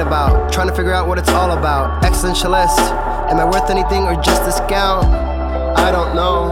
about. 0.00 0.52
Trying 0.52 0.68
to 0.68 0.74
figure 0.74 0.92
out 0.92 1.08
what 1.08 1.18
it's 1.18 1.28
all 1.30 1.52
about. 1.52 2.02
Excellentialist. 2.02 2.78
Am 3.30 3.38
I 3.38 3.44
worth 3.44 3.70
anything 3.70 4.04
or 4.04 4.14
just 4.22 4.44
discount? 4.44 5.06
I 5.06 5.90
don't 5.90 6.14
know. 6.14 6.50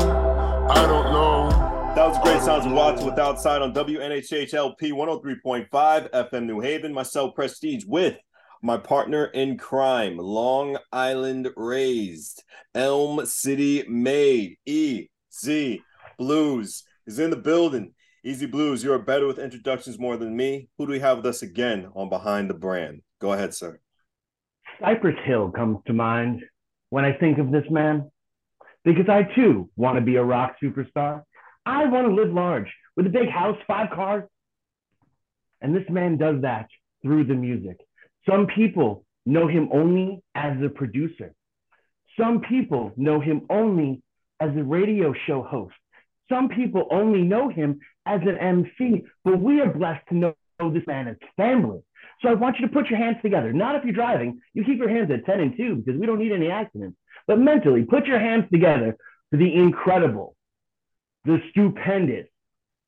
I 0.71 0.87
don't 0.87 1.13
know. 1.13 1.49
That 1.95 2.09
was 2.09 2.19
great 2.19 2.43
sounds 2.43 2.67
of 2.67 2.73
Watts 2.73 3.03
with 3.03 3.19
Outside 3.19 3.63
on 3.63 3.73
WNHHLP 3.73 4.93
103.5 4.93 6.11
FM 6.11 6.47
New 6.47 6.61
Haven. 6.61 6.93
Myself, 6.93 7.35
Prestige, 7.35 7.85
with 7.87 8.17
my 8.63 8.79
partner 8.79 9.27
in 9.27 9.59
crime, 9.59 10.17
Long 10.17 10.79
Island 10.91 11.51
raised, 11.55 12.43
Elm 12.75 13.25
City 13.27 13.85
made, 13.87 14.57
EZ 14.67 15.79
Blues 16.19 16.85
is 17.07 17.19
in 17.19 17.31
the 17.31 17.37
building. 17.37 17.93
Easy 18.25 18.47
Blues, 18.47 18.83
you 18.83 18.91
are 18.93 18.99
better 18.99 19.27
with 19.27 19.39
introductions 19.39 19.99
more 19.99 20.17
than 20.17 20.35
me. 20.35 20.69
Who 20.79 20.87
do 20.87 20.93
we 20.93 21.01
have 21.01 21.19
with 21.19 21.27
us 21.27 21.43
again 21.43 21.91
on 21.95 22.09
Behind 22.09 22.49
the 22.49 22.55
Brand? 22.55 23.03
Go 23.25 23.33
ahead, 23.33 23.55
sir. 23.55 23.81
Cypress 24.83 25.17
Hill 25.25 25.51
comes 25.51 25.79
to 25.87 25.95
mind 25.95 26.43
when 26.91 27.07
I 27.07 27.15
think 27.15 27.39
of 27.39 27.51
this 27.51 27.65
man 27.71 28.11
because 28.85 29.09
I 29.09 29.23
too 29.23 29.71
want 29.77 29.97
to 29.97 30.03
be 30.03 30.17
a 30.17 30.23
rock 30.23 30.57
superstar. 30.63 31.23
I 31.65 31.87
want 31.87 32.07
to 32.07 32.13
live 32.13 32.35
large 32.35 32.71
with 32.99 33.07
a 33.07 33.09
big 33.09 33.31
house, 33.31 33.57
five 33.67 33.89
cars. 33.95 34.25
And 35.63 35.75
this 35.75 35.89
man 35.89 36.19
does 36.19 36.43
that 36.43 36.69
through 37.01 37.25
the 37.25 37.35
music. 37.35 37.79
Some 38.29 38.47
people 38.47 39.07
know 39.25 39.49
him 39.49 39.71
only 39.73 40.23
as 40.35 40.59
a 40.63 40.69
producer. 40.69 41.33
Some 42.21 42.43
people 42.43 42.93
know 42.99 43.21
him 43.21 43.47
only 43.49 44.03
as 44.39 44.51
a 44.55 44.63
radio 44.63 45.15
show 45.27 45.43
host. 45.43 45.77
Some 46.29 46.51
people 46.51 46.89
only 46.91 47.23
know 47.23 47.49
him 47.49 47.81
as 48.05 48.21
an 48.21 48.37
MC, 48.37 49.07
but 49.25 49.41
we 49.41 49.63
are 49.63 49.73
blessed 49.73 50.07
to 50.11 50.15
know 50.15 50.35
this 50.61 50.87
man 50.87 51.09
as 51.09 51.17
family. 51.39 51.81
So 52.23 52.29
I 52.29 52.35
want 52.35 52.59
you 52.59 52.67
to 52.67 52.73
put 52.73 52.89
your 52.89 52.99
hands 52.99 53.17
together. 53.23 53.53
Not 53.53 53.77
if 53.77 53.85
you're 53.85 53.93
driving, 53.93 54.41
you 54.55 54.65
keep 54.65 54.79
your 54.79 54.89
hands 54.89 55.11
at 55.11 55.27
10 55.27 55.41
and 55.41 55.57
2 55.57 55.77
because 55.77 56.01
we 56.01 56.07
don't 56.07 56.19
need 56.19 56.33
any 56.33 56.51
accidents. 56.51 56.97
But 57.27 57.39
mentally, 57.39 57.85
put 57.85 58.07
your 58.07 58.19
hands 58.19 58.45
together 58.53 58.97
for 59.31 59.37
the 59.37 59.55
incredible, 59.55 60.37
the 61.25 61.41
stupendous, 61.51 62.27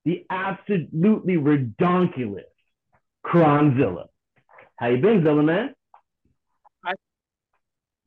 the 0.04 0.24
absolutely 0.30 1.36
redonkulous 1.36 2.44
Kronzilla. 3.24 4.06
How 4.76 4.88
you 4.88 4.98
been, 4.98 5.24
Zilla 5.24 5.42
man? 5.42 5.74
I 6.84 6.92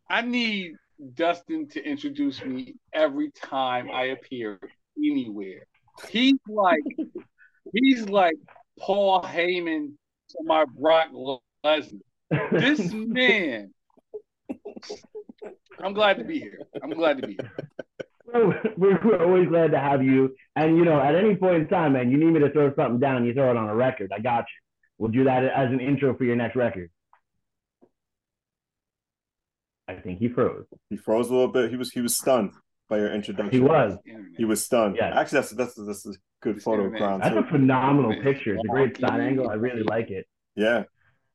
I 0.09 0.22
need 0.22 0.76
Dustin 1.16 1.67
to 1.70 1.83
introduce 1.83 2.44
me 2.44 2.76
every 2.94 3.31
time 3.31 3.89
I 3.92 4.06
appear 4.06 4.59
anywhere. 4.98 5.66
He's 6.09 6.39
like 6.48 6.80
he's 7.73 8.08
like 8.08 8.36
Paul 8.80 9.22
Heyman 9.23 9.94
to 10.30 10.38
my 10.44 10.66
Brock 10.66 11.10
Lesnar. 11.14 12.00
This 12.52 12.92
man. 12.94 13.74
I'm 15.82 15.94
glad 15.94 16.18
to 16.18 16.24
be 16.24 16.40
here. 16.40 16.60
I'm 16.84 16.92
glad 16.92 17.22
to 17.22 17.28
be 17.28 17.38
here. 17.40 17.52
We're, 18.78 19.00
we're 19.04 19.24
always 19.24 19.48
glad 19.48 19.72
to 19.72 19.80
have 19.80 20.04
you. 20.04 20.36
And 20.56 20.78
you 20.78 20.86
know, 20.86 21.00
at 21.00 21.16
any 21.16 21.36
point 21.36 21.64
in 21.64 21.68
time, 21.68 21.94
man, 21.94 22.12
you 22.12 22.18
need 22.18 22.32
me 22.32 22.40
to 22.42 22.52
throw 22.52 22.74
something 22.76 23.00
down, 23.00 23.26
you 23.26 23.34
throw 23.34 23.50
it 23.50 23.58
on 23.58 23.70
a 23.70 23.76
record. 23.76 24.12
I 24.16 24.20
got 24.20 24.42
you. 24.42 24.62
We'll 25.00 25.12
do 25.12 25.24
that 25.24 25.44
as 25.46 25.72
an 25.72 25.80
intro 25.80 26.16
for 26.16 26.26
your 26.26 26.36
next 26.36 26.56
record. 26.56 26.92
I 29.88 29.96
think 29.96 30.20
he 30.20 30.30
froze. 30.30 30.66
He 30.92 30.98
froze 30.98 31.30
a 31.30 31.34
little 31.34 31.48
bit. 31.48 31.72
He 31.72 31.78
was 31.78 31.92
he 31.92 32.02
was 32.02 32.16
stunned 32.16 32.52
by 32.90 32.98
your 32.98 33.14
introduction. 33.14 33.52
He 33.52 33.59
was. 33.59 33.98
He 34.38 34.45
was 34.45 34.64
stunned. 34.64 34.95
Yeah. 34.98 35.18
Actually, 35.20 35.40
that's 35.40 35.52
that's 35.52 35.76
that's 35.76 36.05
a 36.08 36.14
good 36.42 36.61
photo 36.61 36.86
of 36.86 36.94
Crown 36.94 37.20
That's 37.20 37.33
too. 37.36 37.39
a 37.42 37.44
phenomenal 37.48 38.14
picture. 38.22 38.55
It's 38.55 38.64
a 38.64 38.67
great 38.67 38.98
side 39.00 39.20
angle. 39.22 39.50
I 39.50 39.54
really 39.55 39.83
like 39.83 40.10
it. 40.10 40.26
Yeah. 40.55 40.83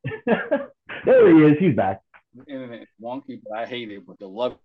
there 0.25 1.35
he 1.35 1.43
is. 1.51 1.57
He's 1.59 1.75
back. 1.75 2.01
The 2.35 2.43
internet 2.53 2.81
is 2.81 2.87
wonky, 3.01 3.39
but 3.47 3.57
I 3.57 3.65
hate 3.65 3.89
it. 3.91 4.05
But 4.05 4.19
the 4.19 4.27
love 4.27 4.57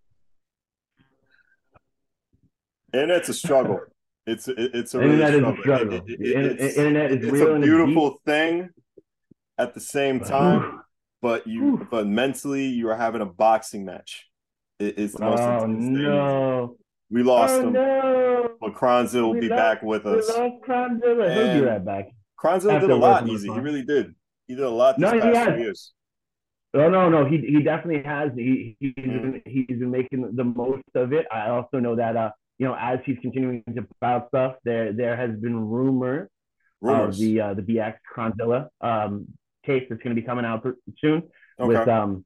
And 2.93 3.11
it's 3.11 3.29
a 3.29 3.35
struggle. 3.35 3.81
It's 4.27 4.47
it, 4.49 4.57
it's 4.59 4.95
a 4.95 4.99
The 4.99 5.05
really 5.09 5.23
internet 5.23 5.35
is 5.35 5.59
a 5.59 5.61
struggle. 5.63 5.87
struggle. 5.97 6.01
It- 6.07 6.21
it- 6.21 6.61
it's, 6.61 6.77
internet 6.77 7.11
is 7.11 7.17
it's 7.25 7.33
real 7.33 7.47
a 7.49 7.55
and 7.55 7.65
it's 7.65 7.69
beautiful 7.71 8.21
thing 8.27 8.69
at 9.59 9.75
the 9.75 9.81
same 9.81 10.21
time, 10.21 10.83
but 11.23 11.47
you 11.47 11.89
but 11.91 12.07
mentally 12.07 12.67
you 12.67 12.89
are 12.91 12.97
having 12.97 13.23
a 13.23 13.27
boxing 13.27 13.85
match. 13.87 14.29
It, 14.79 14.99
it's 14.99 15.15
the 15.15 15.25
most 15.25 15.41
Oh 15.41 15.65
intense 15.65 15.85
thing. 15.85 16.03
no! 16.03 16.77
We 17.11 17.23
lost 17.23 17.55
oh 17.55 17.67
him, 17.67 17.73
no! 17.73 18.51
but 18.61 18.75
Kronzil 18.75 19.23
will 19.23 19.31
We 19.33 19.41
be 19.41 19.49
lost- 19.49 19.59
back 19.59 19.83
with 19.83 20.05
We 20.05 20.19
us. 20.19 20.29
lost 20.29 20.63
Kronzilla. 20.67 21.35
He'll 21.35 21.61
be 21.61 21.67
right 21.67 21.85
back. 21.85 22.09
Kronzil 22.43 22.81
did 22.81 22.91
a 22.91 22.95
lot, 22.97 23.29
easy. 23.29 23.53
He 23.53 23.59
really 23.59 23.83
did. 23.83 24.15
He 24.47 24.55
did 24.55 24.65
a 24.65 24.71
lot 24.71 24.99
No, 24.99 25.11
these 25.11 25.23
he 25.23 25.29
past 25.31 25.37
has. 25.39 25.55
few 25.55 25.65
years. 25.65 25.93
Oh 26.73 26.89
no, 26.89 27.09
no, 27.09 27.25
he 27.25 27.39
he 27.39 27.63
definitely 27.63 28.05
has. 28.05 28.31
He 28.37 28.77
he's 28.79 28.95
been, 28.95 29.43
he's 29.45 29.67
been 29.67 29.91
making 29.91 30.31
the 30.37 30.45
most 30.45 30.85
of 30.95 31.13
it. 31.13 31.27
I 31.33 31.49
also 31.49 31.81
know 31.81 31.97
that 31.97 32.17
uh 32.17 32.31
you 32.59 32.67
know 32.67 32.77
as 32.79 33.01
he's 33.05 33.19
continuing 33.21 33.65
to 33.75 33.83
put 33.83 33.91
out 34.05 34.29
stuff, 34.29 34.55
there 34.65 34.93
there 34.93 35.17
has 35.17 35.33
been 35.37 35.57
rumor 35.69 36.31
of 36.83 37.17
the 37.19 37.41
uh, 37.41 37.55
the 37.55 37.63
BX 37.63 37.95
Kronzilla 38.15 38.69
um 38.81 39.27
case 39.67 39.85
that's 39.91 40.01
going 40.03 40.15
to 40.15 40.21
be 40.21 40.25
coming 40.27 40.45
out 40.45 40.63
pr- 40.63 40.71
soon 40.99 41.25
with 41.59 41.87
um 41.89 42.25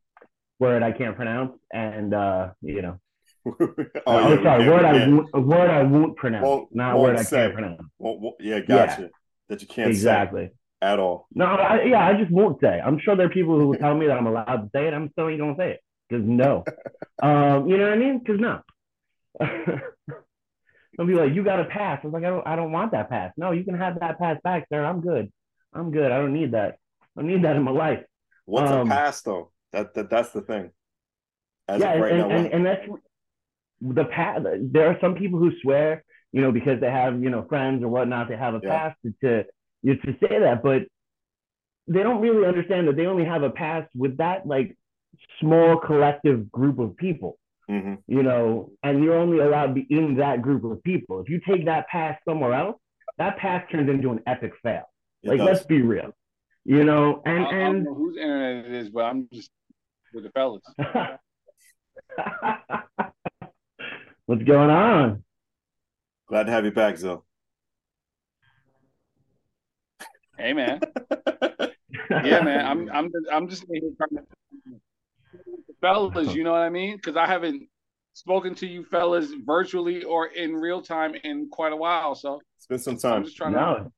word 0.61 0.83
I 0.83 0.93
can't 0.93 1.17
pronounce 1.17 1.53
and 1.73 2.13
uh 2.15 2.51
you 2.61 2.83
know 2.83 3.01
oh, 4.07 4.35
yeah, 4.35 4.43
sorry 4.43 4.69
word 4.69 4.85
I 4.85 5.07
won't, 5.09 5.29
a 5.35 5.41
word 5.41 5.71
I 5.71 5.83
won't 5.83 6.17
pronounce 6.17 6.45
Won't- 6.45 6.75
not 6.75 6.95
won't 6.95 7.03
word 7.03 7.19
I 7.19 7.25
can't 7.25 7.53
pronounce 7.53 7.81
Well, 7.99 8.19
well, 8.21 8.35
yeah, 8.41 8.61
gotcha. 8.61 9.11
That 9.49 9.61
you 9.61 9.69
can't 9.69 9.91
exactly. 9.91 10.47
say 10.47 10.53
at 10.81 10.99
all. 10.99 11.27
No, 11.35 11.45
I, 11.47 11.83
yeah, 11.85 12.07
I 12.07 12.15
just 12.15 12.31
won't 12.31 12.61
say. 12.61 12.81
I'm 12.81 12.99
sure 12.99 13.17
there 13.17 13.27
are 13.27 13.31
people 13.31 13.59
who 13.59 13.69
will 13.69 13.79
tell 13.79 13.95
me 13.95 14.07
that 14.07 14.17
I'm 14.17 14.27
allowed 14.27 14.57
to 14.57 14.71
say 14.75 14.87
it. 14.87 14.95
I'm 14.95 15.11
still 15.13 15.29
ain't 15.29 15.41
gonna 15.41 15.57
say 15.59 15.73
it 15.73 15.81
because 16.09 16.25
no. 16.27 16.65
um, 17.23 17.69
you 17.69 17.77
know 17.77 17.85
what 17.85 17.93
I 17.93 17.97
mean? 17.97 18.19
Because 18.19 18.41
no. 18.41 18.61
They'll 20.97 21.07
be 21.07 21.15
like, 21.15 21.35
"You 21.35 21.43
got 21.43 21.61
a 21.61 21.65
pass." 21.65 22.01
I 22.03 22.07
was 22.07 22.15
like, 22.15 22.25
"I 22.25 22.31
don't, 22.31 22.47
I 22.47 22.57
don't 22.57 22.73
want 22.73 22.93
that 22.93 23.11
pass." 23.11 23.33
No, 23.37 23.51
you 23.51 23.65
can 23.65 23.75
have 23.77 23.99
that 24.01 24.19
pass 24.19 24.39
back, 24.45 24.67
sir. 24.73 24.85
I'm 24.85 25.01
good. 25.01 25.33
I'm 25.73 25.91
good. 25.91 26.13
I 26.13 26.19
don't 26.19 26.33
need 26.33 26.53
that. 26.53 26.77
I 27.17 27.21
don't 27.21 27.27
need 27.27 27.45
that 27.45 27.57
in 27.57 27.63
my 27.63 27.73
life. 27.73 28.05
What's 28.45 28.71
Um, 28.71 28.87
a 28.87 28.95
pass 28.95 29.23
though? 29.23 29.51
That, 29.73 29.95
that 29.95 30.09
that's 30.09 30.31
the 30.31 30.43
thing. 30.43 30.71
As 31.67 31.81
yeah, 31.81 31.95
of 31.95 32.01
right 32.01 32.13
and, 32.13 32.21
now, 32.21 32.37
and, 32.37 32.47
and 32.47 32.67
that's 32.67 32.87
the 33.81 34.05
pass. 34.05 34.41
There 34.61 34.89
are 34.89 34.99
some 35.01 35.15
people 35.15 35.39
who 35.39 35.53
swear, 35.63 36.05
you 36.33 36.41
know, 36.41 36.53
because 36.53 36.81
they 36.81 36.91
have, 36.91 37.23
you 37.23 37.31
know, 37.31 37.45
friends 37.49 37.83
or 37.83 37.89
whatnot, 37.89 38.29
they 38.29 38.37
have 38.37 38.55
a 38.55 38.61
Yeah. 38.63 38.71
pass 38.71 38.97
to, 39.05 39.13
to 39.23 39.45
you 39.83 39.95
know, 39.95 40.01
to 40.05 40.19
say 40.21 40.39
that, 40.41 40.63
but 40.63 40.83
they 41.87 42.03
don't 42.03 42.21
really 42.23 42.47
understand 42.47 42.89
that 42.89 42.97
they 42.97 43.07
only 43.07 43.25
have 43.25 43.43
a 43.43 43.51
past 43.51 43.91
with 43.95 44.17
that 44.17 44.47
like 44.47 44.77
small 45.41 45.77
collective 45.79 46.51
group 46.51 46.79
of 46.79 46.97
people, 46.97 47.39
Mhm. 47.71 47.99
you 48.07 48.23
know, 48.23 48.73
and 48.83 49.03
you're 49.05 49.17
only 49.19 49.39
allowed 49.41 49.67
to 49.69 49.75
be 49.75 49.87
in 49.91 50.17
that 50.17 50.41
group 50.43 50.65
of 50.65 50.83
people. 50.83 51.21
If 51.21 51.29
you 51.29 51.41
take 51.47 51.67
that 51.67 51.87
pass 51.89 52.19
somewhere 52.27 52.55
else, 52.55 52.81
that 53.19 53.37
pass 53.37 53.69
turns 53.71 53.89
into 53.91 54.11
an 54.11 54.21
epic 54.27 54.53
fail. 54.63 54.85
It 55.23 55.29
Like, 55.29 55.39
does. 55.39 55.47
let's 55.47 55.65
be 55.67 55.83
real, 55.83 56.13
you 56.65 56.85
know, 56.85 57.23
I, 57.27 57.31
and 57.31 57.47
I 57.47 57.51
don't 57.51 57.61
and 57.77 57.85
know 57.85 57.95
whose 57.95 58.17
internet 58.17 58.65
it 58.65 58.73
is, 58.73 58.89
but 58.91 59.05
I'm 59.05 59.29
just 59.33 59.51
with 60.13 60.25
the 60.25 60.31
fellas. 60.31 60.63
What's 64.27 64.43
going 64.43 64.71
on? 64.71 65.23
Glad 66.29 66.45
to 66.45 66.53
have 66.53 66.65
you 66.65 66.71
back, 66.71 66.97
Zil. 66.97 67.25
Hey 70.39 70.53
man, 70.53 70.81
yeah 72.11 72.41
man, 72.41 72.67
I'm 72.67 72.91
I'm 72.91 73.07
just, 73.13 73.27
I'm 73.31 73.49
just 73.49 73.65
in 73.69 73.75
here 73.83 73.91
trying 73.97 74.25
to 74.25 74.81
fellas. 75.81 76.35
You 76.35 76.43
know 76.43 76.51
what 76.53 76.63
I 76.63 76.71
mean? 76.71 76.97
Because 76.97 77.17
I 77.17 77.27
haven't 77.27 77.69
spoken 78.15 78.55
to 78.57 78.67
you 78.67 78.85
fellas 78.85 79.31
virtually 79.45 80.03
or 80.03 80.27
in 80.27 80.55
real 80.55 80.83
time 80.83 81.15
in 81.23 81.49
quite 81.51 81.73
a 81.73 81.77
while. 81.77 82.15
So 82.15 82.41
It's 82.57 82.67
been 82.67 82.79
some 82.79 82.95
I'm 82.95 82.99
time. 82.99 83.25
just 83.25 83.37
trying 83.37 83.53
to. 83.53 83.59
No. 83.61 83.93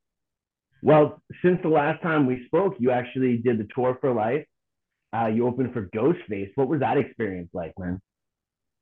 Well, 0.83 1.21
since 1.41 1.59
the 1.63 1.69
last 1.69 2.03
time 2.03 2.27
we 2.27 2.45
spoke, 2.45 2.75
you 2.79 2.91
actually 2.91 3.37
did 3.37 3.57
the 3.57 3.67
tour 3.73 3.97
for 3.99 4.13
life. 4.13 4.45
Uh, 5.15 5.27
you 5.27 5.47
opened 5.47 5.73
for 5.73 5.87
Ghostface. 5.87 6.51
What 6.55 6.67
was 6.67 6.81
that 6.81 6.97
experience 6.97 7.49
like, 7.53 7.73
man? 7.79 7.99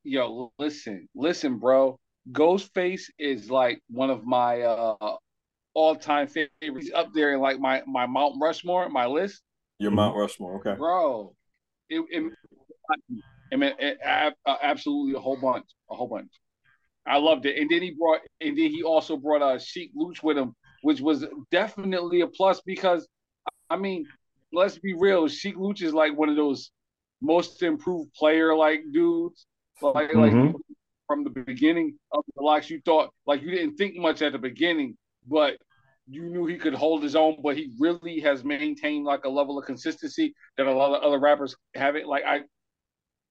Yo, 0.07 0.54
listen, 0.60 1.10
listen, 1.16 1.57
bro. 1.57 2.00
Ghostface 2.31 3.10
is 3.18 3.50
like 3.50 3.81
one 3.90 4.12
of 4.12 4.24
my 4.24 4.62
uh 4.62 5.16
all-time 5.74 6.28
favorites. 6.28 6.92
Up 6.94 7.12
there 7.12 7.34
in 7.34 7.40
like 7.42 7.60
my 7.60 7.81
my 7.88 8.06
Mount 8.06 8.36
Rushmore, 8.40 8.88
my 8.90 9.07
list, 9.07 9.42
Your 9.80 9.90
Mount 9.90 10.16
Rushmore, 10.16 10.57
okay. 10.60 10.75
bro. 10.78 11.34
It, 11.90 12.04
it, 12.12 12.34
I 13.52 13.56
mean, 13.56 13.74
it, 13.80 13.98
a- 14.06 14.34
absolutely 14.62 15.16
a 15.16 15.19
whole 15.19 15.38
bunch, 15.38 15.66
a 15.90 15.96
whole 15.96 16.08
bunch. 16.08 16.31
I 17.08 17.18
loved 17.18 17.48
it, 17.48 17.58
and 17.58 17.68
then 17.68 17.81
he 17.81 17.92
brought, 17.92 18.22
and 18.42 18.56
then 18.56 18.69
he 18.72 18.84
also 18.84 19.18
brought 19.18 19.42
a 19.42 19.56
uh, 19.56 19.60
Sheek 19.60 19.92
Louch 19.96 20.22
with 20.22 20.38
him, 20.38 20.54
which 20.84 21.01
was 21.01 21.25
definitely 21.51 22.22
a 22.22 22.28
plus 22.28 22.62
because, 22.62 23.08
I 23.72 23.78
mean, 23.78 24.06
let's 24.54 24.78
be 24.78 24.94
real, 24.94 25.28
Sheek 25.28 25.56
Louch 25.58 25.81
is 25.81 25.94
like 25.94 26.16
one 26.16 26.30
of 26.30 26.36
those 26.36 26.69
most 27.22 27.62
improved 27.63 28.13
player 28.13 28.56
like 28.56 28.81
dudes, 28.92 29.48
like 29.81 30.13
like 30.13 30.33
Mhm. 30.33 30.54
from 31.07 31.24
the 31.24 31.30
beginning 31.30 31.98
of 32.12 32.24
the 32.36 32.44
locks. 32.44 32.69
You 32.69 32.81
thought 32.81 33.13
like 33.25 33.42
you 33.42 33.51
didn't 33.51 33.75
think 33.75 33.95
much 33.95 34.22
at 34.22 34.31
the 34.31 34.39
beginning, 34.39 34.98
but 35.27 35.57
you 36.07 36.24
knew 36.24 36.45
he 36.45 36.57
could 36.57 36.74
hold 36.74 37.01
his 37.01 37.16
own, 37.16 37.38
but 37.42 37.57
he 37.57 37.74
really 37.80 38.19
has 38.19 38.44
maintained 38.44 39.06
like 39.06 39.25
a 39.25 39.30
level 39.30 39.57
of 39.57 39.66
consistency 39.66 40.36
that 40.57 40.68
a 40.68 40.74
lot 40.74 40.95
of 40.95 41.04
other 41.04 41.19
rappers 41.19 41.56
haven't. 41.74 42.07
Like 42.07 42.24
I, 42.25 42.42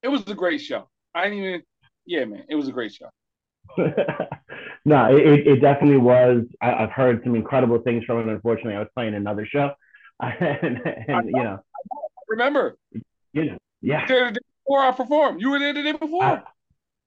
it 0.02 0.08
was 0.08 0.26
a 0.28 0.34
great 0.34 0.60
show. 0.60 0.88
I 1.14 1.24
didn't 1.24 1.38
even, 1.38 1.62
yeah, 2.04 2.24
man, 2.24 2.44
it 2.48 2.56
was 2.56 2.68
a 2.68 2.72
great 2.72 2.92
show. 2.92 3.08
no, 4.84 5.16
it, 5.16 5.46
it 5.46 5.60
definitely 5.60 5.96
was. 5.98 6.42
I, 6.60 6.70
have 6.70 6.90
heard 6.90 7.22
some 7.24 7.34
incredible 7.34 7.78
things 7.78 8.04
from 8.04 8.18
it. 8.18 8.32
Unfortunately, 8.32 8.74
I 8.74 8.80
was 8.80 8.88
playing 8.94 9.14
another 9.14 9.46
show, 9.46 9.72
and, 10.20 10.80
and 11.08 11.26
you 11.26 11.42
know, 11.42 11.58
remember, 12.28 12.76
you 13.32 13.44
know, 13.44 13.58
yeah. 13.80 14.06
Before 14.66 14.82
I 14.82 14.92
performed, 14.92 15.40
you 15.40 15.50
were 15.50 15.58
there 15.58 15.74
the 15.74 15.82
day 15.82 15.92
before. 15.92 16.24
I, 16.24 16.42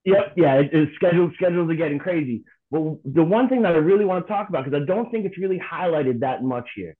yep, 0.06 0.33
yeah. 0.36 0.56
It, 0.56 0.69
it's 0.74 0.95
scheduled. 0.95 1.33
Schedules 1.36 1.69
are 1.71 1.75
getting 1.75 2.00
crazy. 2.00 2.44
But 2.69 2.98
the 3.06 3.24
one 3.24 3.48
thing 3.48 3.62
that 3.62 3.74
I 3.74 3.77
really 3.77 4.06
want 4.06 4.27
to 4.27 4.31
talk 4.31 4.50
about, 4.50 4.65
because 4.65 4.81
I 4.81 4.86
don't 4.86 5.09
think 5.09 5.25
it's 5.25 5.38
really 5.38 5.59
highlighted 5.59 6.19
that 6.19 6.44
much 6.44 6.68
here, 6.75 6.95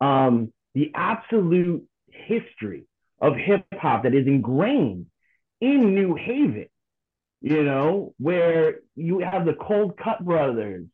um, 0.00 0.52
the 0.74 0.90
absolute 0.94 1.86
history 2.08 2.86
of 3.20 3.36
hip 3.36 3.64
hop 3.74 4.02
that 4.02 4.14
is 4.14 4.26
ingrained 4.26 5.06
in 5.60 5.94
New 5.94 6.14
Haven, 6.16 6.66
you 7.40 7.62
know, 7.62 8.14
where 8.18 8.80
you 8.96 9.20
have 9.20 9.46
the 9.46 9.54
Cold 9.54 9.96
Cut 9.96 10.24
Brothers, 10.24 10.86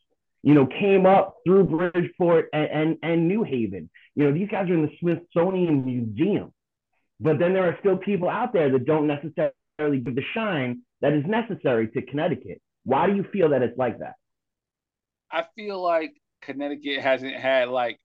you 0.43 0.55
know, 0.55 0.67
came 0.67 1.07
up 1.07 1.37
through 1.47 1.65
Bridgeport 1.65 2.49
and, 2.53 2.71
and, 2.71 2.97
and 3.03 3.29
New 3.29 3.43
Haven. 3.43 3.91
You 4.15 4.25
know, 4.25 4.33
these 4.33 4.49
guys 4.49 4.69
are 4.69 4.75
in 4.75 4.83
the 4.83 4.93
Smithsonian 5.01 5.85
Museum. 5.85 6.53
But 7.21 7.39
then 7.39 7.53
there 7.53 7.65
are 7.65 7.77
still 7.81 7.97
people 7.97 8.29
out 8.29 8.53
there 8.53 8.71
that 8.71 8.87
don't 8.87 9.07
necessarily 9.07 10.01
give 10.01 10.15
the 10.15 10.25
shine 10.35 10.81
that 11.01 11.13
is 11.13 11.25
necessary 11.27 11.89
to 11.89 12.03
Connecticut. 12.03 12.61
Why 12.85 13.07
do 13.07 13.15
you 13.15 13.25
feel 13.25 13.51
that 13.51 13.63
it's 13.63 13.77
like 13.77 13.99
that? 13.99 14.15
I 15.31 15.45
feel 15.55 15.83
like 15.83 16.13
Connecticut 16.41 17.01
hasn't 17.01 17.35
had 17.35 17.69
like 17.69 17.99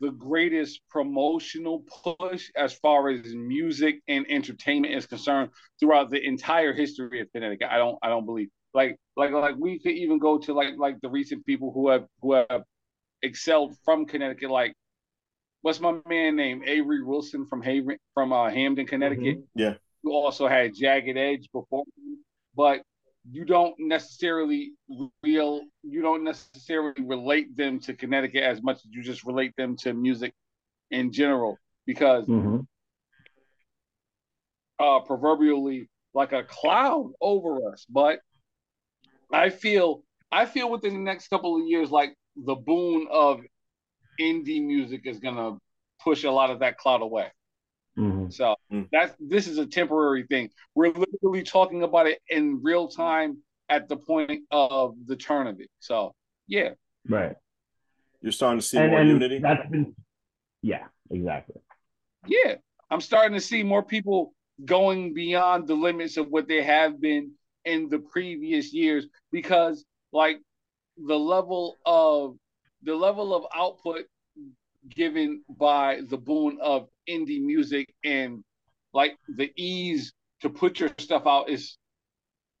the 0.00 0.10
greatest 0.10 0.80
promotional 0.90 1.84
push 2.04 2.50
as 2.56 2.74
far 2.74 3.08
as 3.08 3.34
music 3.34 4.00
and 4.08 4.26
entertainment 4.28 4.92
is 4.92 5.06
concerned 5.06 5.50
throughout 5.80 6.10
the 6.10 6.22
entire 6.22 6.72
history 6.72 7.20
of 7.20 7.32
Connecticut. 7.32 7.68
I 7.70 7.78
don't 7.78 7.96
I 8.02 8.08
don't 8.08 8.26
believe 8.26 8.48
like 8.74 8.98
like 9.16 9.30
like 9.30 9.54
we 9.56 9.78
could 9.78 9.92
even 9.92 10.18
go 10.18 10.36
to 10.38 10.52
like 10.52 10.74
like 10.76 11.00
the 11.00 11.08
recent 11.08 11.46
people 11.46 11.72
who 11.72 11.88
have 11.88 12.06
who 12.20 12.32
have 12.32 12.64
excelled 13.22 13.76
from 13.84 14.04
Connecticut 14.04 14.50
like 14.50 14.74
what's 15.64 15.80
my 15.80 15.96
man 16.06 16.36
name 16.36 16.62
Avery 16.66 17.02
Wilson 17.02 17.46
from 17.46 17.62
Haven 17.62 17.96
from 18.12 18.34
uh, 18.34 18.50
Hamden 18.50 18.86
Connecticut 18.86 19.38
mm-hmm. 19.38 19.58
yeah 19.58 19.74
who 20.02 20.12
also 20.12 20.46
had 20.46 20.74
Jagged 20.74 21.16
Edge 21.16 21.48
before 21.54 21.84
but 22.54 22.82
you 23.30 23.46
don't 23.46 23.74
necessarily 23.78 24.72
real 25.22 25.62
you 25.82 26.02
don't 26.02 26.22
necessarily 26.22 27.02
relate 27.02 27.56
them 27.56 27.80
to 27.80 27.94
Connecticut 27.94 28.42
as 28.42 28.62
much 28.62 28.76
as 28.76 28.88
you 28.90 29.02
just 29.02 29.24
relate 29.24 29.56
them 29.56 29.74
to 29.78 29.94
music 29.94 30.34
in 30.90 31.10
general 31.12 31.56
because 31.86 32.26
mm-hmm. 32.26 32.58
uh 34.78 35.00
proverbially 35.00 35.88
like 36.12 36.32
a 36.32 36.44
cloud 36.44 37.10
over 37.22 37.72
us 37.72 37.86
but 37.88 38.18
I 39.32 39.48
feel 39.48 40.02
I 40.30 40.44
feel 40.44 40.70
within 40.70 40.92
the 40.92 41.00
next 41.00 41.28
couple 41.28 41.56
of 41.56 41.66
years 41.66 41.90
like 41.90 42.14
the 42.36 42.54
boon 42.54 43.06
of 43.10 43.40
indie 44.20 44.64
music 44.64 45.02
is 45.04 45.18
gonna 45.18 45.56
push 46.02 46.24
a 46.24 46.30
lot 46.30 46.50
of 46.50 46.60
that 46.60 46.76
cloud 46.78 47.02
away. 47.02 47.28
Mm-hmm. 47.98 48.30
So 48.30 48.56
mm. 48.72 48.88
that's 48.90 49.14
this 49.20 49.46
is 49.46 49.58
a 49.58 49.66
temporary 49.66 50.24
thing. 50.24 50.50
We're 50.74 50.92
literally 50.92 51.42
talking 51.42 51.82
about 51.82 52.06
it 52.06 52.20
in 52.28 52.60
real 52.62 52.88
time 52.88 53.38
at 53.68 53.88
the 53.88 53.96
point 53.96 54.42
of 54.50 54.96
the 55.06 55.16
turn 55.16 55.46
of 55.46 55.60
it. 55.60 55.70
So 55.80 56.14
yeah. 56.48 56.70
Right. 57.08 57.36
You're 58.20 58.32
starting 58.32 58.60
to 58.60 58.66
see 58.66 58.78
and, 58.78 58.90
more 58.90 59.00
and 59.00 59.08
unity. 59.08 59.38
That's 59.38 59.68
been 59.68 59.94
yeah, 60.62 60.84
exactly. 61.10 61.60
Yeah. 62.26 62.56
I'm 62.90 63.00
starting 63.00 63.34
to 63.34 63.40
see 63.40 63.62
more 63.62 63.82
people 63.82 64.34
going 64.64 65.14
beyond 65.14 65.66
the 65.66 65.74
limits 65.74 66.16
of 66.16 66.28
what 66.28 66.48
they 66.48 66.62
have 66.62 67.00
been 67.00 67.32
in 67.64 67.88
the 67.88 67.98
previous 67.98 68.72
years 68.72 69.06
because 69.30 69.84
like 70.12 70.38
the 70.96 71.18
level 71.18 71.76
of 71.84 72.36
the 72.84 72.94
level 72.94 73.34
of 73.34 73.44
output 73.54 74.04
given 74.88 75.42
by 75.48 76.00
the 76.08 76.16
boon 76.16 76.58
of 76.60 76.88
indie 77.08 77.42
music 77.42 77.92
and 78.04 78.44
like 78.92 79.16
the 79.36 79.50
ease 79.56 80.12
to 80.42 80.50
put 80.50 80.78
your 80.78 80.90
stuff 80.98 81.26
out 81.26 81.48
is 81.48 81.78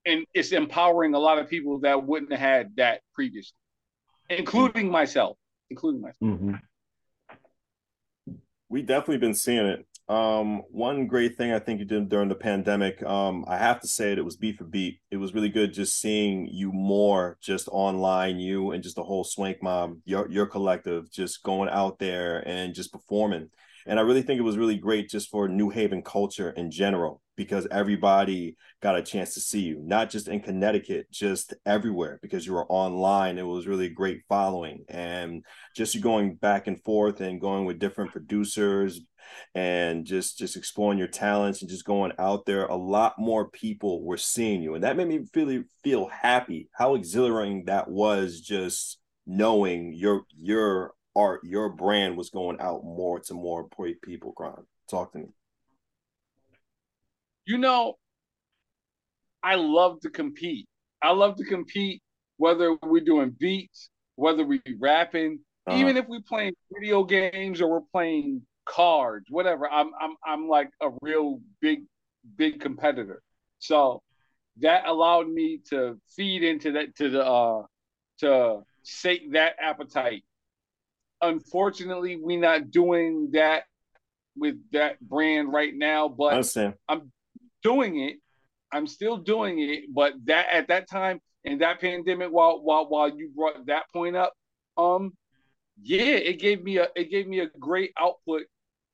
and 0.06 0.24
it's 0.34 0.52
empowering 0.52 1.14
a 1.14 1.18
lot 1.18 1.38
of 1.38 1.48
people 1.48 1.78
that 1.80 2.02
wouldn't 2.02 2.32
have 2.32 2.40
had 2.40 2.76
that 2.76 3.00
previously 3.14 3.56
including 4.30 4.90
myself 4.90 5.36
including 5.70 6.00
myself 6.00 6.16
mm-hmm. 6.22 6.54
we 8.68 8.80
definitely 8.80 9.18
been 9.18 9.34
seeing 9.34 9.66
it 9.66 9.86
um, 10.08 10.62
one 10.70 11.06
great 11.06 11.36
thing 11.36 11.52
I 11.52 11.58
think 11.58 11.80
you 11.80 11.86
did 11.86 12.10
during 12.10 12.28
the 12.28 12.34
pandemic, 12.34 13.02
um, 13.02 13.44
I 13.48 13.56
have 13.56 13.80
to 13.80 13.88
say 13.88 14.12
it, 14.12 14.18
it 14.18 14.24
was 14.24 14.36
beat 14.36 14.58
for 14.58 14.64
beat. 14.64 15.00
It 15.10 15.16
was 15.16 15.32
really 15.32 15.48
good 15.48 15.72
just 15.72 15.98
seeing 15.98 16.46
you 16.46 16.72
more 16.72 17.38
just 17.40 17.68
online, 17.68 18.38
you 18.38 18.72
and 18.72 18.82
just 18.82 18.96
the 18.96 19.02
whole 19.02 19.24
Swank 19.24 19.62
Mob, 19.62 19.96
your 20.04 20.30
your 20.30 20.46
collective, 20.46 21.10
just 21.10 21.42
going 21.42 21.70
out 21.70 21.98
there 21.98 22.46
and 22.46 22.74
just 22.74 22.92
performing. 22.92 23.48
And 23.86 23.98
I 23.98 24.02
really 24.02 24.22
think 24.22 24.38
it 24.38 24.44
was 24.44 24.58
really 24.58 24.76
great 24.76 25.08
just 25.08 25.30
for 25.30 25.48
New 25.48 25.70
Haven 25.70 26.02
culture 26.02 26.50
in 26.50 26.70
general 26.70 27.22
because 27.36 27.66
everybody 27.70 28.56
got 28.80 28.96
a 28.96 29.02
chance 29.02 29.34
to 29.34 29.40
see 29.40 29.60
you, 29.60 29.80
not 29.82 30.08
just 30.08 30.28
in 30.28 30.40
Connecticut, 30.40 31.10
just 31.10 31.52
everywhere 31.66 32.18
because 32.22 32.46
you 32.46 32.52
were 32.52 32.66
online. 32.66 33.38
It 33.38 33.46
was 33.46 33.66
really 33.66 33.88
great 33.88 34.22
following 34.28 34.84
and 34.88 35.44
just 35.76 35.94
you 35.94 36.00
going 36.00 36.36
back 36.36 36.66
and 36.66 36.82
forth 36.82 37.20
and 37.20 37.40
going 37.40 37.64
with 37.64 37.78
different 37.78 38.12
producers 38.12 39.00
and 39.54 40.04
just 40.04 40.38
just 40.38 40.56
exploring 40.56 40.98
your 40.98 41.08
talents 41.08 41.60
and 41.60 41.70
just 41.70 41.84
going 41.84 42.12
out 42.18 42.46
there. 42.46 42.66
A 42.66 42.76
lot 42.76 43.18
more 43.18 43.48
people 43.48 44.02
were 44.04 44.16
seeing 44.16 44.62
you, 44.62 44.74
and 44.74 44.84
that 44.84 44.96
made 44.96 45.08
me 45.08 45.26
really 45.34 45.64
feel 45.82 46.06
happy. 46.08 46.68
How 46.72 46.94
exhilarating 46.94 47.64
that 47.66 47.88
was 47.88 48.40
just 48.40 48.98
knowing 49.26 49.92
your 49.94 50.22
your 50.40 50.92
art, 51.16 51.42
your 51.44 51.68
brand 51.70 52.16
was 52.16 52.30
going 52.30 52.60
out 52.60 52.84
more 52.84 53.20
to 53.20 53.34
more 53.34 53.68
people. 54.02 54.32
Crime. 54.32 54.66
Talk 54.90 55.12
to 55.12 55.18
me. 55.18 55.26
You 57.46 57.58
know, 57.58 57.94
I 59.42 59.56
love 59.56 60.00
to 60.00 60.10
compete. 60.10 60.66
I 61.02 61.12
love 61.12 61.36
to 61.36 61.44
compete 61.44 62.02
whether 62.38 62.76
we're 62.82 63.04
doing 63.04 63.36
beats, 63.38 63.90
whether 64.16 64.44
we're 64.44 64.62
rapping, 64.78 65.40
uh-huh. 65.66 65.78
even 65.78 65.96
if 65.96 66.06
we're 66.08 66.20
playing 66.26 66.54
video 66.72 67.04
games 67.04 67.60
or 67.60 67.68
we're 67.68 67.80
playing 67.92 68.42
cards, 68.66 69.26
whatever. 69.30 69.68
I'm 69.68 69.90
I'm 70.00 70.16
I'm 70.24 70.48
like 70.48 70.70
a 70.80 70.90
real 71.00 71.40
big 71.60 71.84
big 72.36 72.60
competitor. 72.60 73.22
So 73.58 74.02
that 74.60 74.86
allowed 74.86 75.28
me 75.28 75.60
to 75.70 75.98
feed 76.16 76.42
into 76.42 76.72
that 76.72 76.94
to 76.96 77.10
the 77.10 77.24
uh 77.24 77.62
to 78.20 78.60
sate 78.82 79.32
that 79.32 79.56
appetite 79.60 80.22
unfortunately, 81.24 82.16
we're 82.20 82.40
not 82.40 82.70
doing 82.70 83.30
that 83.32 83.64
with 84.36 84.56
that 84.72 85.00
brand 85.00 85.52
right 85.52 85.74
now, 85.74 86.08
but 86.08 86.34
I'm 86.88 87.12
doing 87.62 88.00
it. 88.00 88.16
I'm 88.72 88.86
still 88.86 89.16
doing 89.16 89.60
it, 89.60 89.84
but 89.94 90.14
that 90.24 90.46
at 90.52 90.68
that 90.68 90.88
time 90.90 91.20
in 91.44 91.58
that 91.58 91.80
pandemic, 91.80 92.30
while 92.30 92.60
while 92.62 92.88
while 92.88 93.08
you 93.08 93.30
brought 93.34 93.66
that 93.66 93.84
point 93.92 94.16
up, 94.16 94.32
um, 94.76 95.12
yeah, 95.80 96.00
it 96.00 96.40
gave 96.40 96.62
me 96.62 96.78
a 96.78 96.88
it 96.96 97.10
gave 97.10 97.28
me 97.28 97.40
a 97.40 97.48
great 97.60 97.92
output 97.98 98.42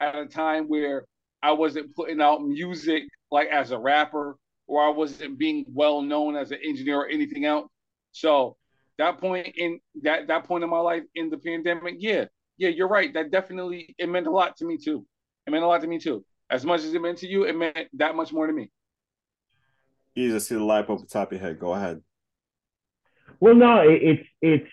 at 0.00 0.16
a 0.16 0.26
time 0.26 0.64
where 0.66 1.04
I 1.42 1.52
wasn't 1.52 1.94
putting 1.94 2.20
out 2.20 2.42
music 2.42 3.04
like 3.30 3.48
as 3.48 3.70
a 3.70 3.78
rapper 3.78 4.36
or 4.66 4.82
I 4.82 4.90
wasn't 4.90 5.38
being 5.38 5.64
well 5.68 6.02
known 6.02 6.36
as 6.36 6.50
an 6.50 6.58
engineer 6.64 7.00
or 7.00 7.08
anything 7.08 7.44
else. 7.44 7.68
So 8.12 8.56
that 8.98 9.18
point 9.18 9.54
in 9.56 9.80
that 10.02 10.28
that 10.28 10.44
point 10.44 10.64
in 10.64 10.70
my 10.70 10.78
life 10.78 11.02
in 11.14 11.30
the 11.30 11.38
pandemic, 11.38 11.96
yeah, 11.98 12.26
yeah, 12.58 12.68
you're 12.68 12.88
right. 12.88 13.12
That 13.14 13.30
definitely 13.30 13.94
it 13.98 14.08
meant 14.08 14.26
a 14.26 14.30
lot 14.30 14.56
to 14.58 14.64
me 14.64 14.76
too. 14.76 15.06
It 15.46 15.50
meant 15.50 15.64
a 15.64 15.66
lot 15.66 15.80
to 15.82 15.86
me 15.86 15.98
too. 15.98 16.24
As 16.50 16.64
much 16.64 16.80
as 16.82 16.92
it 16.92 17.00
meant 17.00 17.18
to 17.18 17.28
you, 17.28 17.44
it 17.44 17.56
meant 17.56 17.88
that 17.94 18.14
much 18.14 18.32
more 18.32 18.46
to 18.46 18.52
me. 18.52 18.70
You 20.14 20.32
just 20.32 20.48
see 20.48 20.56
the 20.56 20.64
light 20.64 20.90
up 20.90 21.00
the 21.00 21.06
top 21.06 21.32
of 21.32 21.38
your 21.38 21.46
head. 21.46 21.58
Go 21.58 21.72
ahead. 21.72 22.02
Well, 23.38 23.54
no, 23.54 23.80
it, 23.80 24.02
it's 24.02 24.28
it's 24.42 24.70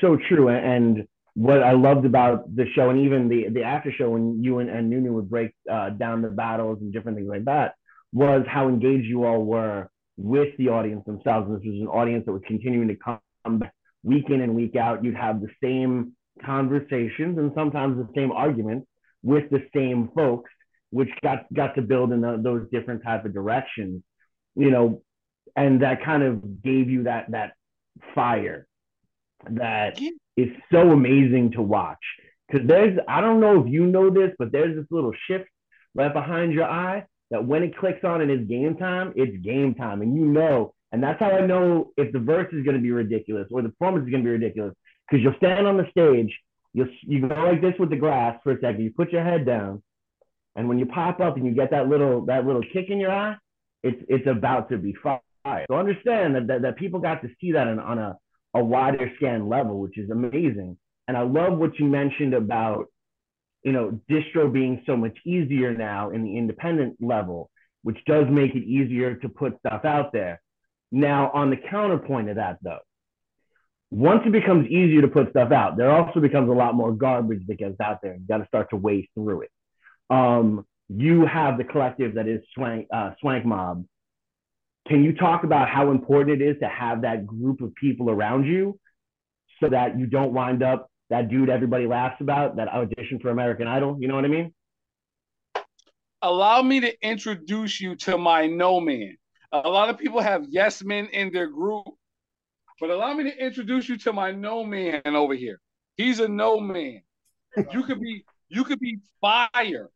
so 0.00 0.16
true, 0.28 0.48
and 0.48 1.06
what 1.34 1.62
I 1.62 1.72
loved 1.72 2.04
about 2.04 2.54
the 2.54 2.66
show, 2.74 2.90
and 2.90 3.00
even 3.00 3.28
the 3.28 3.48
the 3.48 3.62
after 3.62 3.90
show 3.92 4.10
when 4.10 4.42
you 4.42 4.58
and, 4.58 4.68
and 4.68 4.90
Nunu 4.90 5.12
would 5.14 5.30
break 5.30 5.52
uh, 5.70 5.90
down 5.90 6.22
the 6.22 6.28
battles 6.28 6.78
and 6.80 6.92
different 6.92 7.16
things 7.16 7.28
like 7.30 7.44
that, 7.46 7.74
was 8.12 8.44
how 8.46 8.68
engaged 8.68 9.06
you 9.06 9.24
all 9.24 9.44
were 9.44 9.88
with 10.16 10.56
the 10.58 10.68
audience 10.68 11.04
themselves. 11.06 11.48
This 11.50 11.64
was 11.64 11.80
an 11.80 11.88
audience 11.88 12.26
that 12.26 12.32
was 12.32 12.42
continuing 12.46 12.88
to 12.88 12.96
come 12.96 13.62
week 14.02 14.28
in 14.28 14.40
and 14.40 14.54
week 14.54 14.76
out. 14.76 15.04
You'd 15.04 15.16
have 15.16 15.40
the 15.40 15.48
same 15.62 16.12
conversations 16.44 17.38
and 17.38 17.52
sometimes 17.54 17.96
the 17.96 18.08
same 18.14 18.32
arguments 18.32 18.86
with 19.22 19.48
the 19.50 19.64
same 19.74 20.10
folks, 20.14 20.50
which 20.90 21.08
got 21.22 21.52
got 21.54 21.74
to 21.76 21.82
build 21.82 22.12
in 22.12 22.20
the, 22.20 22.38
those 22.42 22.66
different 22.70 23.02
type 23.02 23.24
of 23.24 23.32
directions, 23.32 24.02
you 24.54 24.70
know, 24.70 25.02
and 25.56 25.82
that 25.82 26.04
kind 26.04 26.22
of 26.22 26.62
gave 26.62 26.90
you 26.90 27.04
that 27.04 27.30
that 27.30 27.52
fire 28.14 28.66
that 29.50 29.98
is 30.36 30.48
so 30.70 30.90
amazing 30.90 31.52
to 31.52 31.62
watch. 31.62 31.98
Because 32.48 32.66
there's, 32.66 32.98
I 33.08 33.20
don't 33.20 33.40
know 33.40 33.64
if 33.64 33.72
you 33.72 33.86
know 33.86 34.10
this, 34.10 34.32
but 34.38 34.52
there's 34.52 34.76
this 34.76 34.86
little 34.90 35.12
shift 35.26 35.48
right 35.94 36.12
behind 36.12 36.52
your 36.52 36.64
eye 36.64 37.06
that 37.30 37.44
when 37.44 37.62
it 37.62 37.76
clicks 37.76 38.04
on 38.04 38.20
and 38.20 38.30
it's 38.30 38.48
game 38.48 38.76
time, 38.76 39.12
it's 39.16 39.36
game 39.42 39.74
time. 39.74 40.02
And 40.02 40.14
you 40.14 40.24
know, 40.24 40.74
and 40.92 41.02
that's 41.02 41.18
how 41.18 41.30
I 41.30 41.46
know 41.46 41.92
if 41.96 42.12
the 42.12 42.18
verse 42.18 42.52
is 42.52 42.64
going 42.64 42.76
to 42.76 42.82
be 42.82 42.90
ridiculous 42.90 43.48
or 43.50 43.62
the 43.62 43.70
performance 43.70 44.04
is 44.04 44.10
going 44.10 44.22
to 44.22 44.26
be 44.26 44.32
ridiculous. 44.32 44.74
Because 45.08 45.22
you'll 45.22 45.36
stand 45.36 45.66
on 45.66 45.76
the 45.76 45.86
stage, 45.90 46.34
you'll, 46.72 46.88
you 47.02 47.26
go 47.26 47.34
like 47.34 47.60
this 47.60 47.74
with 47.78 47.90
the 47.90 47.96
grass 47.96 48.38
for 48.42 48.52
a 48.52 48.60
second, 48.60 48.82
you 48.82 48.92
put 48.94 49.12
your 49.12 49.24
head 49.24 49.44
down, 49.44 49.82
and 50.54 50.68
when 50.68 50.78
you 50.78 50.86
pop 50.86 51.20
up 51.20 51.36
and 51.36 51.46
you 51.46 51.52
get 51.52 51.70
that 51.70 51.88
little 51.88 52.26
that 52.26 52.46
little 52.46 52.62
kick 52.72 52.90
in 52.90 52.98
your 52.98 53.10
eye, 53.10 53.36
it's 53.82 54.02
it's 54.08 54.26
about 54.26 54.68
to 54.70 54.78
be 54.78 54.94
fire. 55.02 55.20
So 55.68 55.74
understand 55.74 56.34
that, 56.36 56.46
that, 56.46 56.62
that 56.62 56.76
people 56.76 57.00
got 57.00 57.22
to 57.22 57.28
see 57.40 57.52
that 57.52 57.66
on, 57.66 57.78
on 57.78 57.98
a, 57.98 58.16
a 58.54 58.62
wider 58.62 59.10
scan 59.16 59.48
level, 59.48 59.80
which 59.80 59.98
is 59.98 60.10
amazing. 60.10 60.76
And 61.08 61.16
I 61.16 61.22
love 61.22 61.58
what 61.58 61.78
you 61.78 61.86
mentioned 61.86 62.34
about, 62.34 62.86
you 63.64 63.72
know, 63.72 64.00
distro 64.10 64.52
being 64.52 64.82
so 64.86 64.96
much 64.96 65.16
easier 65.24 65.74
now 65.74 66.10
in 66.10 66.24
the 66.24 66.36
independent 66.36 66.96
level, 67.00 67.50
which 67.82 67.98
does 68.06 68.26
make 68.30 68.54
it 68.54 68.64
easier 68.64 69.14
to 69.16 69.28
put 69.28 69.58
stuff 69.58 69.84
out 69.84 70.12
there. 70.12 70.40
Now, 70.90 71.30
on 71.32 71.50
the 71.50 71.56
counterpoint 71.56 72.28
of 72.28 72.36
that, 72.36 72.58
though, 72.62 72.80
once 73.90 74.22
it 74.24 74.32
becomes 74.32 74.68
easier 74.68 75.02
to 75.02 75.08
put 75.08 75.30
stuff 75.30 75.52
out, 75.52 75.76
there 75.76 75.90
also 75.90 76.20
becomes 76.20 76.48
a 76.48 76.52
lot 76.52 76.74
more 76.74 76.92
garbage 76.92 77.46
that 77.46 77.58
gets 77.58 77.78
out 77.80 78.00
there. 78.02 78.14
You 78.14 78.26
got 78.26 78.38
to 78.38 78.46
start 78.46 78.70
to 78.70 78.76
wade 78.76 79.08
through 79.14 79.42
it. 79.42 79.50
Um, 80.08 80.66
you 80.88 81.26
have 81.26 81.58
the 81.58 81.64
collective 81.64 82.14
that 82.14 82.28
is 82.28 82.40
Swank, 82.54 82.86
uh, 82.92 83.12
Swank 83.20 83.44
Mob. 83.44 83.84
Can 84.88 85.04
you 85.04 85.14
talk 85.14 85.44
about 85.44 85.68
how 85.68 85.90
important 85.90 86.42
it 86.42 86.44
is 86.44 86.58
to 86.60 86.68
have 86.68 87.02
that 87.02 87.26
group 87.26 87.60
of 87.60 87.74
people 87.74 88.10
around 88.10 88.46
you 88.46 88.78
so 89.60 89.68
that 89.68 89.98
you 89.98 90.06
don't 90.06 90.32
wind 90.32 90.62
up 90.62 90.90
that 91.10 91.28
dude 91.28 91.50
everybody 91.50 91.86
laughs 91.86 92.20
about 92.20 92.56
that 92.56 92.68
audition 92.68 93.18
for 93.20 93.30
American 93.30 93.68
Idol? 93.68 93.96
You 94.00 94.08
know 94.08 94.16
what 94.16 94.24
I 94.24 94.28
mean? 94.28 94.52
Allow 96.22 96.62
me 96.62 96.80
to 96.80 97.06
introduce 97.06 97.80
you 97.80 97.96
to 97.96 98.16
my 98.16 98.46
no 98.46 98.80
man. 98.80 99.16
A 99.52 99.68
lot 99.68 99.88
of 99.88 99.98
people 99.98 100.20
have 100.20 100.44
yes 100.48 100.82
men 100.82 101.06
in 101.06 101.32
their 101.32 101.48
group, 101.48 101.86
but 102.80 102.90
allow 102.90 103.12
me 103.12 103.24
to 103.24 103.44
introduce 103.44 103.88
you 103.88 103.98
to 103.98 104.12
my 104.12 104.32
no 104.32 104.64
man 104.64 105.02
over 105.06 105.34
here. 105.34 105.60
He's 105.96 106.20
a 106.20 106.28
no 106.28 106.58
man. 106.58 107.02
You 107.70 107.82
could 107.84 108.00
be 108.00 108.24
you 108.48 108.64
could 108.64 108.80
be 108.80 108.98
fire. 109.20 109.90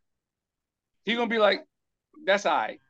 He 1.05 1.15
gonna 1.15 1.29
be 1.29 1.39
like, 1.39 1.65
that's 2.25 2.45
all 2.45 2.57
right. 2.57 2.81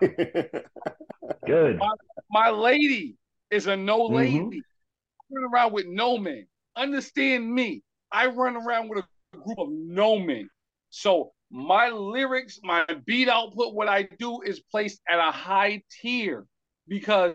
Good. 0.00 1.78
My, 1.78 1.94
my 2.30 2.50
lady 2.50 3.16
is 3.50 3.66
a 3.66 3.76
no 3.76 4.08
Mhm. 4.08 4.14
lady. 4.14 4.62
I 4.62 5.34
run 5.34 5.52
around 5.52 5.72
with 5.72 5.86
no 5.86 6.18
men. 6.18 6.46
Understand 6.76 7.52
me. 7.52 7.82
I 8.12 8.26
run 8.26 8.56
around 8.56 8.88
with 8.88 9.04
a 9.32 9.36
group 9.36 9.58
of 9.58 9.68
no 9.70 10.18
men. 10.18 10.48
So 10.90 11.32
my 11.50 11.88
lyrics, 11.90 12.58
my 12.62 12.84
beat 13.06 13.28
output, 13.28 13.74
what 13.74 13.88
I 13.88 14.04
do 14.18 14.40
is 14.42 14.60
placed 14.60 15.00
at 15.08 15.18
a 15.18 15.30
high 15.30 15.82
tier 16.00 16.46
because 16.88 17.34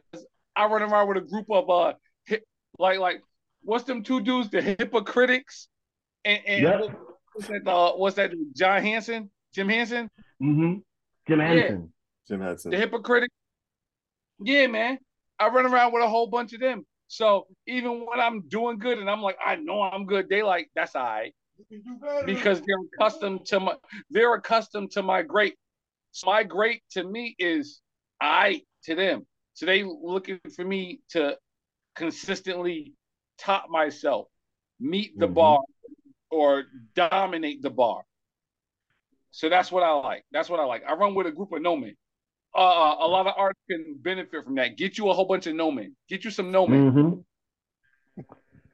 I 0.56 0.66
run 0.68 0.82
around 0.84 1.08
with 1.08 1.18
a 1.18 1.22
group 1.22 1.46
of 1.50 1.70
uh 1.70 1.94
hip, 2.26 2.44
like 2.80 3.00
like 3.00 3.22
what's 3.62 3.84
them 3.86 4.04
two 4.04 4.22
dudes, 4.22 4.50
the 4.50 4.62
hypocritics, 4.62 5.68
and, 6.24 6.42
and 6.46 6.64
Yep. 6.64 6.80
what- 6.82 7.00
what's 7.34 7.48
that? 7.48 7.68
Uh, 7.68 7.92
what's 7.94 8.16
that? 8.16 8.32
John 8.56 8.82
Hanson, 8.82 9.30
Jim 9.54 9.70
Hanson, 9.70 10.10
Mm-hmm. 10.42 10.80
Jim 11.28 11.40
Henson. 11.40 11.94
Jim 12.28 12.42
Henson. 12.42 12.72
the 12.72 12.78
hypocritic. 12.78 13.30
Yeah, 14.40 14.68
man. 14.68 15.00
I 15.40 15.48
run 15.50 15.66
around 15.66 15.94
with 15.94 16.04
a 16.04 16.08
whole 16.10 16.28
bunch 16.28 16.54
of 16.54 16.60
them. 16.60 16.86
So 17.08 17.46
even 17.68 18.06
when 18.06 18.20
I'm 18.20 18.42
doing 18.48 18.80
good 18.80 18.98
and 18.98 19.10
I'm 19.10 19.22
like, 19.22 19.38
I 19.46 19.56
know 19.58 19.82
I'm 19.82 20.06
good, 20.06 20.28
they 20.28 20.44
like, 20.44 20.70
that's 20.76 20.96
all 20.96 21.04
right. 21.04 21.36
Because 22.26 22.62
they're 22.62 22.78
accustomed 22.94 23.46
to 23.48 23.60
my 23.60 23.76
they're 24.10 24.34
accustomed 24.34 24.92
to 24.92 25.04
my 25.04 25.22
great. 25.22 25.56
So 26.12 26.28
my 26.28 26.44
great 26.44 26.82
to 26.92 27.04
me 27.04 27.36
is 27.40 27.82
I 28.20 28.62
to 28.86 28.96
them. 28.96 29.26
So 29.54 29.66
they 29.66 29.84
looking 29.84 30.40
for 30.56 30.66
me 30.66 31.00
to 31.10 31.38
consistently 31.96 32.94
top 33.38 33.70
myself, 33.70 34.28
meet 34.80 35.18
the 35.18 35.28
Mhm. 35.28 35.34
bar, 35.34 35.60
or 36.30 36.66
dominate 36.96 37.62
the 37.62 37.70
bar. 37.70 38.04
So 39.32 39.48
that's 39.50 39.72
what 39.72 39.84
I 39.84 39.92
like. 39.92 40.26
That's 40.32 40.50
what 40.50 40.60
I 40.60 40.66
like. 40.66 40.84
I 40.86 40.94
run 40.94 41.16
with 41.16 41.28
a 41.28 41.32
group 41.32 41.52
of 41.54 41.62
no 41.62 41.76
men. 41.78 41.96
Uh, 42.56 42.96
a 43.02 43.08
lot 43.08 43.28
of 43.28 43.34
artists 43.36 43.64
can 43.70 43.98
benefit 44.00 44.46
from 44.46 44.56
that. 44.56 44.78
Get 44.78 44.98
you 44.98 45.10
a 45.10 45.14
whole 45.14 45.26
bunch 45.26 45.46
of 45.46 45.56
no 45.56 45.72
men. 45.72 45.94
Get 46.08 46.24
you 46.24 46.32
some 46.32 46.52
no 46.52 46.66
men. 46.66 46.92
Mm-hmm. 46.92 48.24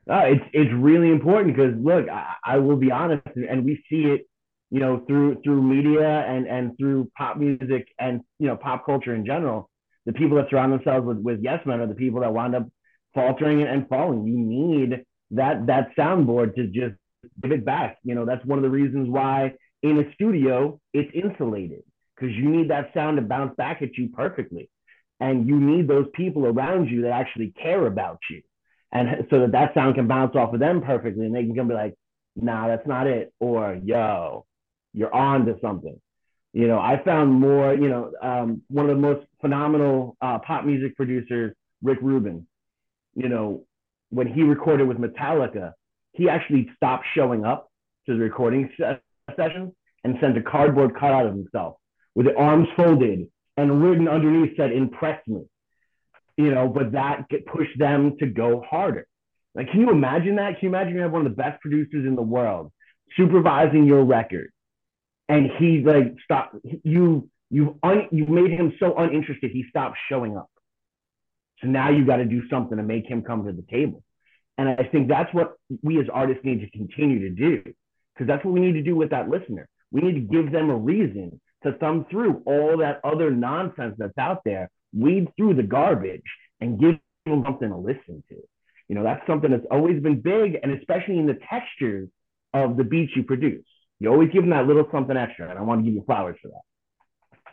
Uh, 0.10 0.24
it's 0.26 0.44
it's 0.54 0.72
really 0.74 1.10
important 1.10 1.56
because 1.56 1.74
look, 1.82 2.08
I, 2.10 2.36
I 2.44 2.58
will 2.58 2.76
be 2.76 2.92
honest, 2.92 3.26
and 3.36 3.66
we 3.66 3.84
see 3.90 4.04
it, 4.04 4.28
you 4.70 4.80
know, 4.80 5.04
through 5.08 5.42
through 5.44 5.64
media 5.64 6.08
and 6.08 6.48
and 6.48 6.78
through 6.78 7.12
pop 7.18 7.38
music 7.38 7.88
and 8.00 8.22
you 8.38 8.48
know 8.48 8.56
pop 8.56 8.86
culture 8.86 9.16
in 9.16 9.26
general. 9.26 9.70
The 10.06 10.14
people 10.14 10.38
that 10.38 10.50
surround 10.50 10.74
themselves 10.74 11.06
with 11.08 11.18
with 11.18 11.40
yes 11.42 11.66
men 11.66 11.80
are 11.80 11.88
the 11.88 11.96
people 11.96 12.22
that 12.22 12.34
wind 12.34 12.56
up 12.56 12.68
faltering 13.16 13.62
and, 13.62 13.70
and 13.70 13.90
falling. 13.90 14.26
You 14.26 14.38
need 14.38 15.06
that 15.32 15.66
that 15.68 15.96
soundboard 15.98 16.56
to 16.56 16.68
just 16.68 16.96
give 17.42 17.52
it 17.52 17.66
back. 17.66 17.98
You 18.04 18.14
know, 18.14 18.26
that's 18.26 18.46
one 18.46 18.60
of 18.60 18.64
the 18.64 18.70
reasons 18.70 19.10
why 19.10 19.54
in 19.82 20.00
a 20.00 20.14
studio 20.14 20.80
it's 20.94 21.12
insulated 21.16 21.84
because 22.22 22.36
you 22.36 22.50
need 22.50 22.70
that 22.70 22.92
sound 22.94 23.18
to 23.18 23.24
bounce 23.24 23.56
back 23.58 23.82
at 23.82 23.98
you 23.98 24.10
perfectly, 24.10 24.70
and 25.20 25.48
you 25.48 25.60
need 25.60 25.88
those 25.88 26.08
people 26.14 26.46
around 26.46 26.88
you 26.88 27.02
that 27.04 27.12
actually 27.12 27.54
care 27.62 27.88
about 27.88 28.20
you. 28.30 28.42
And 28.92 29.26
so 29.30 29.40
that 29.40 29.54
that 29.54 29.74
sound 29.74 29.96
can 29.96 30.08
bounce 30.08 30.36
off 30.36 30.54
of 30.54 30.60
them 30.60 30.82
perfectly 30.82 31.26
and 31.26 31.34
they 31.34 31.46
can 31.46 31.68
be 31.68 31.74
like 31.74 31.96
nah 32.36 32.68
that's 32.68 32.88
not 32.88 33.08
it 33.08 33.34
or 33.40 33.80
yo 33.84 34.46
you're 34.94 35.14
on 35.14 35.46
to 35.46 35.56
something. 35.62 36.00
You 36.54 36.68
know 36.68 36.80
i 36.80 37.02
found 37.06 37.32
more 37.32 37.74
you 37.74 37.88
know 37.88 38.12
um, 38.22 38.62
one 38.68 38.90
of 38.90 38.96
the 38.96 39.02
most 39.02 39.26
phenomenal 39.40 40.18
uh, 40.22 40.40
pop 40.40 40.66
music 40.66 40.96
producers 40.98 41.56
rick 41.82 42.00
rubin. 42.02 42.46
You 43.16 43.30
know 43.30 43.64
when 44.10 44.28
he 44.28 44.44
recorded 44.44 44.88
with 44.88 44.98
metallica 44.98 45.72
he 46.14 46.28
actually 46.28 46.70
stopped 46.76 47.06
showing 47.16 47.46
up 47.46 47.72
to 48.08 48.14
the 48.14 48.20
recording 48.20 48.70
se- 48.78 49.00
sessions 49.38 49.72
and 50.04 50.18
sent 50.20 50.38
a 50.38 50.42
cardboard 50.42 50.94
cutout 51.00 51.28
of 51.28 51.34
himself 51.34 51.78
with 52.16 52.26
the 52.26 52.36
arms 52.36 52.68
folded 52.76 53.28
and 53.58 53.84
written 53.84 54.08
underneath 54.08 54.56
said 54.58 54.72
impress 54.72 55.20
me 55.28 55.44
you 56.38 56.52
know, 56.54 56.68
but 56.68 56.94
that 56.94 57.26
pushed 57.46 57.78
them 57.78 58.18
to 58.20 58.26
go 58.26 58.64
harder. 58.68 59.08
Like, 59.54 59.70
can 59.70 59.82
you 59.82 59.92
imagine 59.92 60.38
that? 60.38 60.60
Can 60.60 60.70
you 60.70 60.76
imagine 60.76 60.96
you 60.96 61.02
have 61.02 61.12
one 61.12 61.26
of 61.26 61.32
the 61.32 61.42
best 61.42 61.62
producers 61.62 62.06
in 62.06 62.16
the 62.16 62.22
world 62.22 62.72
supervising 63.18 63.86
your 63.86 64.04
record, 64.06 64.52
and 65.28 65.50
he 65.60 65.84
like 65.84 66.16
stop 66.24 66.56
you 66.84 67.30
you've, 67.50 67.76
un, 67.84 68.08
you've 68.12 68.30
made 68.30 68.52
him 68.52 68.74
so 68.80 68.96
uninterested 68.96 69.52
he 69.52 69.66
stopped 69.70 69.98
showing 70.10 70.38
up. 70.38 70.50
So 71.62 71.68
now 71.68 71.90
you 71.90 72.06
got 72.06 72.18
to 72.18 72.26
do 72.26 72.48
something 72.50 72.78
to 72.78 72.84
make 72.84 73.06
him 73.06 73.22
come 73.22 73.46
to 73.46 73.52
the 73.52 73.66
table, 73.70 74.02
and 74.58 74.70
I 74.70 74.88
think 74.92 75.10
that's 75.10 75.34
what 75.34 75.56
we 75.84 76.00
as 76.00 76.08
artists 76.12 76.46
need 76.46 76.62
to 76.62 76.70
continue 76.72 77.20
to 77.20 77.30
do 77.30 77.62
because 78.14 78.28
that's 78.28 78.44
what 78.46 78.54
we 78.54 78.62
need 78.62 78.74
to 78.74 78.84
do 78.84 78.96
with 78.96 79.10
that 79.10 79.30
listener. 79.30 79.68
We 79.92 80.02
need 80.02 80.14
to 80.14 80.22
give 80.22 80.52
them 80.52 80.70
a 80.70 80.76
reason 80.76 81.42
to 81.64 81.74
thumb 81.74 82.06
through 82.10 82.42
all 82.46 82.78
that 82.78 83.02
other 83.04 83.32
nonsense 83.32 83.96
that's 83.98 84.18
out 84.18 84.42
there 84.44 84.70
weed 84.94 85.28
through 85.38 85.56
the 85.56 85.64
garbage 85.64 86.24
and 86.60 86.80
give 86.80 86.96
them 87.26 87.44
something 87.46 87.70
to 87.70 87.78
listen 87.78 88.24
to. 88.30 88.36
You 88.88 88.96
know, 88.96 89.04
that's 89.04 89.26
something 89.26 89.52
that's 89.52 89.66
always 89.72 90.02
been 90.02 90.20
big, 90.22 90.58
and 90.62 90.72
especially 90.78 91.18
in 91.18 91.26
the 91.26 91.38
textures 91.50 92.10
of 92.54 92.76
the 92.76 92.84
beats 92.84 93.14
you 93.16 93.24
produce. 93.24 93.66
You 94.00 94.10
always 94.10 94.32
give 94.32 94.44
them 94.44 94.50
that 94.50 94.68
little 94.68 94.88
something 94.92 95.16
extra, 95.16 95.50
and 95.50 95.58
I 95.58 95.62
want 95.62 95.82
to 95.82 95.86
give 95.86 95.94
you 95.94 96.04
flowers 96.06 96.38
for 96.42 96.50
that. 96.50 97.52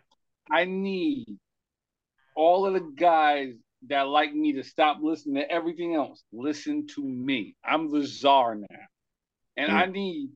I 0.50 0.64
need 0.64 1.26
all 2.34 2.66
of 2.66 2.74
the 2.74 2.92
guys 2.96 3.52
that 3.88 4.08
like 4.08 4.32
me 4.32 4.54
to 4.54 4.64
stop 4.64 4.98
listening 5.00 5.36
to 5.36 5.50
everything 5.50 5.94
else. 5.94 6.22
Listen 6.32 6.86
to 6.94 7.02
me. 7.02 7.54
I'm 7.64 7.92
the 7.92 8.06
czar 8.06 8.56
now. 8.56 8.66
And 9.56 9.70
hmm. 9.70 9.76
I 9.76 9.86
need 9.86 10.30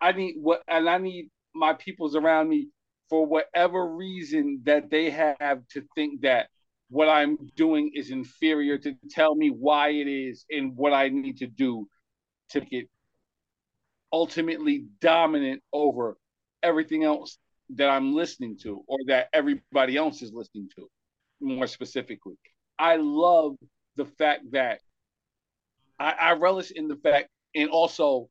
I 0.00 0.12
need 0.12 0.36
what 0.40 0.62
and 0.68 0.88
I 0.88 0.98
need 0.98 1.30
my 1.58 1.72
peoples 1.74 2.16
around 2.16 2.48
me 2.48 2.68
for 3.08 3.26
whatever 3.26 3.94
reason 3.94 4.60
that 4.64 4.90
they 4.90 5.10
have 5.10 5.66
to 5.70 5.82
think 5.94 6.22
that 6.22 6.48
what 6.90 7.08
I'm 7.08 7.50
doing 7.56 7.90
is 7.94 8.10
inferior 8.10 8.78
to 8.78 8.94
tell 9.10 9.34
me 9.34 9.50
why 9.50 9.90
it 9.90 10.06
is 10.06 10.44
and 10.50 10.76
what 10.76 10.92
I 10.92 11.08
need 11.08 11.38
to 11.38 11.46
do 11.46 11.88
to 12.50 12.60
get 12.60 12.88
ultimately 14.12 14.86
dominant 15.00 15.62
over 15.72 16.16
everything 16.62 17.04
else 17.04 17.38
that 17.70 17.90
I'm 17.90 18.14
listening 18.14 18.56
to 18.62 18.82
or 18.86 18.98
that 19.06 19.28
everybody 19.32 19.96
else 19.96 20.22
is 20.22 20.32
listening 20.32 20.68
to, 20.76 20.88
more 21.40 21.66
specifically. 21.66 22.36
I 22.78 22.96
love 22.96 23.56
the 23.96 24.06
fact 24.06 24.52
that 24.52 24.80
I, 25.98 26.12
I 26.12 26.32
relish 26.32 26.70
in 26.70 26.88
the 26.88 26.96
fact 26.96 27.28
and 27.54 27.68
also 27.68 28.28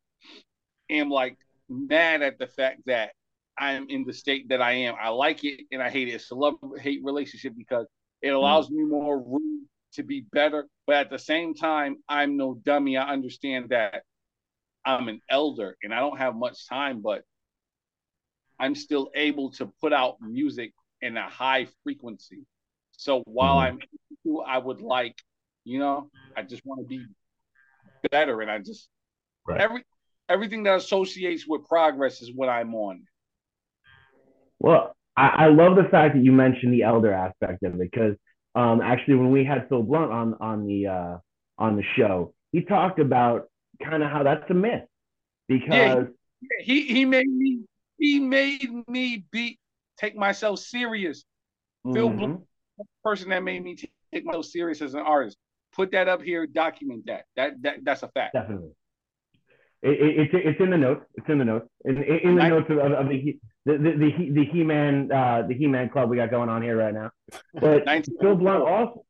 am 0.89 1.09
like 1.09 1.37
mad 1.69 2.21
at 2.21 2.39
the 2.39 2.47
fact 2.47 2.81
that 2.85 3.11
I 3.59 3.73
am 3.73 3.87
in 3.89 4.05
the 4.05 4.13
state 4.13 4.49
that 4.49 4.61
I 4.61 4.73
am. 4.73 4.95
I 5.01 5.09
like 5.09 5.43
it 5.43 5.61
and 5.71 5.81
I 5.81 5.89
hate 5.89 6.07
it. 6.07 6.11
It's 6.11 6.31
a 6.31 6.35
love 6.35 6.55
hate 6.79 7.01
relationship 7.03 7.53
because 7.57 7.87
it 8.21 8.29
allows 8.29 8.69
me 8.69 8.83
more 8.83 9.19
room 9.19 9.67
to 9.93 10.03
be 10.03 10.25
better. 10.31 10.67
But 10.85 10.97
at 10.97 11.09
the 11.09 11.19
same 11.19 11.53
time, 11.53 11.97
I'm 12.07 12.37
no 12.37 12.55
dummy. 12.63 12.97
I 12.97 13.11
understand 13.11 13.69
that 13.69 14.03
I'm 14.85 15.07
an 15.07 15.21
elder 15.29 15.75
and 15.83 15.93
I 15.93 15.99
don't 15.99 16.17
have 16.17 16.35
much 16.35 16.67
time, 16.67 17.01
but 17.01 17.23
I'm 18.59 18.75
still 18.75 19.09
able 19.15 19.51
to 19.53 19.71
put 19.81 19.93
out 19.93 20.17
music 20.21 20.73
in 21.01 21.17
a 21.17 21.29
high 21.29 21.67
frequency. 21.83 22.45
So 22.93 23.21
while 23.25 23.57
mm-hmm. 23.57 23.79
I'm, 24.27 24.39
I 24.47 24.57
would 24.57 24.81
like, 24.81 25.15
you 25.63 25.79
know, 25.79 26.09
I 26.35 26.41
just 26.41 26.65
want 26.65 26.81
to 26.81 26.87
be 26.87 27.05
better, 28.11 28.41
and 28.41 28.49
I 28.49 28.59
just 28.59 28.89
right. 29.45 29.59
every 29.59 29.83
everything 30.29 30.63
that 30.63 30.75
associates 30.75 31.45
with 31.47 31.65
progress 31.65 32.21
is 32.21 32.31
what 32.33 32.49
I'm 32.49 32.73
on. 32.73 33.03
Well, 34.59 34.95
I, 35.15 35.27
I 35.27 35.47
love 35.47 35.75
the 35.75 35.89
fact 35.89 36.15
that 36.15 36.23
you 36.23 36.31
mentioned 36.31 36.73
the 36.73 36.83
elder 36.83 37.13
aspect 37.13 37.63
of 37.63 37.73
it 37.73 37.79
because 37.79 38.15
um, 38.57 38.81
actually, 38.81 39.15
when 39.15 39.31
we 39.31 39.45
had 39.45 39.69
Phil 39.69 39.83
Blunt 39.83 40.11
on 40.11 40.33
on 40.41 40.65
the 40.65 40.87
uh, 40.87 41.17
on 41.59 41.75
the 41.75 41.83
show, 41.95 42.33
he 42.51 42.61
talked 42.61 42.99
about 42.99 43.49
kind 43.83 44.01
of 44.01 44.09
how 44.09 44.23
that's 44.23 44.49
a 44.49 44.53
myth 44.55 44.83
because 45.47 46.07
yeah, 46.41 46.47
he 46.61 46.87
he 46.87 47.05
made 47.05 47.27
me 47.27 47.59
he 47.99 48.19
made 48.19 48.67
me 48.87 49.23
be 49.31 49.59
take 49.99 50.15
myself 50.15 50.57
serious. 50.59 51.23
Mm-hmm. 51.85 51.93
Phil 51.93 52.09
Blunt, 52.09 52.41
person 53.03 53.29
that 53.29 53.43
made 53.43 53.63
me 53.63 53.75
take 54.11 54.25
myself 54.25 54.45
serious 54.45 54.81
as 54.81 54.95
an 54.95 55.01
artist. 55.01 55.37
Put 55.73 55.91
that 55.91 56.07
up 56.07 56.23
here. 56.23 56.47
Document 56.47 57.05
that. 57.05 57.25
That 57.35 57.61
that 57.61 57.75
that's 57.83 58.01
a 58.01 58.07
fact. 58.07 58.33
Definitely. 58.33 58.71
It, 59.87 60.01
it, 60.01 60.19
it's 60.19 60.33
it's 60.33 60.59
in 60.59 60.69
the 60.69 60.77
notes. 60.77 61.05
It's 61.15 61.29
in 61.29 61.37
the 61.37 61.45
notes. 61.45 61.67
In, 61.85 62.03
in 62.03 62.35
the 62.35 62.47
notes 62.47 62.67
of, 62.69 62.77
of 62.77 63.07
the 63.07 63.39
the 63.65 63.77
the 63.77 63.91
the, 63.91 64.31
the 64.31 64.45
He 64.51 64.63
Man 64.63 65.09
uh, 65.11 65.43
the 65.47 65.53
He 65.53 65.67
Man 65.67 65.89
club 65.89 66.09
we 66.09 66.17
got 66.17 66.29
going 66.29 66.49
on 66.49 66.61
here 66.61 66.75
right 66.75 66.93
now. 66.93 67.11
But 67.53 67.85
Phil 68.21 68.35
Blunt 68.35 68.63
also 68.63 69.05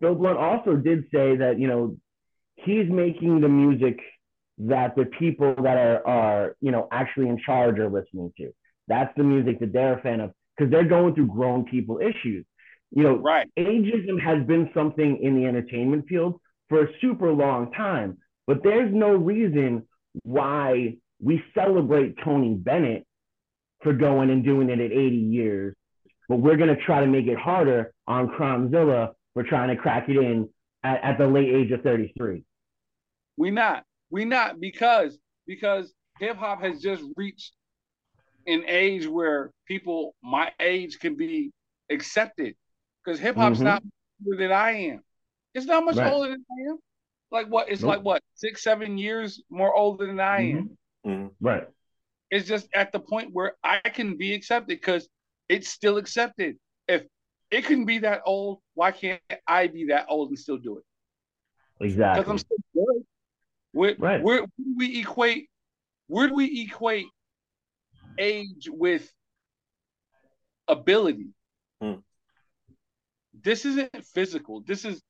Phil 0.00 0.14
Blunt 0.14 0.38
also 0.38 0.76
did 0.76 1.04
say 1.12 1.36
that 1.36 1.58
you 1.58 1.66
know 1.66 1.96
he's 2.56 2.90
making 2.90 3.40
the 3.40 3.48
music 3.48 3.98
that 4.58 4.96
the 4.96 5.06
people 5.06 5.54
that 5.62 5.78
are 5.78 6.06
are 6.06 6.56
you 6.60 6.72
know 6.72 6.86
actually 6.92 7.28
in 7.28 7.38
charge 7.38 7.78
are 7.78 7.88
listening 7.88 8.32
to. 8.36 8.50
That's 8.86 9.12
the 9.16 9.24
music 9.24 9.60
that 9.60 9.72
they're 9.72 9.98
a 9.98 10.02
fan 10.02 10.20
of 10.20 10.32
because 10.56 10.70
they're 10.70 10.84
going 10.84 11.14
through 11.14 11.28
grown 11.28 11.64
people 11.64 12.00
issues. 12.00 12.44
You 12.90 13.04
know, 13.04 13.16
right. 13.16 13.48
ageism 13.58 14.20
has 14.20 14.44
been 14.46 14.68
something 14.74 15.22
in 15.22 15.36
the 15.36 15.46
entertainment 15.46 16.06
field 16.08 16.40
for 16.68 16.84
a 16.84 16.88
super 17.00 17.32
long 17.32 17.72
time, 17.72 18.18
but 18.50 18.64
there's 18.64 18.92
no 18.92 19.10
reason 19.10 19.86
why 20.24 20.96
we 21.22 21.40
celebrate 21.54 22.16
Tony 22.24 22.54
Bennett 22.54 23.06
for 23.80 23.92
going 23.92 24.28
and 24.28 24.44
doing 24.44 24.68
it 24.70 24.80
at 24.80 24.90
80 24.90 25.16
years, 25.16 25.76
but 26.28 26.40
we're 26.40 26.56
going 26.56 26.74
to 26.74 26.82
try 26.82 26.98
to 26.98 27.06
make 27.06 27.28
it 27.28 27.38
harder 27.38 27.92
on 28.08 28.26
Crimezilla 28.30 29.10
for 29.34 29.44
trying 29.44 29.68
to 29.68 29.80
crack 29.80 30.08
it 30.08 30.16
in 30.16 30.48
at, 30.82 31.00
at 31.00 31.18
the 31.18 31.28
late 31.28 31.48
age 31.48 31.70
of 31.70 31.82
33. 31.82 32.42
We 33.36 33.52
not. 33.52 33.84
We 34.10 34.24
not 34.24 34.58
because 34.58 35.16
because 35.46 35.94
hip 36.18 36.36
hop 36.36 36.60
has 36.60 36.80
just 36.80 37.04
reached 37.14 37.52
an 38.48 38.64
age 38.66 39.06
where 39.06 39.52
people 39.68 40.16
my 40.24 40.50
age 40.58 40.98
can 40.98 41.14
be 41.14 41.52
accepted 41.88 42.56
because 43.04 43.20
hip 43.20 43.36
hop's 43.36 43.58
mm-hmm. 43.58 43.66
not 43.66 43.84
older 44.26 44.42
than 44.42 44.50
I 44.50 44.72
am. 44.72 45.04
It's 45.54 45.66
not 45.66 45.84
much 45.84 45.98
right. 45.98 46.12
older 46.12 46.30
than 46.30 46.44
I 46.50 46.70
am. 46.70 46.78
Like 47.30 47.46
what? 47.46 47.68
It's 47.68 47.82
nope. 47.82 47.88
like 47.88 48.02
what 48.02 48.22
six, 48.34 48.62
seven 48.62 48.98
years 48.98 49.42
more 49.50 49.74
older 49.74 50.06
than 50.06 50.20
I 50.20 50.50
am. 50.50 50.70
Mm-hmm. 51.06 51.10
Mm-hmm. 51.10 51.46
Right. 51.46 51.68
It's 52.30 52.46
just 52.46 52.68
at 52.74 52.92
the 52.92 53.00
point 53.00 53.30
where 53.32 53.54
I 53.62 53.80
can 53.80 54.16
be 54.16 54.34
accepted 54.34 54.68
because 54.68 55.08
it's 55.48 55.68
still 55.68 55.96
accepted. 55.96 56.56
If 56.86 57.04
it 57.50 57.64
can 57.64 57.84
be 57.84 57.98
that 58.00 58.22
old, 58.24 58.60
why 58.74 58.92
can't 58.92 59.20
I 59.46 59.66
be 59.66 59.86
that 59.86 60.06
old 60.08 60.28
and 60.28 60.38
still 60.38 60.58
do 60.58 60.78
it? 60.78 60.84
Exactly. 61.84 62.20
Because 62.20 62.30
I'm 62.30 62.38
still 62.38 62.56
good. 62.74 63.02
Where, 63.72 63.94
right. 63.98 64.22
where, 64.22 64.40
where 64.40 64.46
do 64.58 64.74
we 64.76 65.00
equate? 65.00 65.48
Where 66.06 66.28
do 66.28 66.34
we 66.34 66.62
equate 66.62 67.06
age 68.18 68.68
with 68.70 69.10
ability? 70.68 71.28
Hmm. 71.80 71.94
This 73.42 73.64
isn't 73.64 74.04
physical. 74.04 74.60
This 74.60 74.84
is 74.84 75.00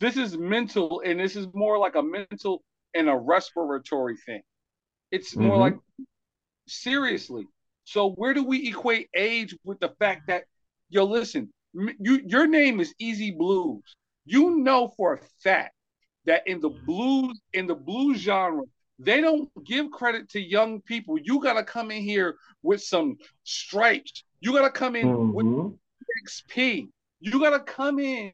this 0.00 0.16
is 0.16 0.36
mental, 0.36 1.02
and 1.04 1.20
this 1.20 1.36
is 1.36 1.46
more 1.52 1.78
like 1.78 1.94
a 1.94 2.02
mental 2.02 2.62
and 2.94 3.08
a 3.08 3.16
respiratory 3.16 4.16
thing. 4.16 4.42
It's 5.10 5.36
more 5.36 5.52
mm-hmm. 5.52 5.60
like 5.60 5.76
seriously. 6.66 7.46
So 7.84 8.12
where 8.12 8.34
do 8.34 8.44
we 8.44 8.68
equate 8.68 9.08
age 9.14 9.54
with 9.64 9.78
the 9.80 9.90
fact 9.98 10.28
that 10.28 10.44
yo 10.88 11.04
listen, 11.04 11.52
you 11.74 12.20
your 12.24 12.46
name 12.46 12.80
is 12.80 12.94
Easy 12.98 13.30
Blues. 13.30 13.82
You 14.24 14.58
know 14.58 14.92
for 14.96 15.14
a 15.14 15.20
fact 15.42 15.74
that 16.24 16.46
in 16.46 16.60
the 16.60 16.70
blues 16.70 17.40
in 17.52 17.66
the 17.66 17.74
blues 17.74 18.18
genre 18.18 18.64
they 18.98 19.20
don't 19.20 19.48
give 19.64 19.90
credit 19.90 20.28
to 20.30 20.40
young 20.40 20.82
people. 20.82 21.18
You 21.18 21.40
got 21.40 21.54
to 21.54 21.64
come 21.64 21.90
in 21.90 22.02
here 22.02 22.36
with 22.62 22.82
some 22.82 23.16
stripes. 23.44 24.24
You 24.40 24.52
got 24.52 24.62
to 24.62 24.70
come 24.70 24.94
in 24.94 25.06
mm-hmm. 25.06 25.32
with 25.32 25.78
XP. 26.26 26.88
You 27.20 27.40
got 27.40 27.50
to 27.50 27.60
come 27.60 27.98
in 27.98 28.32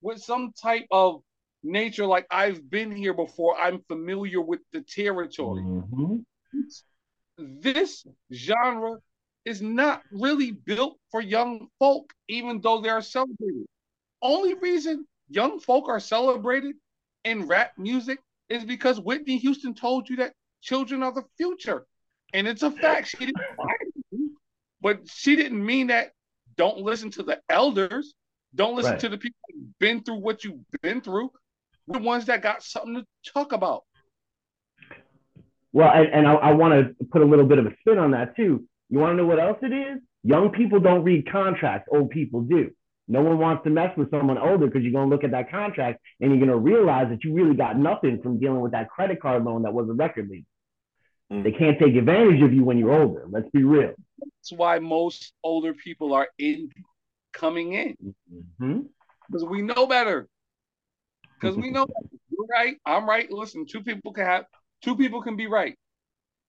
with 0.00 0.18
some 0.18 0.52
type 0.60 0.86
of 0.90 1.22
nature 1.62 2.06
like 2.06 2.26
I've 2.30 2.68
been 2.70 2.94
here 2.94 3.14
before. 3.14 3.58
I'm 3.58 3.80
familiar 3.88 4.40
with 4.40 4.60
the 4.72 4.82
territory. 4.82 5.62
Mm-hmm. 5.62 6.16
This 7.38 8.06
genre 8.32 8.98
is 9.44 9.60
not 9.60 10.02
really 10.12 10.52
built 10.52 10.98
for 11.10 11.20
young 11.20 11.68
folk, 11.78 12.12
even 12.28 12.60
though 12.60 12.80
they 12.80 12.88
are 12.88 13.02
celebrated. 13.02 13.66
Only 14.22 14.54
reason 14.54 15.06
young 15.28 15.58
folk 15.60 15.88
are 15.88 16.00
celebrated 16.00 16.76
in 17.24 17.46
rap 17.46 17.72
music 17.76 18.18
is 18.48 18.64
because 18.64 19.00
Whitney 19.00 19.38
Houston 19.38 19.74
told 19.74 20.08
you 20.08 20.16
that 20.16 20.32
children 20.60 21.02
are 21.02 21.12
the 21.12 21.24
future. 21.36 21.86
And 22.32 22.46
it's 22.48 22.62
a 22.62 22.70
fact. 22.70 23.08
She 23.08 23.26
didn't 23.26 23.36
but 24.80 25.08
she 25.08 25.34
didn't 25.34 25.64
mean 25.64 25.86
that 25.86 26.12
don't 26.56 26.78
listen 26.78 27.10
to 27.12 27.22
the 27.22 27.40
elders. 27.48 28.14
Don't 28.54 28.76
listen 28.76 28.92
right. 28.92 29.00
to 29.00 29.08
the 29.08 29.18
people 29.18 29.38
who've 29.52 29.78
been 29.78 30.02
through 30.02 30.16
what 30.16 30.44
you've 30.44 30.60
been 30.82 31.00
through. 31.00 31.30
We're 31.86 31.98
the 31.98 32.04
ones 32.04 32.26
that 32.26 32.42
got 32.42 32.62
something 32.62 32.94
to 32.94 33.32
talk 33.32 33.52
about. 33.52 33.84
Well, 35.72 35.90
and, 35.92 36.06
and 36.08 36.28
I, 36.28 36.34
I 36.34 36.52
want 36.52 36.98
to 36.98 37.04
put 37.06 37.20
a 37.20 37.24
little 37.24 37.46
bit 37.46 37.58
of 37.58 37.66
a 37.66 37.74
spin 37.80 37.98
on 37.98 38.12
that 38.12 38.36
too. 38.36 38.64
You 38.90 38.98
want 38.98 39.12
to 39.12 39.16
know 39.16 39.26
what 39.26 39.40
else 39.40 39.58
it 39.62 39.72
is? 39.72 40.00
Young 40.22 40.50
people 40.50 40.80
don't 40.80 41.02
read 41.02 41.30
contracts, 41.30 41.88
old 41.92 42.10
people 42.10 42.42
do. 42.42 42.70
No 43.06 43.20
one 43.20 43.38
wants 43.38 43.64
to 43.64 43.70
mess 43.70 43.94
with 43.96 44.10
someone 44.10 44.38
older 44.38 44.66
because 44.66 44.82
you're 44.82 44.92
going 44.92 45.10
to 45.10 45.14
look 45.14 45.24
at 45.24 45.32
that 45.32 45.50
contract 45.50 46.00
and 46.20 46.30
you're 46.30 46.38
going 46.38 46.48
to 46.48 46.56
realize 46.56 47.08
that 47.10 47.22
you 47.22 47.34
really 47.34 47.54
got 47.54 47.78
nothing 47.78 48.22
from 48.22 48.38
dealing 48.38 48.60
with 48.60 48.72
that 48.72 48.88
credit 48.88 49.20
card 49.20 49.44
loan 49.44 49.62
that 49.62 49.74
was 49.74 49.88
a 49.90 49.92
record 49.92 50.30
label. 50.30 50.46
Mm. 51.30 51.44
They 51.44 51.52
can't 51.52 51.78
take 51.78 51.94
advantage 51.96 52.40
of 52.40 52.54
you 52.54 52.64
when 52.64 52.78
you're 52.78 52.98
older. 52.98 53.26
Let's 53.28 53.50
be 53.50 53.64
real. 53.64 53.92
That's 54.18 54.52
why 54.52 54.78
most 54.78 55.34
older 55.42 55.74
people 55.74 56.14
are 56.14 56.28
in 56.38 56.70
coming 57.34 57.72
in 57.74 57.96
mm-hmm. 58.32 58.80
because 59.26 59.44
we 59.44 59.62
know 59.62 59.86
better. 59.86 60.28
Because 61.40 61.56
we 61.56 61.70
know 61.70 61.86
better. 61.86 62.08
you're 62.30 62.46
right. 62.46 62.76
I'm 62.86 63.08
right. 63.08 63.30
Listen, 63.30 63.66
two 63.66 63.82
people 63.82 64.12
can 64.12 64.24
have 64.24 64.44
two 64.82 64.96
people 64.96 65.22
can 65.22 65.36
be 65.36 65.46
right. 65.46 65.76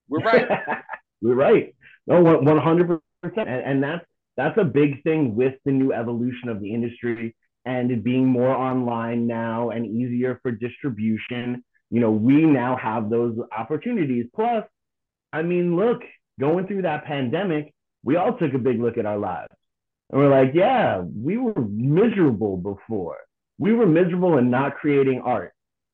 We're 0.08 0.24
right. 0.24 0.48
We're 1.21 1.36
right. 1.36 1.76
No, 2.08 2.21
one 2.21 2.58
hundred 2.58 3.00
percent, 3.24 3.50
and 3.50 3.84
that's 3.84 4.06
that's 4.38 4.58
a 4.58 4.63
big 4.63 5.04
thing 5.04 5.36
with 5.36 5.56
the 5.65 5.71
new 5.71 5.91
evolution 5.91 6.50
of 6.50 6.62
the 6.62 6.74
industry 6.74 7.36
and 7.65 7.91
it 7.91 8.04
being 8.04 8.28
more 8.28 8.56
online 8.56 9.26
now 9.28 9.71
and 9.71 9.86
easier 9.86 10.39
for 10.41 10.52
distribution. 10.52 11.63
You 11.89 12.00
know, 12.00 12.12
we 12.12 12.45
now 12.45 12.78
have 12.78 13.10
those 13.10 13.38
opportunities. 13.56 14.26
Plus, 14.36 14.63
I 15.34 15.41
mean, 15.41 15.76
look, 15.76 16.02
going 16.39 16.67
through 16.67 16.84
that 16.84 17.06
pandemic, 17.06 17.74
we 18.04 18.17
all 18.17 18.38
took 18.38 18.54
a 18.54 18.60
big 18.60 18.80
look 18.80 18.98
at 18.98 19.06
our 19.06 19.17
lives. 19.17 19.52
And 20.10 20.22
we're 20.22 20.30
like, 20.30 20.54
yeah, 20.54 21.02
we 21.02 21.38
were 21.38 21.60
miserable 21.60 22.58
before. 22.58 23.18
We 23.58 23.74
were 23.74 23.88
miserable 23.88 24.38
in 24.38 24.50
not 24.50 24.76
creating 24.76 25.22
art. 25.24 25.54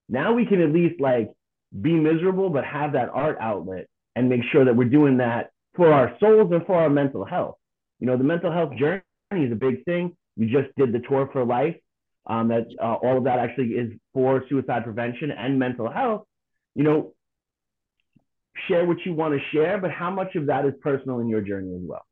Now 0.09 0.33
we 0.33 0.45
can 0.45 0.61
at 0.61 0.71
least 0.71 0.99
like 0.99 1.31
be 1.79 1.93
miserable, 1.93 2.49
but 2.49 2.65
have 2.65 2.93
that 2.93 3.09
art 3.13 3.37
outlet 3.39 3.87
and 4.15 4.27
make 4.27 4.41
sure 4.51 4.65
that 4.65 4.75
we're 4.75 4.89
doing 4.89 5.17
that 5.17 5.51
for 5.75 5.93
our 5.93 6.15
souls 6.19 6.51
and 6.51 6.65
for 6.65 6.75
our 6.75 6.89
mental 6.89 7.23
health 7.23 7.55
you 8.01 8.07
know, 8.07 8.17
the 8.17 8.23
mental 8.23 8.51
health 8.51 8.73
journey 8.75 9.03
is 9.31 9.51
a 9.51 9.55
big 9.55 9.85
thing. 9.85 10.17
We 10.35 10.47
just 10.47 10.75
did 10.75 10.91
the 10.91 10.99
tour 11.07 11.29
for 11.31 11.45
life. 11.45 11.75
Um, 12.27 12.49
that 12.49 12.67
uh, 12.81 12.95
all 12.95 13.17
of 13.17 13.23
that 13.23 13.39
actually 13.39 13.69
is 13.69 13.91
for 14.13 14.43
suicide 14.49 14.83
prevention 14.83 15.31
and 15.31 15.57
mental 15.57 15.89
health. 15.89 16.25
You 16.75 16.83
know, 16.83 17.13
share 18.67 18.85
what 18.85 18.97
you 19.05 19.13
want 19.13 19.33
to 19.33 19.39
share, 19.51 19.79
but 19.79 19.91
how 19.91 20.11
much 20.11 20.35
of 20.35 20.47
that 20.47 20.65
is 20.65 20.73
personal 20.81 21.19
in 21.19 21.29
your 21.29 21.41
journey 21.41 21.75
as 21.75 21.81
well? 21.83 22.05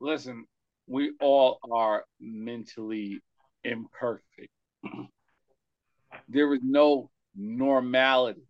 Listen, 0.00 0.46
we 0.88 1.12
all 1.20 1.58
are 1.70 2.04
mentally 2.18 3.20
imperfect. 3.62 4.48
there 6.28 6.52
is 6.54 6.60
no 6.62 7.10
normality. 7.36 8.42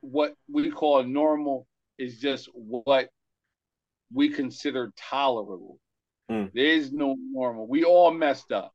What 0.00 0.34
we 0.50 0.70
call 0.70 1.02
normal 1.04 1.66
is 1.98 2.18
just 2.18 2.48
what 2.52 3.10
we 4.12 4.28
consider 4.28 4.92
tolerable. 4.96 5.78
Mm. 6.30 6.50
There 6.52 6.64
is 6.64 6.92
no 6.92 7.16
normal. 7.32 7.66
We 7.66 7.84
all 7.84 8.10
messed 8.12 8.50
up. 8.50 8.72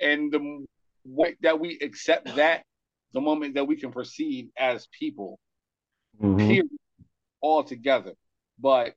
And 0.00 0.30
the 0.30 0.66
way 1.04 1.36
that 1.40 1.58
we 1.58 1.78
accept 1.80 2.34
that, 2.36 2.64
the 3.12 3.20
moment 3.20 3.54
that 3.54 3.66
we 3.66 3.76
can 3.76 3.92
proceed 3.92 4.50
as 4.58 4.88
people, 4.88 5.38
Mhm. 6.20 6.38
period, 6.38 6.68
all 7.40 7.62
together. 7.62 8.14
But 8.58 8.94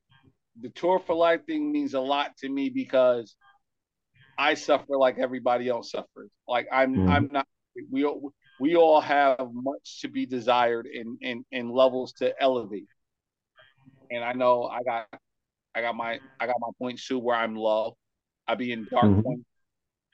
the 0.60 0.70
tour 0.70 0.98
for 1.00 1.14
life 1.14 1.44
thing 1.46 1.72
means 1.72 1.94
a 1.94 2.00
lot 2.00 2.36
to 2.38 2.48
me 2.48 2.70
because 2.70 3.36
I 4.38 4.54
suffer 4.54 4.96
like 4.96 5.18
everybody 5.18 5.68
else 5.68 5.90
suffers. 5.90 6.30
Like 6.46 6.68
I'm, 6.72 7.00
Mhm. 7.00 7.08
I'm 7.08 7.28
not. 7.32 7.46
We 7.90 8.04
all, 8.04 8.32
we 8.58 8.76
all 8.76 9.00
have 9.00 9.52
much 9.52 10.00
to 10.00 10.08
be 10.08 10.26
desired 10.26 10.86
and 10.86 11.18
and 11.22 11.44
and 11.52 11.70
levels 11.70 12.12
to 12.14 12.34
elevate. 12.42 12.88
And 14.10 14.24
I 14.24 14.32
know 14.32 14.64
I 14.64 14.82
got, 14.82 15.06
I 15.74 15.82
got 15.82 15.96
my, 15.96 16.20
I 16.40 16.46
got 16.46 16.56
my 16.60 16.70
points 16.78 17.06
too 17.06 17.18
where 17.18 17.36
I'm 17.36 17.56
low. 17.56 17.96
I 18.46 18.54
be 18.54 18.72
in 18.72 18.86
dark 18.90 19.10
points. 19.22 19.44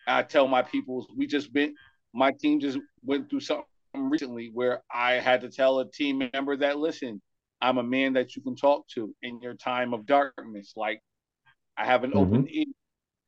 I 0.06 0.22
tell 0.22 0.48
my 0.48 0.62
people 0.62 1.06
we 1.16 1.26
just 1.26 1.52
been, 1.52 1.76
my 2.14 2.32
team 2.32 2.60
just 2.60 2.78
went 3.04 3.30
through 3.30 3.40
something 3.40 3.64
recently 3.94 4.50
where 4.52 4.82
I 4.92 5.14
had 5.14 5.42
to 5.42 5.50
tell 5.50 5.80
a 5.80 5.90
team 5.90 6.30
member 6.34 6.56
that 6.58 6.78
listen, 6.78 7.22
I'm 7.64 7.78
a 7.78 7.82
man 7.82 8.12
that 8.12 8.36
you 8.36 8.42
can 8.42 8.56
talk 8.56 8.86
to 8.88 9.14
in 9.22 9.40
your 9.40 9.54
time 9.54 9.94
of 9.94 10.04
darkness. 10.04 10.74
Like 10.76 11.00
I 11.78 11.86
have 11.86 12.04
an 12.04 12.12
Mhm. 12.12 12.16
open 12.16 12.46
ear 12.50 12.66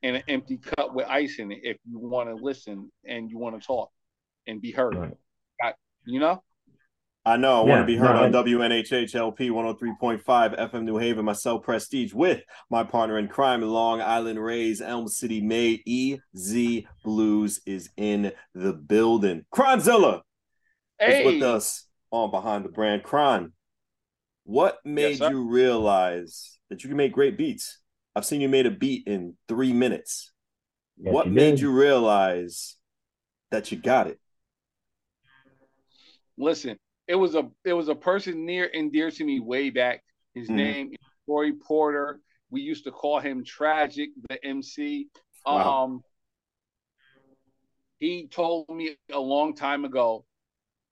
and 0.02 0.16
an 0.16 0.22
empty 0.28 0.58
cup 0.58 0.94
with 0.94 1.06
ice 1.06 1.38
in 1.38 1.50
it 1.52 1.60
if 1.62 1.78
you 1.88 1.98
want 1.98 2.28
to 2.28 2.34
listen 2.34 2.92
and 3.04 3.30
you 3.30 3.38
want 3.38 3.58
to 3.60 3.66
talk 3.66 3.90
and 4.46 4.60
be 4.60 4.72
heard. 4.72 4.94
Right. 4.94 5.16
Got- 5.62 5.76
you 6.04 6.20
know? 6.20 6.42
I 7.24 7.36
know. 7.38 7.62
I 7.62 7.64
want 7.64 7.80
to 7.80 7.86
be 7.86 7.96
heard 7.96 8.14
no, 8.14 8.24
on 8.24 8.34
I- 8.34 8.42
WNHHLP 8.42 9.50
103.5 9.50 10.52
FM 10.54 10.84
New 10.84 10.98
Haven, 10.98 11.24
myself, 11.24 11.64
Prestige, 11.64 12.12
with 12.14 12.42
my 12.70 12.84
partner 12.84 13.18
in 13.18 13.26
crime, 13.26 13.62
Long 13.62 14.00
Island 14.00 14.38
Rays, 14.40 14.80
Elm 14.80 15.08
City 15.08 15.40
May. 15.40 15.82
EZ 15.86 16.84
Blues 17.02 17.62
is 17.66 17.90
in 17.96 18.32
the 18.54 18.74
building. 18.74 19.44
Cronzilla 19.52 20.20
is 21.00 21.24
with 21.26 21.42
us 21.42 21.88
on 22.12 22.30
Behind 22.30 22.64
the 22.64 22.68
Brand. 22.68 23.02
Cron, 23.02 23.52
what 24.46 24.78
made 24.84 25.18
sir. 25.18 25.30
you 25.30 25.42
realize 25.42 26.58
that 26.70 26.82
you 26.82 26.88
can 26.88 26.96
make 26.96 27.12
great 27.12 27.36
beats? 27.36 27.80
I've 28.14 28.24
seen 28.24 28.40
you 28.40 28.48
made 28.48 28.66
a 28.66 28.70
beat 28.70 29.06
in 29.06 29.36
three 29.48 29.72
minutes. 29.72 30.32
Yes, 30.98 31.12
what 31.12 31.26
you 31.26 31.32
made 31.32 31.50
did. 31.52 31.60
you 31.60 31.72
realize 31.72 32.76
that 33.50 33.70
you 33.70 33.78
got 33.78 34.06
it? 34.06 34.18
listen, 36.38 36.78
it 37.08 37.14
was 37.14 37.34
a 37.34 37.48
it 37.64 37.72
was 37.72 37.88
a 37.88 37.94
person 37.94 38.46
near 38.46 38.70
and 38.72 38.92
dear 38.92 39.10
to 39.10 39.24
me 39.24 39.40
way 39.40 39.70
back. 39.70 40.02
His 40.34 40.48
Mhm. 40.48 40.54
name 40.56 40.88
is 40.92 40.98
Corey 41.26 41.52
Porter. 41.52 42.20
We 42.50 42.60
used 42.60 42.84
to 42.84 42.92
call 42.92 43.20
him 43.20 43.44
Tragic, 43.44 44.10
the 44.28 44.42
MC. 44.44 45.08
Wow. 45.44 45.84
Um, 45.84 46.04
he 47.98 48.28
told 48.28 48.68
me 48.68 48.96
a 49.12 49.18
long 49.18 49.54
time 49.54 49.84
ago. 49.84 50.24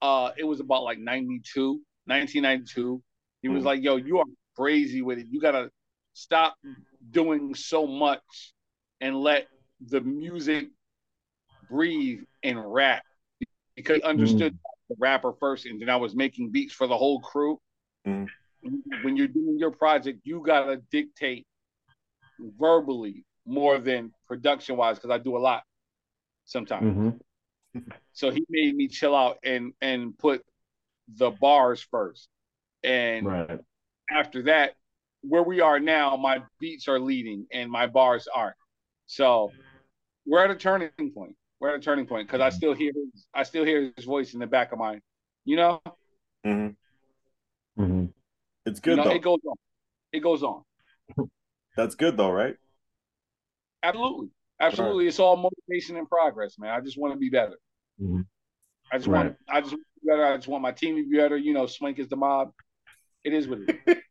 Uh, 0.01 0.31
it 0.37 0.43
was 0.43 0.59
about 0.59 0.83
like 0.83 0.99
92, 0.99 1.81
1992. 2.05 3.01
He 3.45 3.49
was 3.49 3.61
Mm. 3.61 3.67
like, 3.67 3.83
"Yo, 3.83 3.97
you 3.97 4.17
are 4.17 4.25
crazy 4.55 5.03
with 5.03 5.19
it. 5.19 5.27
You 5.27 5.39
gotta 5.39 5.71
stop 6.13 6.57
doing 7.11 7.53
so 7.53 7.85
much 7.85 8.55
and 9.01 9.15
let 9.21 9.47
the 9.79 10.01
music 10.01 10.71
breathe 11.69 12.23
and 12.41 12.57
rap." 12.73 13.05
Because 13.75 13.97
he 13.97 14.01
understood 14.01 14.57
the 14.89 14.95
rapper 14.97 15.31
first, 15.33 15.67
and 15.67 15.79
then 15.79 15.91
I 15.91 15.97
was 15.97 16.15
making 16.15 16.49
beats 16.49 16.73
for 16.73 16.87
the 16.87 16.97
whole 16.97 17.19
crew. 17.19 17.61
Mm. 18.07 18.31
When 19.03 19.15
you're 19.15 19.27
doing 19.27 19.59
your 19.59 19.69
project, 19.69 20.21
you 20.23 20.41
gotta 20.41 20.77
dictate 20.77 21.45
verbally 22.39 23.25
more 23.45 23.77
than 23.77 24.11
production 24.27 24.75
wise, 24.75 24.97
because 24.97 25.11
I 25.11 25.19
do 25.19 25.37
a 25.37 25.43
lot 25.49 25.63
sometimes. 26.45 27.19
Mhm. 27.75 27.91
So 28.13 28.31
he 28.31 28.43
made 28.49 28.75
me 28.75 28.87
chill 28.87 29.13
out 29.15 29.37
and 29.43 29.75
and 29.81 30.17
put 30.17 30.43
the 31.07 31.29
bars 31.29 31.83
first, 31.83 32.27
and 32.85 33.25
Right. 33.27 33.59
after 34.09 34.43
that, 34.43 34.75
where 35.21 35.43
we 35.43 35.59
are 35.61 35.79
now, 35.79 36.15
my 36.15 36.43
beats 36.59 36.87
are 36.87 36.99
leading 36.99 37.47
and 37.51 37.69
my 37.71 37.87
bars 37.87 38.27
aren't. 38.33 38.55
So 39.07 39.51
we're 40.25 40.43
at 40.43 40.51
a 40.51 40.55
turning 40.55 40.91
point. 41.13 41.35
We're 41.59 41.69
at 41.69 41.75
a 41.75 41.79
turning 41.79 42.05
point 42.05 42.27
because 42.27 42.41
I 42.41 42.49
still 42.49 42.73
hear 42.73 42.91
his, 42.93 43.25
I 43.33 43.43
still 43.43 43.65
hear 43.65 43.91
his 43.95 44.05
voice 44.05 44.33
in 44.33 44.39
the 44.39 44.47
back 44.47 44.71
of 44.71 44.79
my, 44.79 44.99
you 45.45 45.55
know, 45.55 45.81
hmm 46.43 46.69
Mhm. 47.77 48.13
It's 48.65 48.79
you 48.79 48.81
good 48.83 48.97
know, 48.97 49.03
though. 49.05 49.11
it 49.11 49.21
goes 49.21 49.39
on, 49.47 49.55
it 50.13 50.19
goes 50.21 50.43
on. 50.43 50.63
That's 51.75 51.95
good 51.95 52.17
though, 52.17 52.31
right? 52.31 52.55
Absolutely, 53.83 54.29
absolutely. 54.59 55.07
It's 55.07 55.19
all 55.19 55.35
motivation 55.37 55.97
and 55.97 56.07
progress, 56.07 56.57
man. 56.57 56.71
I 56.71 56.81
just 56.81 56.97
want 56.97 57.13
to 57.13 57.19
be 57.19 57.29
better. 57.29 57.57
Mhm. 58.01 58.25
I 58.91 58.97
just 58.97 59.07
Right. 59.07 59.25
want, 59.25 59.37
I 59.49 59.61
just 59.61 59.73
want 59.73 59.83
to 59.83 60.01
be 60.01 60.07
better. 60.09 60.25
I 60.25 60.35
just 60.37 60.47
want 60.47 60.61
my 60.61 60.71
team 60.71 60.95
to 60.97 61.09
be 61.09 61.17
better. 61.17 61.37
You 61.37 61.53
know, 61.53 61.65
Swink 61.65 61.99
is 61.99 62.07
the 62.07 62.15
mob. 62.15 62.53
It 63.25 63.33
is 63.33 63.47
what 63.47 63.59
it 63.67 64.03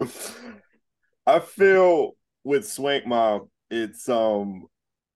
is. 0.00 0.08
I 1.26 1.40
feel 1.40 2.12
with 2.44 2.68
Swank 2.68 3.04
Mob, 3.04 3.48
it's 3.68 4.08
um 4.08 4.66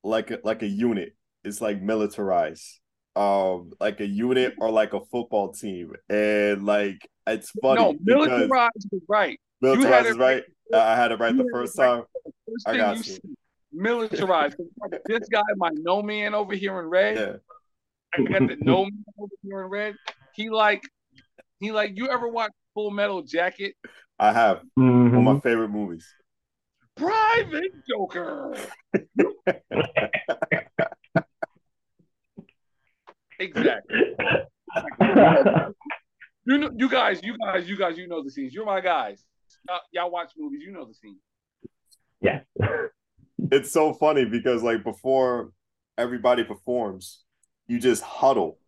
like 0.02 0.32
a 0.32 0.40
like 0.42 0.62
a 0.62 0.66
unit. 0.66 1.14
It's 1.44 1.60
like 1.60 1.80
militarized. 1.80 2.80
Um, 3.14 3.72
like 3.80 4.00
a 4.00 4.06
unit 4.06 4.54
or 4.58 4.70
like 4.70 4.92
a 4.92 5.00
football 5.04 5.52
team. 5.52 5.92
And 6.08 6.66
like 6.66 7.08
it's 7.28 7.50
funny 7.62 7.80
no, 7.80 7.96
militarized 8.02 8.88
is 8.92 9.00
right. 9.08 9.38
you 9.60 9.68
had 9.68 9.78
militarized 9.78 10.06
it 10.06 10.10
is 10.10 10.16
right. 10.16 10.42
I 10.74 10.96
had 10.96 11.12
it 11.12 11.20
right 11.20 11.34
You 11.34 11.44
the 11.44 11.50
first 11.52 11.78
right. 11.78 11.86
time. 11.86 12.02
First 12.24 12.68
I 12.68 12.76
got 12.76 13.06
you 13.06 13.18
you. 13.22 13.36
militarized. 13.72 14.56
this 15.06 15.28
guy, 15.28 15.42
my 15.56 15.70
no 15.74 16.02
man 16.02 16.34
over 16.34 16.54
here 16.54 16.80
in 16.80 16.86
red. 16.86 17.16
Yeah. 17.16 17.36
I 18.14 18.22
got 18.30 18.48
the 18.48 18.56
no 18.60 18.84
man 18.84 19.04
over 19.18 19.32
here 19.42 19.62
in 19.62 19.68
red. 19.68 19.96
He 20.38 20.48
like, 20.50 20.84
he 21.58 21.72
like. 21.72 21.96
You 21.96 22.06
ever 22.08 22.28
watch 22.28 22.52
Full 22.72 22.92
Metal 22.92 23.22
Jacket? 23.22 23.74
I 24.20 24.32
have 24.32 24.60
one 24.76 25.12
of 25.16 25.22
my 25.24 25.32
Mhm. 25.32 25.42
favorite 25.42 25.70
movies. 25.70 26.06
Private 26.94 27.72
Joker. 27.88 28.54
exactly. 33.40 33.96
You 36.44 36.58
know, 36.58 36.70
you 36.76 36.88
guys, 36.88 37.20
you 37.22 37.36
guys, 37.36 37.68
you 37.68 37.76
guys, 37.76 37.98
you 37.98 38.06
know 38.08 38.22
the 38.22 38.30
scenes. 38.30 38.54
You're 38.54 38.64
my 38.64 38.80
guys. 38.80 39.24
Y'all, 39.68 39.80
y'all 39.92 40.10
watch 40.10 40.32
movies. 40.38 40.62
You 40.64 40.72
know 40.72 40.86
the 40.86 40.94
scene. 40.94 41.18
Yeah. 42.20 42.40
it's 43.50 43.70
so 43.72 43.92
funny 43.92 44.24
because 44.24 44.62
like 44.62 44.84
before 44.84 45.50
everybody 45.96 46.44
performs, 46.44 47.24
you 47.66 47.78
just 47.80 48.02
huddle, 48.02 48.58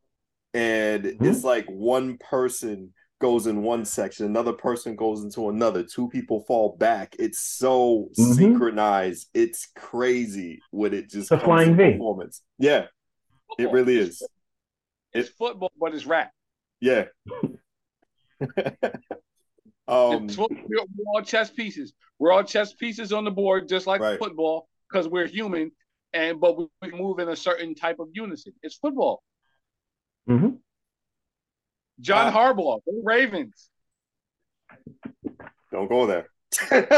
and 0.54 1.04
Mhm. 1.04 1.26
it's 1.26 1.44
like 1.44 1.66
one 1.66 2.18
person 2.18 2.92
goes 3.20 3.46
in 3.46 3.62
one 3.62 3.84
section, 3.84 4.24
another 4.26 4.52
person 4.54 4.96
goes 4.96 5.22
into 5.22 5.48
another. 5.50 5.82
Two 5.84 6.08
people 6.08 6.40
fall 6.44 6.76
back. 6.78 7.14
It's 7.18 7.38
so 7.38 8.08
Mhm. 8.18 8.34
synchronized. 8.36 9.28
It's 9.34 9.66
crazy 9.76 10.60
when 10.70 10.94
it 10.94 11.10
just 11.10 11.28
The 11.28 11.36
comes 11.36 11.44
flying 11.44 11.76
to 11.76 11.84
V. 11.84 11.92
performance. 11.92 12.42
Yeah, 12.58 12.86
it 13.58 13.70
really 13.70 13.98
is. 13.98 14.26
It's 15.12 15.28
football, 15.28 15.70
but 15.78 15.94
it's 15.94 16.06
rap. 16.06 16.32
Yeah. 16.80 17.08
um. 19.88 20.24
It's 20.24 20.34
foot- 20.36 20.50
we're, 20.50 20.78
we're 20.96 21.04
all 21.14 21.22
chess 21.22 21.50
pieces. 21.50 21.92
We're 22.18 22.32
all 22.32 22.44
chess 22.44 22.72
pieces 22.74 23.12
on 23.12 23.24
the 23.24 23.30
board, 23.30 23.68
just 23.68 23.86
like 23.86 24.00
Right. 24.00 24.18
football, 24.18 24.68
because 24.88 25.08
we're 25.08 25.26
human, 25.26 25.72
and 26.12 26.40
but 26.40 26.56
we, 26.56 26.66
we 26.82 26.90
move 26.92 27.18
in 27.18 27.28
a 27.28 27.36
certain 27.36 27.74
type 27.74 27.98
of 27.98 28.08
unison. 28.12 28.52
It's 28.62 28.76
football. 28.76 29.22
Mhm. 30.28 30.58
John 32.00 32.28
Uh, 32.28 32.32
Harbaugh, 32.32 32.80
the 32.86 33.00
Ravens. 33.04 33.70
Don't 35.72 35.88
go 35.88 36.06
there. 36.06 36.28
So 36.52 36.66
much 36.76 36.88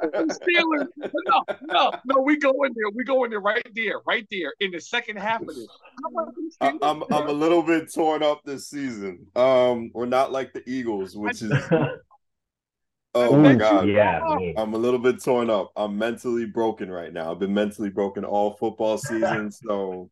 for 0.00 0.10
the 0.10 0.38
Steelers. 0.40 0.88
No, 1.26 1.42
no, 1.62 1.92
no. 2.06 2.20
We 2.22 2.36
go 2.38 2.50
in 2.64 2.72
there. 2.74 2.90
We 2.94 3.04
go 3.04 3.24
in 3.24 3.30
there 3.30 3.40
right 3.40 3.66
there, 3.74 4.00
right 4.06 4.26
there 4.30 4.52
in 4.60 4.70
the 4.72 4.80
second 4.80 5.16
half 5.18 5.40
of 5.40 5.48
this. 5.48 5.66
How 6.02 6.22
about 6.22 6.34
the 6.34 6.50
I, 6.60 6.72
Steelers, 6.72 6.78
I'm 6.82 7.02
I'm 7.12 7.28
a 7.28 7.32
little 7.32 7.62
bit 7.62 7.92
torn 7.92 8.22
up 8.22 8.42
this 8.44 8.68
season. 8.68 9.26
Um, 9.36 9.90
we're 9.94 10.06
not 10.06 10.32
like 10.32 10.52
the 10.52 10.62
Eagles, 10.68 11.16
which 11.16 11.42
is 11.42 11.52
oh 13.14 13.36
my 13.36 13.54
god. 13.54 13.88
Yeah. 13.88 14.20
man. 14.24 14.54
I'm 14.56 14.74
a 14.74 14.78
little 14.78 14.98
bit 14.98 15.22
torn 15.22 15.50
up. 15.50 15.72
I'm 15.76 15.96
mentally 15.96 16.46
broken 16.46 16.90
right 16.90 17.12
now. 17.12 17.30
I've 17.30 17.38
been 17.38 17.54
mentally 17.54 17.90
broken 17.90 18.24
all 18.24 18.54
football 18.54 18.98
season, 18.98 19.50
so 19.52 20.10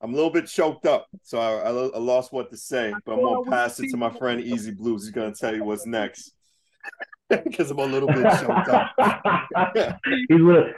I'm 0.00 0.12
a 0.12 0.16
little 0.16 0.30
bit 0.30 0.46
choked 0.46 0.86
up. 0.86 1.06
So 1.22 1.38
I, 1.38 1.68
I, 1.68 1.70
I 1.70 1.98
lost 1.98 2.32
what 2.32 2.50
to 2.50 2.56
say, 2.56 2.96
but 3.04 3.12
I'm 3.12 3.22
gonna 3.22 3.50
pass 3.50 3.78
it 3.80 3.90
to 3.90 3.96
my 3.96 4.10
friend 4.10 4.40
Easy 4.40 4.70
Blues. 4.70 5.04
He's 5.04 5.12
gonna 5.12 5.34
tell 5.34 5.54
you 5.54 5.64
what's 5.64 5.86
next 5.86 6.32
because 7.28 7.70
I'm 7.70 7.78
a 7.78 7.84
little 7.84 8.08
bit 8.08 8.28
choked 8.40 8.68
up. 8.68 8.90
He's 10.28 10.40
li- 10.40 10.72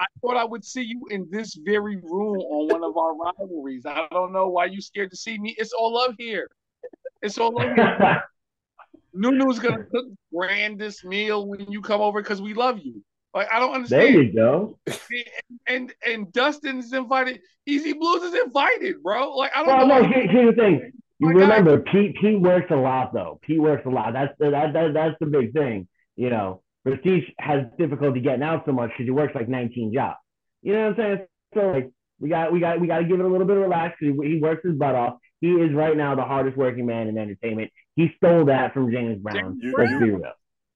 I 0.00 0.06
thought 0.20 0.36
I 0.36 0.44
would 0.44 0.64
see 0.64 0.82
you 0.82 1.06
in 1.10 1.26
this 1.30 1.58
very 1.64 1.96
room 1.96 2.38
on 2.38 2.68
one 2.68 2.84
of 2.84 2.96
our 2.96 3.16
rivalries. 3.16 3.84
I 3.86 4.06
don't 4.12 4.32
know 4.32 4.48
why 4.48 4.66
you 4.66 4.80
scared 4.80 5.10
to 5.10 5.16
see 5.16 5.38
me. 5.38 5.54
It's 5.58 5.72
all 5.72 5.94
love 5.94 6.14
here. 6.18 6.48
It's 7.22 7.38
all 7.38 7.52
love 7.52 7.74
here. 7.74 8.22
Nunu's 9.16 9.58
gonna 9.58 9.84
cook 9.84 10.06
grandest 10.32 11.04
meal 11.04 11.48
when 11.48 11.72
you 11.72 11.80
come 11.80 12.00
over 12.00 12.22
because 12.22 12.42
we 12.42 12.54
love 12.54 12.78
you. 12.78 13.02
Like 13.34 13.48
I 13.52 13.58
don't 13.60 13.74
understand. 13.74 14.02
There 14.14 14.22
you 14.22 14.32
go. 14.32 14.78
And 15.66 15.92
and 16.06 16.32
Dustin's 16.32 16.92
invited. 16.92 17.40
Easy 17.66 17.92
Blues 17.92 18.22
is 18.22 18.34
invited, 18.34 19.02
bro. 19.02 19.36
Like 19.36 19.52
I 19.54 19.64
don't 19.64 19.76
Well, 19.76 19.86
know. 19.86 20.00
no, 20.00 20.08
here- 20.08 20.26
here's 20.28 20.56
the 20.56 20.60
thing. 20.62 20.92
You 21.20 21.26
My 21.28 21.32
guy- 21.34 21.40
remember, 21.58 21.80
Pete 21.80 22.16
Pete 22.20 22.40
works 22.40 22.70
a 22.70 22.76
lot 22.76 23.12
though. 23.12 23.38
Pete 23.42 23.60
works 23.60 23.84
a 23.86 23.90
lot. 23.90 24.12
That's 24.12 24.32
the 24.38 24.50
that, 24.50 24.72
that 24.72 24.94
that's 24.94 25.16
the 25.20 25.26
big 25.26 25.52
thing. 25.52 25.86
You 26.16 26.30
know, 26.30 26.62
Prestige 26.84 27.24
has 27.38 27.64
difficulty 27.78 28.20
getting 28.20 28.42
out 28.42 28.64
so 28.66 28.72
much 28.72 28.90
because 28.90 29.04
he 29.04 29.10
works 29.10 29.34
like 29.34 29.48
19 29.48 29.92
jobs. 29.92 30.16
You 30.62 30.72
know 30.72 30.90
what 30.90 31.00
I'm 31.00 31.16
saying? 31.16 31.26
So 31.54 31.60
like 31.70 31.90
we 32.20 32.28
got 32.30 32.50
we 32.52 32.60
got 32.60 32.80
we 32.80 32.86
got 32.86 32.98
to 32.98 33.04
give 33.04 33.20
it 33.20 33.24
a 33.24 33.28
little 33.28 33.46
bit 33.46 33.56
of 33.56 33.62
relax 33.64 33.96
because 34.00 34.16
he, 34.22 34.34
he 34.36 34.40
works 34.40 34.64
his 34.64 34.74
butt 34.76 34.94
off. 34.94 35.18
He 35.40 35.50
is 35.52 35.72
right 35.74 35.96
now 35.96 36.14
the 36.14 36.22
hardest 36.22 36.56
working 36.56 36.86
man 36.86 37.08
in 37.08 37.18
entertainment. 37.18 37.70
He 37.94 38.10
stole 38.16 38.46
that 38.46 38.72
from 38.74 38.90
James 38.90 39.18
Brown. 39.20 39.58
You- 39.60 39.74
Let's 39.76 39.90
you- 39.90 39.98
be 40.00 40.10
real. 40.12 40.22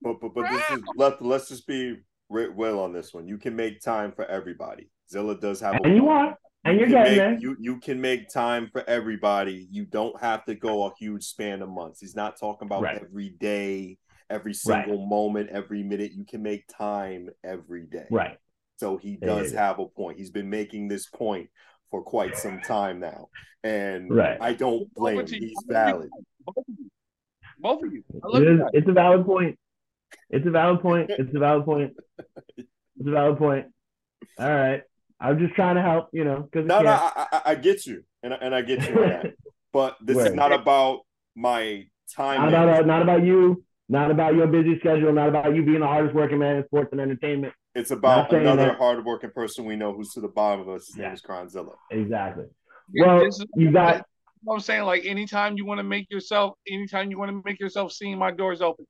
But 0.03 0.21
but 0.21 0.35
but 0.35 0.51
this 0.51 0.71
is 0.71 0.83
let 0.97 1.23
let's 1.23 1.49
just 1.49 1.67
be 1.67 1.97
ri- 2.33 2.49
real 2.55 2.81
on 2.81 2.93
this 2.93 3.13
one. 3.15 3.27
You 3.29 3.39
can 3.39 3.55
make 3.55 3.81
time 3.81 4.13
for 4.13 4.25
everybody. 4.27 4.91
Zilla 5.11 5.39
does 5.39 5.61
have 5.61 5.75
a 5.75 5.83
And 5.85 5.97
you 5.97 6.09
are, 6.09 6.37
and 6.65 6.79
you're 6.79 6.89
you 6.89 6.95
can 6.95 7.05
getting 7.05 7.19
make, 7.19 7.19
there. 7.19 7.39
you 7.41 7.57
you 7.61 7.79
can 7.81 8.01
make 8.01 8.29
time 8.29 8.69
for 8.73 8.83
everybody. 8.89 9.69
You 9.71 9.85
don't 9.85 10.19
have 10.21 10.45
to 10.47 10.55
go 10.55 10.87
a 10.87 10.93
huge 10.99 11.25
span 11.25 11.63
of 11.63 11.69
months. 11.69 12.01
He's 12.01 12.17
not 12.17 12.39
talking 12.39 12.67
about 12.67 12.83
Right. 12.83 13.01
every 13.03 13.31
day, 13.31 13.99
every 14.31 14.53
Right. 14.67 14.85
single 14.87 15.07
moment, 15.07 15.51
every 15.51 15.83
minute. 15.83 16.13
You 16.13 16.25
can 16.25 16.43
make 16.43 16.65
time 16.69 17.29
every 17.45 17.87
day. 17.87 18.07
Right. 18.11 18.39
So 18.79 18.97
he 18.97 19.17
does 19.17 19.53
yeah. 19.53 19.67
have 19.67 19.79
a 19.79 19.87
point. 19.87 20.19
He's 20.19 20.31
been 20.31 20.51
making 20.51 20.89
this 20.89 21.07
point 21.09 21.51
for 21.91 22.03
quite 22.03 22.37
some 22.37 22.61
time 22.63 22.99
now, 23.01 23.29
and 23.63 24.11
Right. 24.11 24.39
I 24.41 24.55
don't 24.55 24.93
blame 24.95 25.21
him. 25.21 25.27
He's 25.27 25.53
valid. 25.69 26.09
Both 26.47 26.65
of 26.67 26.75
you. 26.79 26.89
Both 27.59 27.83
of 27.85 27.93
you. 27.93 28.03
I 28.25 28.27
love 28.29 28.43
It 28.43 28.49
you 28.49 28.69
it's 28.73 28.89
a 28.89 28.93
valid 28.93 29.27
point. 29.27 29.59
It's 30.31 30.47
a 30.47 30.51
valid 30.51 30.81
point. 30.83 31.11
It's 31.19 31.35
a 31.35 31.39
valid 31.39 31.65
point. 31.65 31.93
It's 32.57 32.69
a 33.07 33.11
valid 33.11 33.39
point. 33.39 33.67
All 34.39 34.49
right. 34.51 34.83
I'm 35.21 35.39
just 35.39 35.55
trying 35.55 35.77
to 35.77 35.83
help, 35.83 36.09
you 36.13 36.25
know, 36.25 36.43
because 36.43 36.67
No, 36.67 36.81
no, 36.83 36.91
I, 36.91 37.27
I, 37.33 37.43
I 37.47 37.55
get 37.55 37.87
you, 37.87 38.03
and 38.23 38.35
I- 38.35 38.39
and 38.39 38.55
I 38.55 38.63
get 38.63 38.89
you 38.89 38.95
on 39.03 39.09
that. 39.09 39.27
But 39.73 39.97
this 40.03 40.19
is 40.19 40.35
not 40.35 40.53
about 40.53 41.01
my 41.35 41.87
time. 42.15 42.51
not 42.51 42.69
about 42.69 42.87
not 42.87 43.01
about 43.03 43.25
you, 43.25 43.65
not 43.89 44.11
about 44.11 44.35
your 44.35 44.47
busy 44.47 44.79
schedule, 44.81 45.13
not 45.15 45.29
about 45.31 45.55
you 45.55 45.65
being 45.65 45.81
the 45.81 45.87
hardest 45.87 46.15
working 46.15 46.39
man 46.41 46.57
in 46.57 46.65
sports 46.67 46.91
and 46.93 47.01
entertainment. 47.01 47.55
It's 47.75 47.91
about 47.91 48.31
another 48.33 48.67
that- 48.67 48.77
hardworking 48.79 49.31
person 49.31 49.65
we 49.65 49.77
know 49.77 49.95
who's 49.95 50.11
to 50.11 50.21
the 50.21 50.29
bottom 50.29 50.61
of 50.61 50.69
us. 50.69 50.89
His 50.89 50.97
name 50.97 51.13
is 51.13 51.23
Cronzilla. 51.23 51.75
Exactly. 51.91 52.45
Well, 52.95 53.21
this 53.25 53.39
is- 53.39 53.47
you 53.57 53.71
got 53.73 53.95
You 53.95 53.99
know 53.99 54.05
what 54.43 54.55
I'm 54.57 54.61
saying? 54.61 54.83
Like 54.83 55.07
anytime 55.07 55.57
you 55.57 55.65
want 55.65 55.79
to 55.79 55.85
make 55.85 56.11
yourself, 56.11 56.59
anytime 56.69 57.11
you 57.11 57.19
want 57.19 57.31
to 57.31 57.41
make 57.45 57.59
yourself 57.61 57.93
seen, 57.93 58.19
my 58.19 58.31
door's 58.31 58.61
open. 58.61 58.85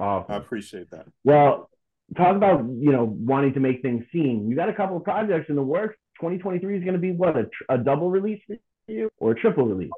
I 0.00 0.24
appreciate 0.28 0.90
that. 0.90 1.06
Well, 1.24 1.70
talk 2.16 2.36
about 2.36 2.60
you 2.64 2.92
know 2.92 3.04
wanting 3.04 3.54
to 3.54 3.60
make 3.60 3.82
things 3.82 4.04
seen. 4.12 4.48
You 4.48 4.56
got 4.56 4.68
a 4.68 4.72
couple 4.74 4.96
of 4.96 5.04
projects 5.04 5.48
in 5.48 5.56
the 5.56 5.62
works. 5.62 5.96
2023 6.20 6.76
is 6.78 6.82
going 6.84 6.94
to 6.94 7.00
be 7.00 7.10
what 7.12 7.36
a, 7.36 7.44
tr- 7.44 7.64
a 7.70 7.78
double 7.78 8.08
release 8.10 8.40
for 8.46 8.56
you 8.86 9.10
or 9.18 9.32
a 9.32 9.34
triple 9.34 9.66
release? 9.66 9.90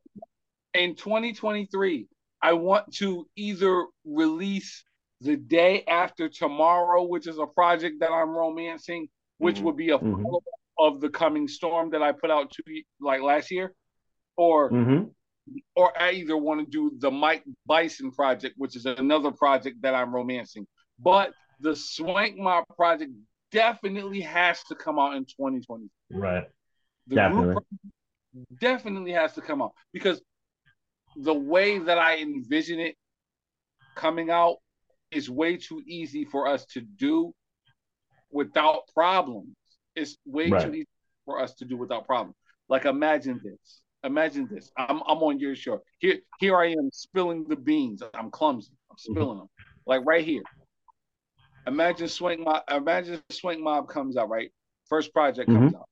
In 0.73 0.95
2023, 0.95 2.07
I 2.41 2.53
want 2.55 2.93
to 2.95 3.27
either 3.37 3.85
release 4.07 4.83
the 5.21 5.37
day 5.37 5.85
after 5.87 6.29
tomorrow, 6.29 7.03
which 7.05 7.27
is 7.27 7.39
a 7.39 7.47
project 7.47 8.01
that 8.01 8.11
I'm 8.11 8.31
romancing, 8.31 9.09
which 9.39 9.59
Mhm. 9.59 9.63
would 9.63 9.77
be 9.77 9.91
a 9.91 9.99
Mhm. 9.99 10.23
follow-up 10.23 10.43
of 10.79 11.01
the 11.01 11.09
coming 11.11 11.49
storm 11.49 11.91
that 11.91 12.03
I 12.03 12.13
put 12.13 12.31
out 12.31 12.51
two 12.51 12.63
ye- 12.67 12.87
like 13.01 13.21
last 13.23 13.51
year, 13.51 13.75
or 14.37 14.71
Mm-hmm. 14.71 15.09
Or 15.75 15.93
I 16.01 16.13
either 16.13 16.37
want 16.37 16.61
to 16.61 16.67
do 16.71 16.93
the 16.99 17.11
Mike 17.11 17.45
Bison 17.67 18.11
project, 18.11 18.55
which 18.59 18.77
is 18.77 18.87
another 18.87 19.31
project 19.31 19.83
that 19.83 19.95
I'm 19.95 20.15
romancing. 20.15 20.67
But 20.99 21.33
the 21.61 21.75
Swank 21.77 22.37
Mob 22.37 22.65
project 22.77 23.13
definitely 23.53 24.21
has 24.21 24.63
to 24.65 24.75
come 24.75 24.99
out 24.99 25.15
in 25.15 25.25
2020. 25.25 25.89
Right. 26.11 26.45
The 27.07 27.15
Definitely. 27.15 27.63
definitely 28.61 29.13
has 29.13 29.35
to 29.35 29.41
come 29.41 29.63
out 29.63 29.73
because 29.93 30.21
the 31.17 31.35
way 31.35 31.79
that 31.79 31.99
I 31.99 32.19
envision 32.19 32.81
it 32.81 32.97
coming 33.95 34.31
out 34.31 34.57
is 35.11 35.31
way 35.31 35.57
too 35.57 35.81
easy 35.87 36.25
for 36.25 36.49
us 36.49 36.67
to 36.67 36.81
do 36.81 37.33
without 38.31 38.81
problems. 38.93 39.55
It's 39.95 40.19
way 40.27 40.51
Right. 40.51 40.67
too 40.67 40.75
easy 40.75 40.89
for 41.25 41.41
us 41.41 41.55
to 41.55 41.65
do 41.65 41.77
without 41.77 42.07
problems. 42.07 42.37
Like 42.69 42.85
imagine 42.85 43.41
this. 43.43 43.81
Imagine 44.11 44.47
this. 44.51 44.71
I'm 44.77 45.03
I'm 45.07 45.19
on 45.19 45.41
your 45.41 45.57
show. 45.57 45.83
Here 45.99 46.19
here 46.39 46.57
I 46.57 46.69
am 46.69 46.91
spilling 46.93 47.45
the 47.45 47.57
beans. 47.57 48.03
I'm 48.15 48.31
clumsy. 48.31 48.71
I'm 48.91 48.97
spilling 48.97 49.39
them. 49.39 49.49
Like 49.85 50.03
right 50.07 50.25
here. 50.25 50.43
Imagine 51.67 52.07
Swank 52.09 52.41
Mob. 52.41 52.63
Imagine 52.71 53.21
Swank 53.31 53.61
Mob 53.61 53.89
comes 53.89 54.17
out 54.17 54.29
right. 54.29 54.51
First 54.89 55.13
project 55.13 55.51
comes 55.51 55.75
out. 55.75 55.89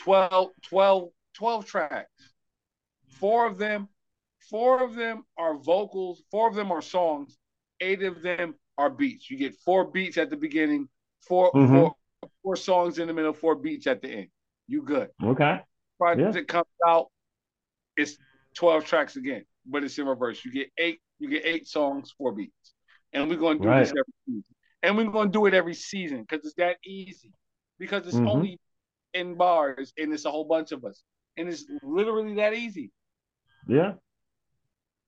12, 0.00 0.50
12, 0.62 1.08
12 1.34 1.66
tracks. 1.66 2.32
Four 3.20 3.46
of 3.46 3.58
them, 3.58 3.88
four 4.50 4.82
of 4.82 4.96
them 4.96 5.22
are 5.36 5.56
vocals. 5.56 6.22
Four 6.32 6.48
of 6.48 6.56
them 6.56 6.72
are 6.72 6.82
songs. 6.82 7.38
Eight 7.80 8.02
of 8.02 8.20
them 8.22 8.56
are 8.76 8.90
beats. 8.90 9.30
You 9.30 9.36
get 9.38 9.54
four 9.64 9.84
beats 9.84 10.18
at 10.18 10.30
the 10.30 10.36
beginning. 10.36 10.88
4 11.28 11.52
Mhm. 11.52 11.68
four, 11.68 11.96
four 12.42 12.56
songs 12.56 12.98
in 12.98 13.06
the 13.06 13.14
middle. 13.14 13.32
Four 13.32 13.54
beats 13.54 13.86
at 13.86 14.02
the 14.02 14.08
end. 14.08 14.28
You 14.66 14.82
good. 14.82 15.10
Okay. 15.22 15.60
Project 15.98 16.48
comes 16.48 16.66
out. 16.86 17.10
It's 17.98 18.16
twelve 18.54 18.84
tracks 18.86 19.16
again, 19.16 19.44
but 19.66 19.84
it's 19.84 19.98
in 19.98 20.06
reverse. 20.06 20.44
You 20.44 20.52
get 20.52 20.70
eight. 20.78 21.00
You 21.18 21.28
get 21.28 21.44
eight 21.44 21.66
songs, 21.66 22.14
four 22.16 22.32
beats, 22.32 22.74
and 23.12 23.28
we're 23.28 23.36
going 23.36 23.60
to 23.60 23.68
do 23.68 23.74
this 23.74 23.90
every 23.90 24.14
season. 24.24 24.54
And 24.84 24.96
we're 24.96 25.10
going 25.10 25.28
to 25.28 25.32
do 25.32 25.46
it 25.46 25.54
every 25.54 25.74
season 25.74 26.24
because 26.26 26.46
it's 26.46 26.54
that 26.54 26.76
easy. 26.86 27.32
Because 27.80 28.06
it's 28.06 28.16
Mhm. 28.16 28.28
only 28.28 28.60
in 29.14 29.34
bars, 29.34 29.92
and 29.98 30.12
it's 30.12 30.24
a 30.24 30.30
whole 30.30 30.44
bunch 30.44 30.70
of 30.70 30.84
us, 30.84 31.02
and 31.36 31.48
it's 31.48 31.64
literally 31.82 32.34
that 32.36 32.54
easy, 32.54 32.92
Yeah. 33.66 33.94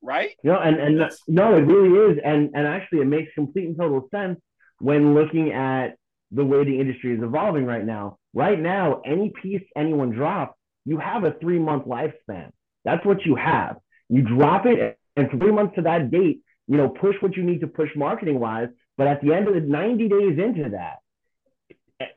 right? 0.03 0.35
Know, 0.43 0.59
and 0.59 0.77
and 0.77 1.13
no, 1.29 1.57
it 1.57 1.61
really 1.61 2.13
is, 2.13 2.19
and 2.25 2.51
and 2.55 2.67
actually, 2.67 3.01
it 3.01 3.07
makes 3.07 3.33
complete 3.35 3.67
and 3.67 3.77
total 3.77 4.09
sense 4.11 4.41
when 4.79 5.15
looking 5.15 5.53
at 5.53 5.97
the 6.33 6.45
way 6.45 6.65
the 6.65 6.81
industry 6.81 7.15
is 7.15 7.23
evolving 7.23 7.67
right 7.67 7.85
now. 7.85 8.19
Right 8.35 8.59
now, 8.59 9.01
any 9.05 9.31
piece 9.31 9.63
anyone 9.77 10.11
drops, 10.11 10.57
you 10.85 10.99
have 10.99 11.25
a 11.25 11.33
three 11.41 11.59
month 11.59 11.85
lifespan. 11.87 12.51
That's 12.85 13.05
what 13.05 13.25
you 13.25 13.35
have. 13.37 13.79
You 14.09 14.23
drop 14.23 14.67
it, 14.67 14.99
and 15.17 15.31
three 15.31 15.53
months 15.53 15.75
to 15.77 15.83
that 15.83 16.11
date, 16.11 16.41
you 16.67 16.77
know, 16.77 16.89
push 16.89 17.17
what 17.21 17.37
you 17.37 17.43
need 17.43 17.61
to 17.61 17.67
push 17.67 17.91
marketing 17.97 18.41
wise. 18.41 18.69
But 18.97 19.07
at 19.07 19.23
the 19.23 19.33
end 19.33 19.49
of 19.49 19.55
the 19.55 19.61
90 19.61 20.09
days 20.09 20.39
into 20.39 20.71
that, 20.71 20.99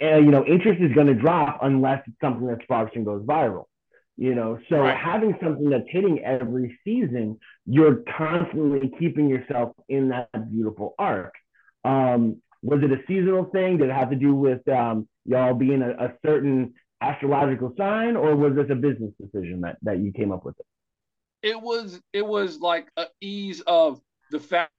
uh, 0.01 0.17
you 0.17 0.31
know, 0.31 0.45
interest 0.45 0.81
is 0.81 0.93
going 0.93 1.07
to 1.07 1.13
drop 1.13 1.59
unless 1.61 2.01
it's 2.07 2.15
something 2.21 2.47
that 2.47 2.61
sparks 2.63 2.91
and 2.95 3.05
goes 3.05 3.23
viral. 3.23 3.65
You 4.15 4.35
know, 4.35 4.59
so 4.69 4.77
Right. 4.77 4.95
having 4.95 5.35
something 5.41 5.69
that's 5.69 5.87
hitting 5.89 6.23
every 6.23 6.77
season, 6.83 7.39
you're 7.65 8.03
constantly 8.15 8.91
keeping 8.99 9.27
yourself 9.27 9.73
in 9.89 10.09
that 10.09 10.29
beautiful 10.51 10.93
arc. 10.99 11.33
Um, 11.83 12.41
was 12.61 12.81
it 12.83 12.91
a 12.91 13.01
seasonal 13.07 13.45
thing? 13.45 13.77
Did 13.77 13.89
it 13.89 13.93
have 13.93 14.11
to 14.11 14.15
do 14.15 14.35
with 14.35 14.65
um, 14.69 15.07
y'all 15.25 15.55
being 15.55 15.81
a, 15.81 15.89
a 15.91 16.13
certain 16.23 16.75
astrological 17.03 17.73
sign, 17.77 18.15
or 18.15 18.35
was 18.35 18.55
this 18.55 18.69
a 18.69 18.75
business 18.75 19.11
decision 19.21 19.61
that, 19.61 19.77
that 19.81 19.99
you 19.99 20.11
came 20.11 20.31
up 20.31 20.45
with? 20.45 20.55
It? 20.59 21.49
It 21.49 21.61
was 21.61 21.99
it 22.13 22.25
was 22.25 22.59
like 22.59 22.87
a 22.97 23.05
ease 23.19 23.61
of 23.67 23.99
the 24.31 24.39
fact 24.39 24.71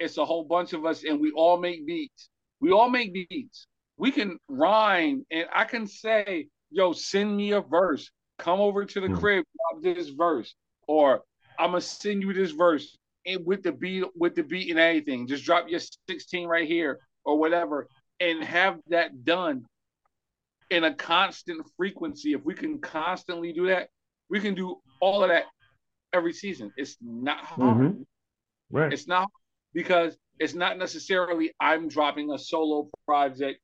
it's 0.00 0.16
a 0.16 0.24
whole 0.24 0.44
bunch 0.44 0.72
of 0.72 0.86
us, 0.86 1.04
and 1.04 1.20
we 1.20 1.32
all 1.32 1.58
make 1.58 1.86
beats. 1.86 2.30
We 2.60 2.72
all 2.72 2.88
make 2.88 3.12
beats. 3.12 3.66
We 3.98 4.10
can 4.10 4.38
rhyme, 4.48 5.26
and 5.30 5.46
I 5.52 5.64
can 5.64 5.86
say, 5.86 6.48
"Yo, 6.70 6.92
send 6.92 7.36
me 7.36 7.52
a 7.52 7.60
verse. 7.60 8.10
Come 8.38 8.60
over 8.60 8.84
to 8.84 9.00
the 9.00 9.08
Mhm. 9.08 9.18
crib, 9.20 9.44
drop 9.56 9.82
this 9.82 10.08
verse," 10.08 10.54
or 10.86 11.22
"I'm 11.58 11.70
gonna 11.70 11.80
send 11.80 12.22
you 12.22 12.32
this 12.32 12.52
verse." 12.52 12.96
And 13.26 13.44
with 13.44 13.62
the 13.62 13.72
beat, 13.72 14.04
with 14.14 14.34
the 14.36 14.44
beat 14.44 14.70
and 14.70 14.78
everything, 14.78 15.26
just 15.26 15.44
drop 15.44 15.68
your 15.68 15.80
16 16.08 16.46
right 16.46 16.68
here 16.68 17.00
or 17.24 17.38
whatever, 17.38 17.88
and 18.20 18.42
have 18.42 18.80
that 18.88 19.24
done 19.24 19.66
in 20.70 20.84
a 20.84 20.94
constant 20.94 21.66
frequency. 21.76 22.32
If 22.32 22.44
we 22.44 22.54
can 22.54 22.78
constantly 22.80 23.52
do 23.52 23.66
that, 23.66 23.88
we 24.28 24.40
can 24.40 24.54
do 24.54 24.80
all 25.00 25.22
of 25.22 25.30
that 25.30 25.44
every 26.12 26.32
season. 26.32 26.72
It's 26.76 26.96
not 27.00 27.44
hard. 27.44 27.76
Mhm. 27.78 28.06
Right. 28.70 28.92
It's 28.92 29.06
not 29.06 29.28
because 29.72 30.16
it's 30.38 30.54
not 30.54 30.78
necessarily 30.78 31.52
I'm 31.60 31.88
dropping 31.88 32.32
a 32.32 32.38
solo 32.38 32.90
project, 33.06 33.60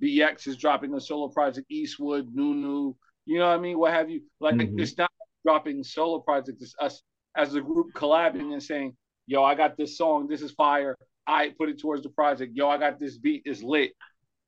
BX 0.00 0.46
is 0.46 0.56
dropping 0.56 0.94
a 0.94 1.00
solo 1.00 1.28
project, 1.28 1.66
Eastwood, 1.70 2.34
Nunu, 2.34 2.94
you 3.26 3.38
know 3.38 3.48
what 3.48 3.58
I 3.58 3.60
mean? 3.60 3.78
What 3.78 3.92
have 3.92 4.10
you? 4.10 4.22
Like 4.40 4.54
Mhm. 4.56 4.80
it's 4.80 4.96
not 4.96 5.10
dropping 5.44 5.84
solo 5.84 6.20
projects, 6.20 6.62
it's 6.62 6.74
us 6.80 7.02
as 7.36 7.54
a 7.54 7.60
group 7.60 7.92
collabing 7.94 8.52
and 8.52 8.62
saying, 8.62 8.96
Yo, 9.28 9.42
I 9.42 9.56
got 9.56 9.76
this 9.76 9.98
song, 9.98 10.28
this 10.28 10.40
is 10.40 10.52
fire. 10.52 10.96
I 11.26 11.50
put 11.58 11.68
it 11.68 11.80
towards 11.80 12.04
the 12.04 12.10
project. 12.10 12.54
Yo, 12.54 12.68
I 12.68 12.78
got 12.78 13.00
this 13.00 13.18
beat, 13.18 13.42
it's 13.44 13.60
lit. 13.60 13.92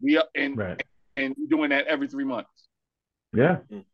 We 0.00 0.16
up 0.16 0.30
and 0.36 0.56
Right. 0.56 0.70
and 0.70 0.82
doing 1.48 1.70
that 1.70 1.86
every 1.86 2.08
three 2.08 2.24
months. 2.24 2.50
Yeah. 3.34 3.58
Mm. 3.70 3.84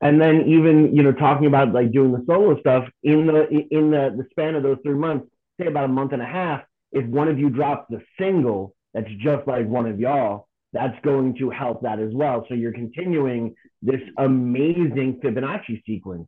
And 0.00 0.20
then 0.20 0.48
even 0.48 0.96
you 0.96 1.02
know 1.02 1.12
talking 1.12 1.46
about 1.46 1.72
like 1.72 1.92
doing 1.92 2.12
the 2.12 2.24
solo 2.26 2.58
stuff 2.60 2.88
in 3.02 3.26
the 3.26 3.48
in 3.70 3.90
the 3.90 4.14
the 4.16 4.26
span 4.30 4.56
of 4.56 4.62
those 4.62 4.78
three 4.82 4.94
months, 4.94 5.26
say 5.60 5.66
about 5.68 5.84
a 5.84 5.88
month 5.88 6.12
and 6.12 6.20
a 6.20 6.26
half, 6.26 6.62
if 6.90 7.06
one 7.06 7.28
of 7.28 7.38
you 7.38 7.50
drops 7.50 7.86
the 7.88 8.02
single, 8.18 8.74
that's 8.94 9.10
just 9.20 9.46
like 9.46 9.66
one 9.66 9.86
of 9.86 10.00
y'all, 10.00 10.48
that's 10.72 10.98
going 11.04 11.36
to 11.38 11.50
help 11.50 11.82
that 11.82 12.00
as 12.00 12.12
well. 12.12 12.44
So 12.48 12.54
you're 12.54 12.72
continuing 12.72 13.54
this 13.80 14.00
amazing 14.18 15.20
Fibonacci 15.22 15.84
sequence 15.84 16.26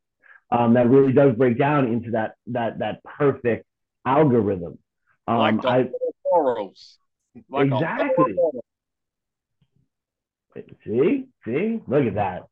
um, 0.50 0.74
that 0.74 0.88
really 0.88 1.12
does 1.12 1.34
break 1.34 1.58
down 1.58 1.88
into 1.88 2.12
that 2.12 2.34
that 2.48 2.78
that 2.78 3.02
perfect 3.02 3.66
algorithm. 4.06 4.78
Um, 5.26 5.38
like 5.38 5.62
the 5.62 5.68
I, 5.68 5.88
Toros. 6.30 6.98
Like 7.48 7.70
a- 7.70 7.74
Exactly. 7.74 8.36
See, 10.84 11.26
see, 11.44 11.80
look 11.86 12.06
at 12.06 12.14
that. 12.14 12.44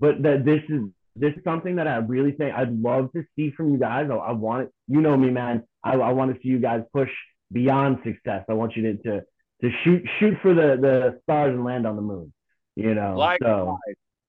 But 0.00 0.22
that 0.22 0.44
this 0.44 0.62
is 0.68 0.82
this 1.16 1.34
is 1.34 1.42
something 1.42 1.76
that 1.76 1.88
I 1.88 1.96
really 1.96 2.32
think 2.32 2.54
I'd 2.54 2.80
love 2.80 3.12
to 3.12 3.24
see 3.34 3.52
from 3.56 3.72
you 3.72 3.78
guys. 3.78 4.08
I, 4.10 4.14
I 4.14 4.32
want 4.32 4.64
it. 4.64 4.72
You 4.86 5.00
know 5.00 5.16
me, 5.16 5.30
man. 5.30 5.64
I, 5.82 5.94
I 5.94 6.12
want 6.12 6.34
to 6.34 6.40
see 6.40 6.48
you 6.48 6.60
guys 6.60 6.82
push 6.92 7.10
beyond 7.52 7.98
success. 8.04 8.44
I 8.48 8.54
want 8.54 8.76
you 8.76 8.82
to 8.82 8.96
to, 9.02 9.22
to 9.62 9.70
shoot 9.84 10.02
shoot 10.18 10.34
for 10.42 10.54
the 10.54 10.76
the 10.80 11.18
stars 11.22 11.54
and 11.54 11.64
land 11.64 11.86
on 11.86 11.96
the 11.96 12.02
moon. 12.02 12.32
You 12.76 12.94
know. 12.94 13.16
Likewise. 13.16 13.38
So. 13.42 13.78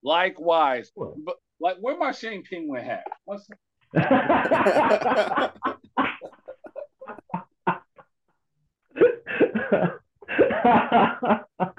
Likewise. 0.04 0.92
Sure. 0.98 1.14
But 1.24 1.36
like 1.60 1.78
where 1.80 1.98
my 1.98 2.12
Shane 2.12 2.44
Penguin 2.50 2.84
hat? 2.84 3.06
What's 3.26 3.48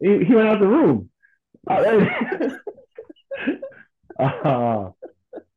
he, 0.00 0.24
he 0.24 0.34
went 0.34 0.48
out 0.48 0.60
the 0.60 0.66
room. 0.68 1.10
Uh, 4.18 4.90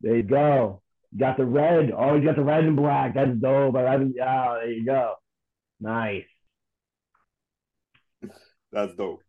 there 0.01 0.17
you 0.17 0.23
go. 0.23 0.81
Got 1.17 1.37
the 1.37 1.45
red. 1.45 1.91
Oh, 1.97 2.15
you 2.15 2.23
got 2.23 2.35
the 2.35 2.43
red 2.43 2.63
and 2.63 2.75
black. 2.75 3.15
That's 3.15 3.35
dope. 3.37 3.75
I 3.75 3.89
haven't. 3.91 4.15
Oh, 4.21 4.59
there 4.61 4.71
you 4.71 4.85
go. 4.85 5.15
Nice. 5.79 6.25
That's 8.71 8.95
dope. 8.95 9.21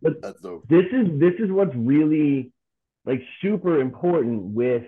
But- 0.00 0.22
That's 0.22 0.40
dope. 0.40 0.66
this 0.68 0.86
is 0.92 1.18
this 1.20 1.34
is 1.38 1.50
what's 1.50 1.74
really 1.74 2.50
like 3.04 3.20
super 3.42 3.80
important 3.80 4.54
with 4.54 4.84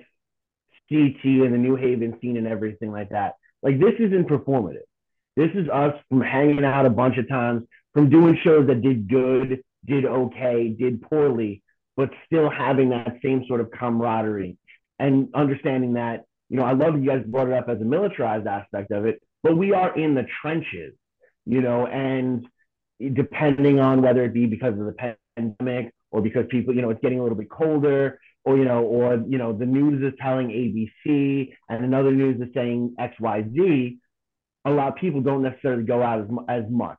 CT 0.89 1.23
and 1.25 1.53
the 1.53 1.59
New 1.59 1.77
Haven 1.77 2.17
scene 2.21 2.37
and 2.37 2.47
everything 2.47 2.91
like 2.93 3.11
that. 3.11 3.35
Like 3.63 3.79
this 3.79 3.95
isn't 3.99 4.29
performative. 4.29 4.87
This 5.37 5.51
is 5.55 5.69
us 5.69 5.95
from 6.09 6.21
hanging 6.21 6.65
out 6.65 6.87
a 6.87 6.91
bunch 6.91 7.19
of 7.19 7.29
times, 7.29 7.65
from 7.93 8.09
doing 8.09 8.39
shows 8.43 8.67
that 8.69 8.83
did 8.83 9.09
good, 9.09 9.63
did 9.85 10.05
okay, 10.05 10.69
did 10.69 11.03
poorly, 11.03 11.63
but 11.97 12.11
still 12.27 12.51
having 12.51 12.91
that 12.91 13.19
same 13.23 13.45
sort 13.47 13.61
of 13.61 13.71
camaraderie 13.71 14.57
and 14.99 15.29
understanding 15.35 15.95
that, 15.95 16.25
you 16.49 16.57
know, 16.57 16.65
I 16.65 16.73
love 16.73 16.99
you 16.99 17.07
guys 17.07 17.25
brought 17.27 17.49
it 17.49 17.55
up 17.55 17.69
as 17.69 17.81
a 17.81 17.85
militarized 17.85 18.47
aspect 18.47 18.91
of 18.91 19.07
it, 19.07 19.23
but 19.43 19.57
we 19.57 19.73
are 19.73 19.97
in 19.97 20.15
the 20.15 20.27
trenches, 20.43 20.95
you 21.47 21.63
know, 21.63 21.87
and 21.87 22.47
depending 23.15 23.81
on 23.81 24.03
whether 24.03 24.25
it 24.25 24.35
be 24.35 24.47
because 24.47 24.79
of 24.79 24.85
the 24.87 25.15
pandemic 25.37 25.95
or 26.11 26.21
because 26.21 26.45
people, 26.51 26.75
you 26.75 26.83
know, 26.83 26.91
it's 26.91 27.01
getting 27.01 27.21
a 27.21 27.23
little 27.23 27.39
bit 27.39 27.49
colder, 27.51 28.19
or 28.45 28.57
you 28.57 28.65
know, 28.65 28.85
or 28.85 29.23
you 29.29 29.39
know, 29.39 29.53
the 29.53 29.67
news 29.67 30.03
is 30.03 30.19
telling 30.21 30.49
ABC 30.49 31.53
and 31.69 31.85
another 31.85 32.11
news 32.11 32.41
is 32.41 32.49
saying 32.55 32.95
XYZ. 32.99 33.99
A 34.65 34.71
lot 34.71 34.89
of 34.89 34.97
people 34.97 35.21
don't 35.21 35.43
necessarily 35.43 35.85
go 35.85 36.03
out 36.03 36.21
as, 36.21 36.27
as 36.49 36.71
much. 36.71 36.99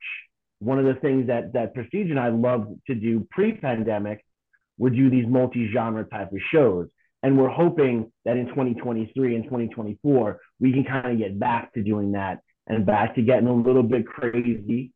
One 0.62 0.80
of 0.80 0.86
the 0.86 1.00
things 1.02 1.28
that 1.28 1.54
that 1.54 1.74
Prestige 1.74 2.12
and 2.12 2.19
I 2.19 2.30
loved 2.30 2.80
to 2.88 2.95
do 2.95 3.28
pre-pandemic 3.32 4.24
would 4.78 4.95
do 4.95 5.10
these 5.10 5.26
multi-genre 5.28 6.06
type 6.06 6.32
of 6.32 6.39
shows. 6.52 6.88
And 7.24 7.38
we're 7.38 7.50
hoping 7.50 8.12
that 8.26 8.38
in 8.38 8.47
2023 8.47 9.36
and 9.36 9.43
2024, 9.43 10.39
we 10.60 10.71
can 10.71 10.84
kind 10.84 11.12
of 11.12 11.17
get 11.17 11.39
back 11.39 11.74
to 11.74 11.84
doing 11.84 12.13
that 12.13 12.39
and 12.67 12.86
back 12.86 13.15
to 13.15 13.21
getting 13.21 13.47
a 13.47 13.54
little 13.54 13.84
bit 13.84 14.06
crazy 14.08 14.91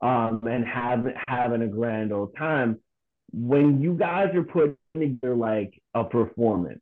um, 0.00 0.40
and 0.44 0.66
have 0.66 1.06
having 1.28 1.62
a 1.62 1.66
grand 1.66 2.12
old 2.12 2.36
time. 2.36 2.78
When 3.32 3.80
you 3.80 3.94
guys 3.94 4.34
are 4.34 4.42
putting 4.42 4.76
together 4.94 5.34
like 5.34 5.80
a 5.94 6.04
performance, 6.04 6.80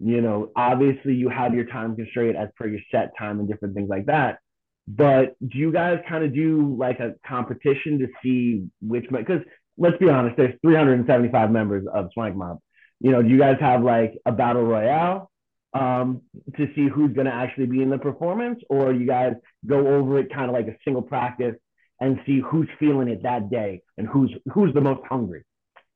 you 0.00 0.20
know, 0.20 0.50
obviously 0.56 1.14
you 1.14 1.28
have 1.28 1.54
your 1.54 1.66
time 1.66 1.96
constraint 1.96 2.36
as 2.36 2.48
per 2.56 2.66
your 2.66 2.80
set 2.90 3.12
time 3.18 3.38
and 3.38 3.48
different 3.48 3.74
things 3.74 3.88
like 3.88 4.06
that. 4.06 4.38
But 4.86 5.36
do 5.40 5.58
you 5.58 5.72
guys 5.72 6.00
kind 6.08 6.24
of 6.24 6.34
do 6.34 6.76
like 6.78 7.00
a 7.00 7.14
competition 7.26 7.98
to 8.00 8.08
see 8.22 8.66
which? 8.80 9.06
Because 9.10 9.40
let's 9.78 9.96
be 9.98 10.08
honest, 10.08 10.36
there's 10.36 10.54
375 10.62 11.50
members 11.50 11.86
of 11.92 12.10
Swank 12.12 12.36
Mob. 12.36 12.58
You 13.00 13.12
know, 13.12 13.22
do 13.22 13.28
you 13.28 13.38
guys 13.38 13.56
have 13.60 13.82
like 13.82 14.14
a 14.26 14.32
battle 14.32 14.62
royale 14.62 15.30
um, 15.72 16.22
to 16.56 16.68
see 16.74 16.88
who's 16.88 17.12
going 17.12 17.26
to 17.26 17.34
actually 17.34 17.66
be 17.66 17.82
in 17.82 17.90
the 17.90 17.98
performance, 17.98 18.60
or 18.68 18.92
you 18.92 19.06
guys 19.06 19.32
go 19.66 19.86
over 19.86 20.18
it 20.18 20.32
kind 20.32 20.46
of 20.46 20.52
like 20.52 20.68
a 20.68 20.76
single 20.84 21.02
practice 21.02 21.56
and 22.00 22.20
see 22.26 22.40
who's 22.40 22.68
feeling 22.78 23.08
it 23.08 23.22
that 23.22 23.50
day 23.50 23.80
and 23.98 24.06
who's 24.06 24.32
who's 24.52 24.72
the 24.74 24.80
most 24.80 25.00
hungry? 25.08 25.44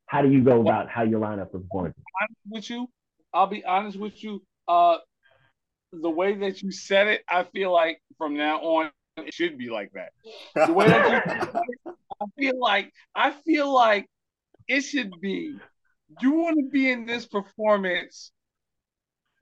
How 0.06 0.22
do 0.22 0.30
you 0.30 0.42
go 0.42 0.60
about 0.60 0.88
how 0.88 1.02
you 1.02 1.18
line 1.18 1.38
up 1.38 1.52
for 1.52 1.58
performance? 1.58 1.94
honest 2.22 2.40
with 2.48 2.70
you, 2.70 2.88
I'll 3.34 3.46
be 3.46 3.64
honest 3.64 3.98
with 3.98 4.22
you. 4.24 4.42
Uh, 4.66 4.96
the 5.92 6.10
way 6.10 6.34
that 6.34 6.62
you 6.62 6.72
said 6.72 7.06
it, 7.06 7.22
I 7.28 7.44
feel 7.44 7.72
like 7.72 8.00
from 8.18 8.34
now 8.34 8.60
on 8.60 8.90
it 9.26 9.34
should 9.34 9.58
be 9.58 9.70
like 9.70 9.92
that. 9.92 10.12
The 10.66 10.72
way 10.72 10.86
I 10.86 12.26
feel 12.36 12.60
like 12.60 12.92
I 13.14 13.30
feel 13.30 13.72
like 13.72 14.06
it 14.66 14.82
should 14.82 15.12
be. 15.20 15.56
You 16.20 16.32
want 16.32 16.56
to 16.58 16.68
be 16.70 16.90
in 16.90 17.06
this 17.06 17.26
performance, 17.26 18.32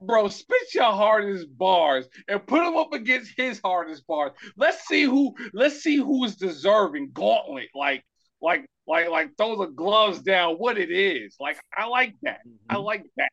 bro? 0.01 0.27
Spit 0.27 0.73
your 0.73 0.91
hardest 0.91 1.47
bars 1.57 2.07
and 2.27 2.45
put 2.45 2.63
them 2.63 2.75
up 2.75 2.93
against 2.93 3.31
his 3.37 3.59
hardest 3.63 4.05
bars. 4.05 4.31
Let's 4.57 4.85
see 4.87 5.03
who. 5.03 5.35
Let's 5.53 5.81
see 5.81 5.97
who 5.97 6.23
is 6.25 6.35
deserving. 6.35 7.11
Gauntlet, 7.13 7.69
like, 7.73 8.03
like, 8.41 8.65
like, 8.87 9.09
like, 9.09 9.31
throw 9.37 9.55
the 9.57 9.67
gloves 9.67 10.21
down. 10.21 10.55
What 10.55 10.77
it 10.77 10.91
is, 10.91 11.35
like, 11.39 11.57
I 11.75 11.87
like 11.87 12.15
that. 12.23 12.41
I 12.69 12.75
mm-hmm. 12.75 12.83
like 12.83 13.05
that. 13.17 13.29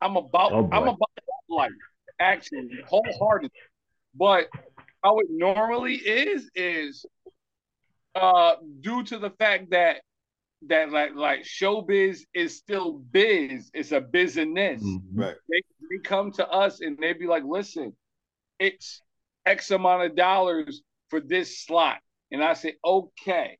I'm 0.00 0.16
about. 0.16 0.52
Oh. 0.52 0.68
I'm 0.72 0.88
about 0.88 1.10
life, 1.48 1.70
actually, 2.18 2.68
wholehearted. 2.86 3.50
But 4.14 4.48
how 5.02 5.18
it 5.20 5.26
normally 5.30 5.94
is 5.94 6.50
is 6.54 7.04
uh 8.14 8.54
due 8.80 9.04
to 9.04 9.18
the 9.18 9.30
fact 9.30 9.70
that 9.70 10.02
that 10.68 10.90
like 10.90 11.14
like 11.14 11.40
showbiz 11.40 12.20
is 12.34 12.56
still 12.56 13.02
biz. 13.10 13.70
It's 13.72 13.92
a 13.92 14.00
business. 14.00 14.82
Right. 15.14 15.36
they, 15.48 15.62
they 15.90 15.98
come 16.02 16.32
to 16.32 16.48
us 16.48 16.80
and 16.80 16.98
they 16.98 17.12
be 17.12 17.26
like 17.26 17.44
listen 17.44 17.94
it's 18.60 19.00
x 19.46 19.70
amount 19.72 20.04
of 20.04 20.14
dollars 20.14 20.82
for 21.08 21.20
this 21.20 21.64
slot. 21.64 21.98
And 22.30 22.44
i 22.44 22.52
say 22.52 22.74
okay. 22.84 23.58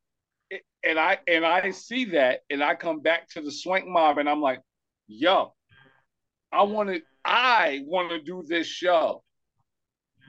And 0.84 0.98
i 0.98 1.18
and 1.26 1.44
i 1.44 1.70
see 1.70 2.06
that 2.06 2.40
and 2.48 2.62
i 2.62 2.74
come 2.74 3.00
back 3.00 3.28
to 3.30 3.40
the 3.40 3.50
swank 3.50 3.86
mob 3.86 4.18
and 4.18 4.28
i'm 4.28 4.40
like 4.40 4.60
yo 5.08 5.52
i 6.52 6.62
want 6.62 6.88
to 6.88 7.00
i 7.24 7.80
want 7.84 8.10
to 8.10 8.20
do 8.22 8.44
this 8.46 8.66
show 8.66 9.22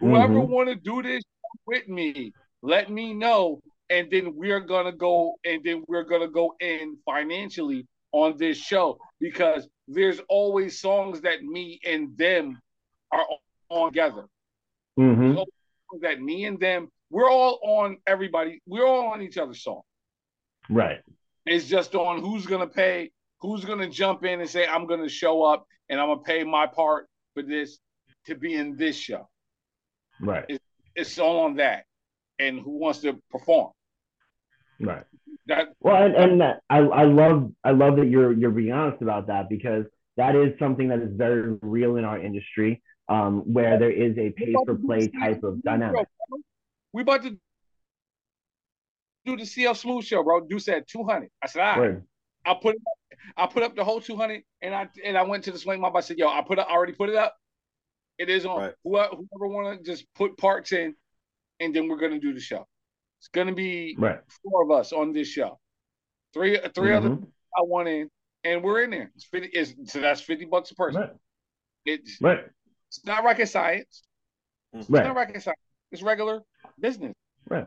whoever 0.02 0.34
Mhm. 0.34 0.48
want 0.50 0.70
to 0.70 0.76
do 0.76 1.02
this 1.02 1.24
with 1.66 1.88
me 1.88 2.34
let 2.64 2.90
me 2.90 3.14
know 3.14 3.62
and 3.90 4.10
then 4.12 4.36
we're 4.36 4.60
gonna 4.60 4.92
go 4.92 5.36
and 5.46 5.64
then 5.64 5.84
we're 5.88 6.04
gonna 6.04 6.28
go 6.28 6.56
in 6.60 6.98
financially 7.06 7.88
on 8.12 8.36
this 8.38 8.58
show 8.58 8.98
because 9.20 9.68
there's 9.88 10.20
always 10.28 10.80
songs 10.80 11.22
that 11.22 11.44
me 11.44 11.80
and 11.86 12.18
them 12.18 12.60
are 13.12 13.26
on 13.70 13.90
together 13.92 14.26
Mhm. 15.00 15.36
Songs 15.36 16.02
that 16.02 16.22
me 16.22 16.46
and 16.46 16.60
them 16.60 16.90
we're 17.10 17.30
all 17.30 17.60
on 17.64 17.98
everybody 18.08 18.62
we're 18.66 18.86
all 18.86 19.08
on 19.08 19.22
each 19.22 19.38
other's 19.38 19.62
song 19.64 19.82
Right. 20.70 21.02
it's 21.46 21.68
just 21.68 21.96
on 21.96 22.20
who's 22.22 22.46
gonna 22.46 22.68
pay 22.68 23.12
who's 23.40 23.66
gonna 23.66 23.90
jump 23.90 24.24
in 24.24 24.40
and 24.40 24.50
say 24.50 24.68
i'm 24.68 24.86
gonna 24.88 25.10
show 25.10 25.44
up 25.44 25.66
and 25.90 26.00
i'm 26.00 26.08
gonna 26.08 26.22
pay 26.22 26.44
my 26.44 26.66
part 26.68 27.08
for 27.34 27.44
this 27.44 27.80
to 28.26 28.36
be 28.36 28.56
in 28.56 28.76
this 28.78 28.96
show 28.98 29.28
Right. 30.22 30.60
it's 30.96 31.18
all 31.20 31.40
on 31.42 31.56
that 31.56 31.86
and 32.40 32.60
who 32.60 32.78
wants 32.78 33.00
to 33.00 33.20
perform 33.30 33.72
Right. 34.80 35.04
that 35.48 35.70
Well, 35.80 36.04
and, 36.04 36.16
and 36.16 36.42
that, 36.42 36.62
I, 36.70 36.80
I 36.80 37.04
love 37.04 37.52
I 37.64 37.72
love 37.72 37.98
that 37.98 38.08
you're 38.08 38.34
you're 38.34 38.52
being 38.52 38.72
honest 38.72 39.02
about 39.02 39.28
that 39.28 39.50
because 39.50 39.86
that 40.18 40.36
is 40.36 40.58
something 40.60 40.88
that 40.90 41.00
is 41.00 41.10
very 41.14 41.58
real 41.62 41.96
in 41.96 42.06
our 42.06 42.20
industry, 42.20 42.82
um, 43.10 43.42
where 43.54 43.80
there 43.80 43.92
is 43.92 44.18
a 44.18 44.32
pay 44.32 44.54
for 44.66 44.76
play 44.76 45.08
type 45.08 45.44
of 45.44 45.62
dynamic. 45.64 46.08
We 46.94 47.04
about 47.04 47.24
to 47.24 47.38
do 49.26 49.38
the 49.38 49.46
CL 49.46 49.76
Smooth 49.76 50.04
show, 50.04 50.24
bro. 50.24 50.42
Dude 50.42 50.62
said 50.62 50.84
200. 50.88 51.30
I 51.42 51.48
said, 51.48 51.62
all 51.62 51.68
right. 51.68 51.80
Word. 51.80 52.04
I 52.46 52.56
put 52.56 52.76
up, 52.76 52.82
I 53.38 53.46
put 53.46 53.64
up 53.64 53.76
the 53.76 53.84
whole 53.84 54.02
200 54.02 54.44
and 54.62 54.74
I 54.74 54.90
and 55.06 55.18
I 55.18 55.24
went 55.24 55.44
to 55.44 55.52
the 55.52 55.60
Swank 55.60 55.80
Mob. 55.80 55.96
I 55.96 56.02
said, 56.02 56.18
yo, 56.18 56.28
I 56.28 56.42
put 56.42 56.58
it, 56.58 56.66
I 56.68 56.72
already 56.72 56.94
put 56.94 57.10
it 57.10 57.16
up. 57.16 57.36
It 58.22 58.30
is 58.30 58.46
on. 58.46 58.60
Right. 58.60 58.74
Whoever, 58.84 59.16
whoever 59.16 59.48
want 59.48 59.80
to 59.80 59.84
just 59.84 60.06
put 60.14 60.38
parts 60.38 60.74
in, 60.74 60.94
and 61.60 61.76
then 61.76 61.88
we're 61.88 61.98
gonna 61.98 62.20
do 62.20 62.36
the 62.36 62.40
show. 62.40 62.68
It's 63.20 63.30
gonna 63.30 63.52
be 63.56 63.96
Right. 63.98 64.20
four 64.44 64.64
of 64.64 64.70
us 64.70 64.94
on 64.94 65.12
this 65.12 65.28
show. 65.28 65.60
Three 66.32 66.60
three 66.76 66.94
other 66.94 67.10
Mhm. 67.10 67.32
I 67.58 67.64
want 67.64 67.88
in, 67.88 68.12
and 68.44 68.64
we're 68.64 68.84
in 68.84 68.92
there. 68.92 69.12
It's 69.16 69.26
50 69.26 69.48
it's, 69.48 69.92
so 69.92 70.02
that's 70.02 70.22
50 70.22 70.46
bucks 70.46 70.70
a 70.70 70.76
person. 70.76 71.02
Right. 71.02 71.14
It's 71.86 72.22
Right. 72.22 72.46
it's 72.90 73.04
not 73.06 73.24
rocket 73.24 73.48
science. 73.48 74.04
It's 74.74 74.88
Right. 74.88 75.04
not 75.04 75.16
rocket 75.16 75.42
science. 75.42 75.60
It's 75.92 76.04
regular 76.04 76.44
business. 76.80 77.16
Right. 77.50 77.66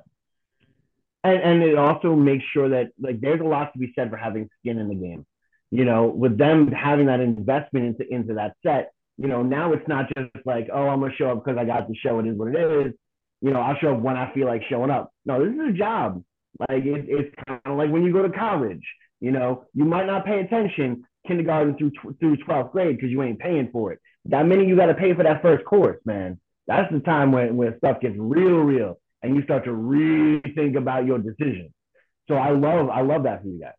and 1.24 1.40
and 1.42 1.62
it 1.64 1.74
also 1.76 2.14
makes 2.14 2.44
sure 2.44 2.68
that 2.68 2.92
like 2.98 3.18
there's 3.20 3.40
a 3.40 3.44
lot 3.44 3.72
to 3.72 3.78
be 3.80 3.92
said 3.94 4.08
for 4.08 4.16
having 4.16 4.48
skin 4.60 4.78
in 4.78 4.88
the 4.88 4.94
game. 4.94 5.26
You 5.72 5.84
know, 5.84 6.06
with 6.06 6.38
them 6.38 6.70
having 6.70 7.06
that 7.06 7.18
investment 7.18 7.86
into 7.86 8.14
into 8.14 8.34
that 8.34 8.56
set, 8.62 8.92
you 9.16 9.28
know, 9.28 9.42
now 9.42 9.72
it's 9.72 9.86
not 9.86 10.06
just 10.16 10.30
like, 10.44 10.68
oh, 10.72 10.88
I'm 10.88 11.00
gonna 11.00 11.14
show 11.16 11.30
up 11.30 11.44
because 11.44 11.58
I 11.58 11.64
got 11.64 11.88
the 11.88 11.94
show. 11.94 12.18
It 12.18 12.26
is 12.26 12.36
what 12.36 12.54
it 12.54 12.86
is. 12.86 12.92
You 13.40 13.50
know, 13.50 13.60
I'll 13.60 13.76
show 13.76 13.94
up 13.94 14.00
when 14.00 14.16
I 14.16 14.32
feel 14.34 14.46
like 14.46 14.62
showing 14.68 14.90
up. 14.90 15.12
No, 15.24 15.44
this 15.44 15.54
is 15.54 15.74
a 15.74 15.78
job. 15.78 16.22
Like 16.68 16.84
it, 16.84 17.06
it's 17.08 17.34
kind 17.46 17.60
of 17.64 17.76
like 17.76 17.90
when 17.90 18.04
you 18.04 18.12
go 18.12 18.22
to 18.22 18.30
college. 18.30 18.82
You 19.20 19.30
know, 19.30 19.64
you 19.72 19.84
might 19.84 20.06
not 20.06 20.26
pay 20.26 20.40
attention 20.40 21.04
kindergarten 21.26 21.76
through 21.76 21.92
through 22.20 22.36
12th 22.38 22.72
grade 22.72 22.96
because 22.96 23.10
you 23.10 23.22
ain't 23.22 23.38
paying 23.38 23.70
for 23.72 23.92
it. 23.92 24.00
That 24.26 24.46
minute 24.46 24.68
you 24.68 24.76
got 24.76 24.86
to 24.86 24.94
pay 24.94 25.14
for 25.14 25.22
that 25.22 25.42
first 25.42 25.64
course, 25.64 25.98
man. 26.04 26.40
That's 26.66 26.92
the 26.92 27.00
time 27.00 27.32
when 27.32 27.56
when 27.56 27.76
stuff 27.78 28.00
gets 28.00 28.16
real, 28.18 28.58
real, 28.58 28.98
and 29.22 29.36
you 29.36 29.42
start 29.42 29.64
to 29.64 29.72
really 29.72 30.40
think 30.54 30.76
about 30.76 31.06
your 31.06 31.18
decisions. 31.18 31.70
So 32.28 32.34
I 32.34 32.50
love 32.50 32.88
I 32.88 33.02
love 33.02 33.24
that 33.24 33.42
for 33.42 33.48
you 33.48 33.60
guys. 33.60 33.72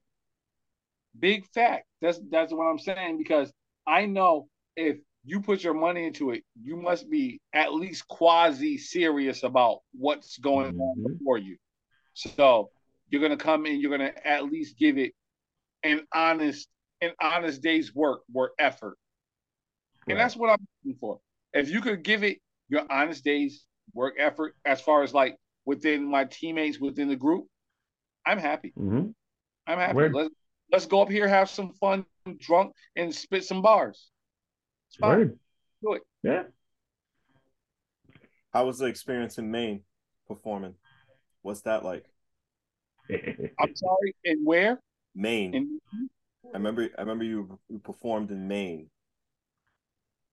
Big 1.17 1.45
fact. 1.53 1.86
That's 2.01 2.19
that's 2.29 2.53
what 2.53 2.65
I'm 2.65 2.79
saying 2.79 3.17
because 3.17 3.51
I 3.88 4.05
know 4.05 4.47
if 4.75 4.97
you 5.26 5.41
put 5.41 5.63
your 5.63 5.73
money 5.73 6.05
into 6.05 6.32
it, 6.32 6.43
you 6.61 6.76
must 6.76 7.09
be 7.09 7.41
at 7.53 7.73
least 7.73 8.07
quasi 8.07 8.78
serious 8.78 9.43
about 9.43 9.80
what's 9.93 10.38
going 10.38 10.73
mm-hmm. 10.73 10.82
on 10.82 11.17
before 11.17 11.38
you. 11.38 11.57
So 12.13 12.69
you're 13.09 13.21
gonna 13.21 13.36
come 13.36 13.65
in, 13.65 13.80
you're 13.80 13.91
gonna 13.91 14.13
at 14.23 14.45
least 14.45 14.78
give 14.78 14.97
it 14.97 15.13
an 15.84 16.01
honest, 16.13 16.67
an 17.01 17.11
honest 17.19 17.61
day's 17.61 17.93
work, 17.93 18.21
work 18.32 18.53
effort. 18.59 18.97
Right. 20.07 20.13
And 20.13 20.19
that's 20.19 20.36
what 20.36 20.51
I'm 20.51 20.65
looking 20.84 20.97
for. 20.99 21.19
If 21.53 21.69
you 21.69 21.82
could 21.82 22.03
give 22.03 22.23
it 22.23 22.38
your 22.69 22.84
honest 22.89 23.23
day's 23.23 23.65
work 23.93 24.15
effort 24.19 24.55
as 24.63 24.80
far 24.80 25.03
as 25.03 25.13
like 25.13 25.38
within 25.65 26.05
my 26.05 26.26
teammates 26.26 26.80
within 26.80 27.07
the 27.07 27.15
group, 27.15 27.45
I'm 28.26 28.38
happy. 28.38 28.73
Mm-hmm. 28.78 29.09
I'm 29.67 29.80
happy. 29.80 30.09
Let's 30.13 30.34
let's 30.71 30.86
go 30.86 31.01
up 31.01 31.09
here, 31.09 31.28
have 31.28 31.49
some 31.49 31.73
fun, 31.73 32.05
drunk, 32.39 32.73
and 32.95 33.13
spit 33.13 33.43
some 33.43 33.63
bars. 33.63 34.11
It's 34.95 35.01
fine. 35.01 35.17
Word. 35.17 35.39
Do 35.83 35.93
it. 35.93 36.01
Yeah. 36.23 36.43
How 38.53 38.65
was 38.65 38.77
the 38.77 38.85
experience 38.85 39.37
in 39.37 39.51
Maine 39.51 39.81
performing? 40.27 40.75
What's 41.41 41.61
that 41.61 41.83
like? 41.83 42.05
I'm 43.11 43.75
sorry, 43.75 44.15
and 44.23 44.45
where? 44.45 44.79
Maine. 45.13 45.53
In- 45.53 45.79
I 46.53 46.57
remember. 46.57 46.87
I 46.97 47.01
remember 47.01 47.25
you, 47.25 47.59
you 47.69 47.79
performed 47.79 48.31
in 48.31 48.47
Maine. 48.47 48.89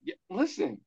Yeah, 0.04 0.14
listen. 0.30 0.78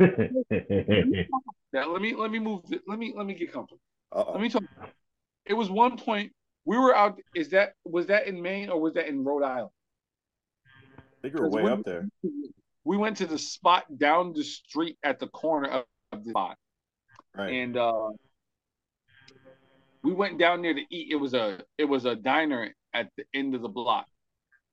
yeah, 0.00 0.08
let 1.86 2.02
me 2.02 2.14
let 2.14 2.30
me 2.30 2.40
move. 2.40 2.62
Let 2.88 2.98
me 2.98 3.14
let 3.16 3.26
me 3.26 3.34
get 3.34 3.52
comfortable. 3.52 3.80
Uh-oh. 4.10 4.32
Let 4.32 4.40
me 4.40 4.48
talk. 4.48 4.64
It 5.46 5.54
was 5.54 5.70
one 5.70 5.96
point 5.96 6.32
we 6.64 6.76
were 6.76 6.94
out. 6.94 7.18
Is 7.34 7.50
that 7.50 7.74
was 7.84 8.06
that 8.06 8.26
in 8.26 8.42
Maine 8.42 8.68
or 8.68 8.80
was 8.80 8.94
that 8.94 9.06
in 9.06 9.22
Rhode 9.24 9.44
Island? 9.44 9.70
I 10.98 11.02
think 11.22 11.34
you 11.34 11.42
were 11.42 11.50
way 11.50 11.70
up 11.70 11.84
there. 11.84 12.08
We 12.84 12.96
went 12.96 13.16
to 13.18 13.26
the 13.26 13.38
spot 13.38 13.84
down 13.98 14.32
the 14.32 14.42
street 14.42 14.96
at 15.04 15.20
the 15.20 15.28
corner 15.28 15.84
of 16.12 16.24
the 16.24 16.30
spot, 16.30 16.56
right. 17.36 17.52
and 17.52 17.76
uh, 17.76 18.10
we 20.02 20.12
went 20.12 20.38
down 20.38 20.62
there 20.62 20.74
to 20.74 20.82
eat. 20.90 21.08
It 21.10 21.16
was 21.16 21.34
a 21.34 21.60
it 21.78 21.84
was 21.84 22.04
a 22.04 22.16
diner 22.16 22.74
at 22.92 23.08
the 23.16 23.24
end 23.34 23.54
of 23.54 23.62
the 23.62 23.68
block. 23.68 24.06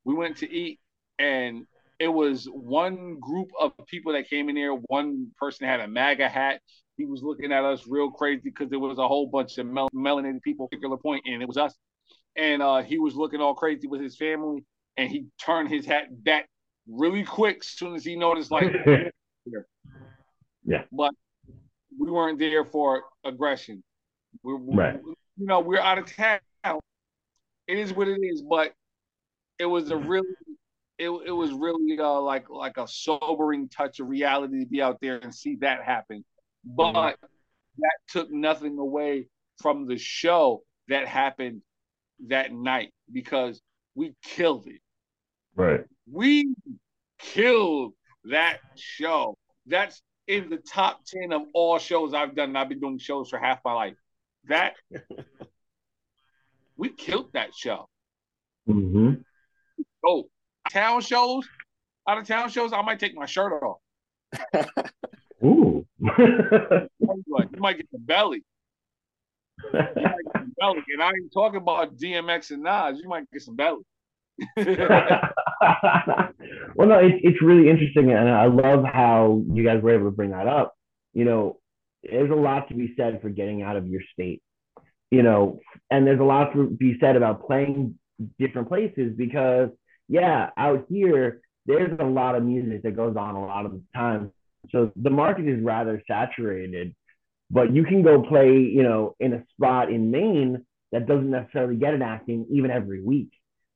We 0.06 0.16
went 0.16 0.38
to 0.38 0.52
eat, 0.52 0.80
and 1.20 1.66
it 2.00 2.08
was 2.08 2.46
one 2.46 3.20
group 3.20 3.50
of 3.60 3.74
people 3.88 4.14
that 4.14 4.30
came 4.30 4.50
in 4.50 4.56
there. 4.56 4.74
One 4.74 5.28
person 5.38 5.68
had 5.68 5.82
a 5.82 5.88
MAGA 5.88 6.30
hat. 6.30 6.62
He 6.98 7.06
was 7.06 7.22
looking 7.22 7.52
at 7.52 7.64
us 7.64 7.86
real 7.88 8.10
crazy 8.10 8.42
because 8.44 8.70
there 8.70 8.80
was 8.80 8.98
a 8.98 9.08
whole 9.08 9.28
bunch 9.28 9.58
of 9.58 9.68
mel- 9.68 9.90
melanated 9.94 10.42
people, 10.42 10.68
particular 10.68 10.98
point, 10.98 11.24
and 11.26 11.42
it 11.42 11.48
was 11.48 11.58
us. 11.58 11.76
And 12.36 12.62
uh, 12.62 12.82
he 12.82 13.00
was 13.00 13.16
looking 13.16 13.42
all 13.42 13.54
crazy 13.54 13.88
with 13.88 14.02
his 14.02 14.18
family, 14.18 14.64
and 14.98 15.10
he 15.10 15.28
turned 15.40 15.70
his 15.70 15.86
hat 15.86 16.08
back 16.24 16.48
really 16.90 17.24
quick 17.24 17.58
as 17.62 17.68
soon 17.68 17.96
as 17.96 18.04
he 18.04 18.16
noticed, 18.16 18.52
like, 18.52 18.72
yeah. 20.66 20.84
But 20.92 21.14
we 21.98 22.10
weren't 22.12 22.40
there 22.40 22.66
for 22.66 23.04
aggression. 23.24 23.84
We're, 24.44 24.58
right. 24.58 25.00
You 25.38 25.46
know, 25.46 25.60
we're 25.60 25.80
out 25.80 25.98
of 25.98 26.14
town. 26.14 26.40
It 27.68 27.78
is 27.78 27.94
what 27.94 28.08
it 28.08 28.20
is, 28.22 28.42
but 28.42 28.74
it 29.60 29.66
was 29.66 29.92
a 29.92 29.98
really 29.98 30.28
it, 31.00 31.10
it 31.26 31.32
was 31.32 31.54
really 31.54 31.98
uh, 31.98 32.20
like 32.20 32.50
like 32.50 32.78
a 32.78 32.88
sobering 32.88 33.70
touch 33.70 34.00
of 34.00 34.10
reality 34.10 34.60
to 34.60 34.66
be 34.66 34.82
out 34.82 34.98
there 35.02 35.18
and 35.18 35.34
see 35.34 35.56
that 35.62 35.84
happen. 35.84 36.26
But 36.66 36.94
mm-hmm. 36.94 37.26
that 37.78 37.98
took 38.10 38.32
nothing 38.32 38.78
away 38.78 39.28
from 39.62 39.88
the 39.88 39.98
show 39.98 40.64
that 40.90 41.08
happened 41.08 41.62
that 42.28 42.52
night 42.52 42.92
because 43.12 43.62
we 43.96 44.14
killed 44.24 44.68
it. 44.68 44.82
Right. 45.56 45.82
We 46.12 46.54
killed 47.20 47.94
that 48.26 48.60
show. 48.76 49.38
That's 49.66 50.02
in 50.28 50.50
the 50.50 50.58
top 50.58 51.02
10 51.06 51.34
of 51.34 51.42
all 51.54 51.80
shows 51.80 52.14
I've 52.14 52.36
done. 52.36 52.56
I've 52.56 52.70
been 52.70 52.80
doing 52.80 53.00
shows 53.00 53.30
for 53.30 53.40
half 53.40 53.60
my 53.66 53.74
life. 53.74 53.96
That 54.48 54.76
we 56.78 56.90
killed 56.90 57.34
that 57.34 57.54
show. 57.54 57.88
Mm-hmm. 58.68 59.16
Oh, 60.06 60.30
town 60.72 61.02
shows, 61.02 61.48
out 62.08 62.18
of 62.18 62.28
town 62.28 62.50
shows, 62.50 62.72
I 62.74 62.82
might 62.82 63.00
take 63.00 63.16
my 63.16 63.26
shirt 63.26 63.62
off. 63.62 63.80
Ooh. 65.44 65.86
you 66.00 66.90
might 67.58 67.78
get 67.78 67.92
the 67.92 68.00
belly. 68.00 68.44
Get 69.72 69.96
the 69.96 70.52
belly. 70.60 70.84
And 70.94 71.02
I 71.02 71.08
ain't 71.08 71.34
talking 71.34 71.62
about 71.62 71.98
DMX 71.98 72.52
and 72.52 72.64
Nas. 72.64 73.00
You 73.02 73.10
might 73.10 73.30
get 73.32 73.42
some 73.42 73.56
belly. 73.56 73.84
well, 76.76 76.88
no, 76.88 77.00
it, 77.00 77.16
it's 77.24 77.42
really 77.42 77.70
interesting, 77.70 78.12
and 78.12 78.30
I 78.30 78.46
love 78.46 78.84
how 78.86 79.44
you 79.52 79.64
guys 79.64 79.82
were 79.82 79.94
able 79.94 80.06
to 80.06 80.16
bring 80.16 80.32
that 80.32 80.48
up. 80.48 80.76
You 81.14 81.26
know, 81.26 81.60
there's 82.04 82.32
a 82.32 82.36
lot 82.36 82.70
to 82.70 82.76
be 82.76 82.94
said 82.96 83.22
for 83.22 83.30
getting 83.30 83.62
out 83.62 83.76
of 83.76 83.88
your 83.88 84.02
state. 84.14 84.42
You 85.12 85.24
know, 85.24 85.60
and 85.90 86.06
there's 86.06 86.20
a 86.20 86.24
lot 86.24 86.54
to 86.54 86.68
be 86.70 86.98
said 87.00 87.16
about 87.16 87.48
playing 87.48 87.98
different 88.38 88.68
places 88.68 89.14
because 89.18 89.70
yeah, 90.08 90.50
out 90.58 90.86
here, 90.90 91.42
there's 91.66 91.98
a 92.00 92.04
lot 92.04 92.36
of 92.36 92.44
music 92.44 92.84
that 92.84 92.96
goes 92.96 93.16
on 93.16 93.36
a 93.36 93.46
lot 93.46 93.66
of 93.66 93.72
the 93.72 93.82
time. 93.96 94.32
So 94.72 94.92
the 94.96 95.10
market 95.10 95.48
is 95.48 95.64
rather 95.64 96.02
saturated, 96.08 96.96
but 97.50 97.74
you 97.74 97.86
can 97.86 98.02
go 98.02 98.24
play, 98.24 98.58
you 98.58 98.84
know, 98.84 99.16
in 99.20 99.34
a 99.34 99.44
spot 99.54 99.92
in 99.92 100.12
Maine 100.12 100.66
that 100.92 101.08
doesn't 101.08 101.30
necessarily 101.30 101.76
get 101.76 101.94
an 101.94 102.02
acting 102.02 102.48
even 102.52 102.72
every 102.72 103.02
week. 103.02 103.30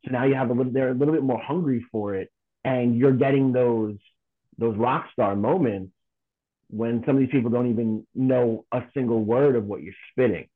So 0.06 0.12
now 0.12 0.26
you 0.26 0.36
have 0.36 0.50
a 0.50 0.54
little, 0.54 0.72
they're 0.72 0.90
a 0.90 0.94
little 0.94 1.14
bit 1.14 1.24
more 1.24 1.42
hungry 1.42 1.86
for 1.92 2.16
it, 2.16 2.32
and 2.64 2.98
you're 2.98 3.14
getting 3.14 3.52
those 3.52 3.96
those 4.58 4.78
rock 4.78 5.08
star 5.12 5.36
moments 5.36 5.92
when 6.70 7.04
some 7.06 7.16
of 7.16 7.22
these 7.22 7.32
people 7.32 7.50
don't 7.50 7.70
even 7.70 8.06
know 8.16 8.66
a 8.72 8.82
single 8.94 9.24
word 9.24 9.56
of 9.56 9.66
what 9.66 9.82
you're 9.82 9.94
spitting. 10.12 10.48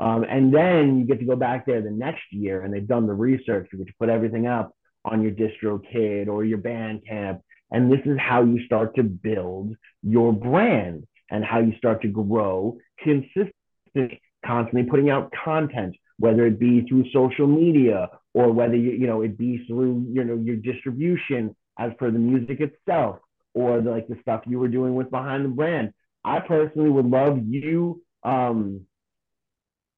Um, 0.00 0.24
and 0.24 0.52
then 0.52 0.98
you 0.98 1.04
get 1.04 1.20
to 1.20 1.26
go 1.26 1.36
back 1.36 1.66
there 1.66 1.82
the 1.82 1.90
next 1.90 2.22
year 2.30 2.62
and 2.62 2.72
they've 2.72 2.86
done 2.86 3.06
the 3.06 3.12
research, 3.12 3.68
which 3.72 3.88
put 3.98 4.08
everything 4.08 4.46
up 4.46 4.74
on 5.04 5.22
your 5.22 5.30
distro 5.30 5.80
kid 5.92 6.28
or 6.28 6.44
your 6.44 6.58
Bandcamp. 6.58 7.40
And 7.70 7.92
this 7.92 8.00
is 8.04 8.18
how 8.18 8.42
you 8.42 8.64
start 8.64 8.96
to 8.96 9.02
build 9.02 9.76
your 10.02 10.32
brand 10.32 11.06
and 11.30 11.44
how 11.44 11.60
you 11.60 11.76
start 11.76 12.02
to 12.02 12.08
grow 12.08 12.78
consistently, 12.98 14.20
constantly 14.44 14.84
putting 14.84 15.10
out 15.10 15.32
content, 15.44 15.94
whether 16.20 16.46
it 16.46 16.58
be 16.60 16.82
through 16.86 17.04
social 17.12 17.48
media 17.48 18.08
or 18.34 18.52
whether 18.52 18.76
you, 18.76 18.92
you 18.92 19.06
know 19.08 19.22
it 19.22 19.36
be 19.36 19.64
through 19.66 20.06
you 20.12 20.22
know 20.22 20.36
your 20.36 20.56
distribution 20.56 21.56
as 21.78 21.90
per 21.98 22.10
the 22.10 22.18
music 22.18 22.60
itself 22.60 23.16
or 23.54 23.80
the, 23.80 23.90
like 23.90 24.06
the 24.06 24.18
stuff 24.22 24.42
you 24.46 24.58
were 24.58 24.68
doing 24.68 24.94
with 24.94 25.10
behind 25.10 25.44
the 25.44 25.48
brand. 25.48 25.92
I 26.24 26.40
personally 26.40 26.90
would 26.90 27.06
love 27.06 27.38
you. 27.44 28.02
Um, 28.22 28.82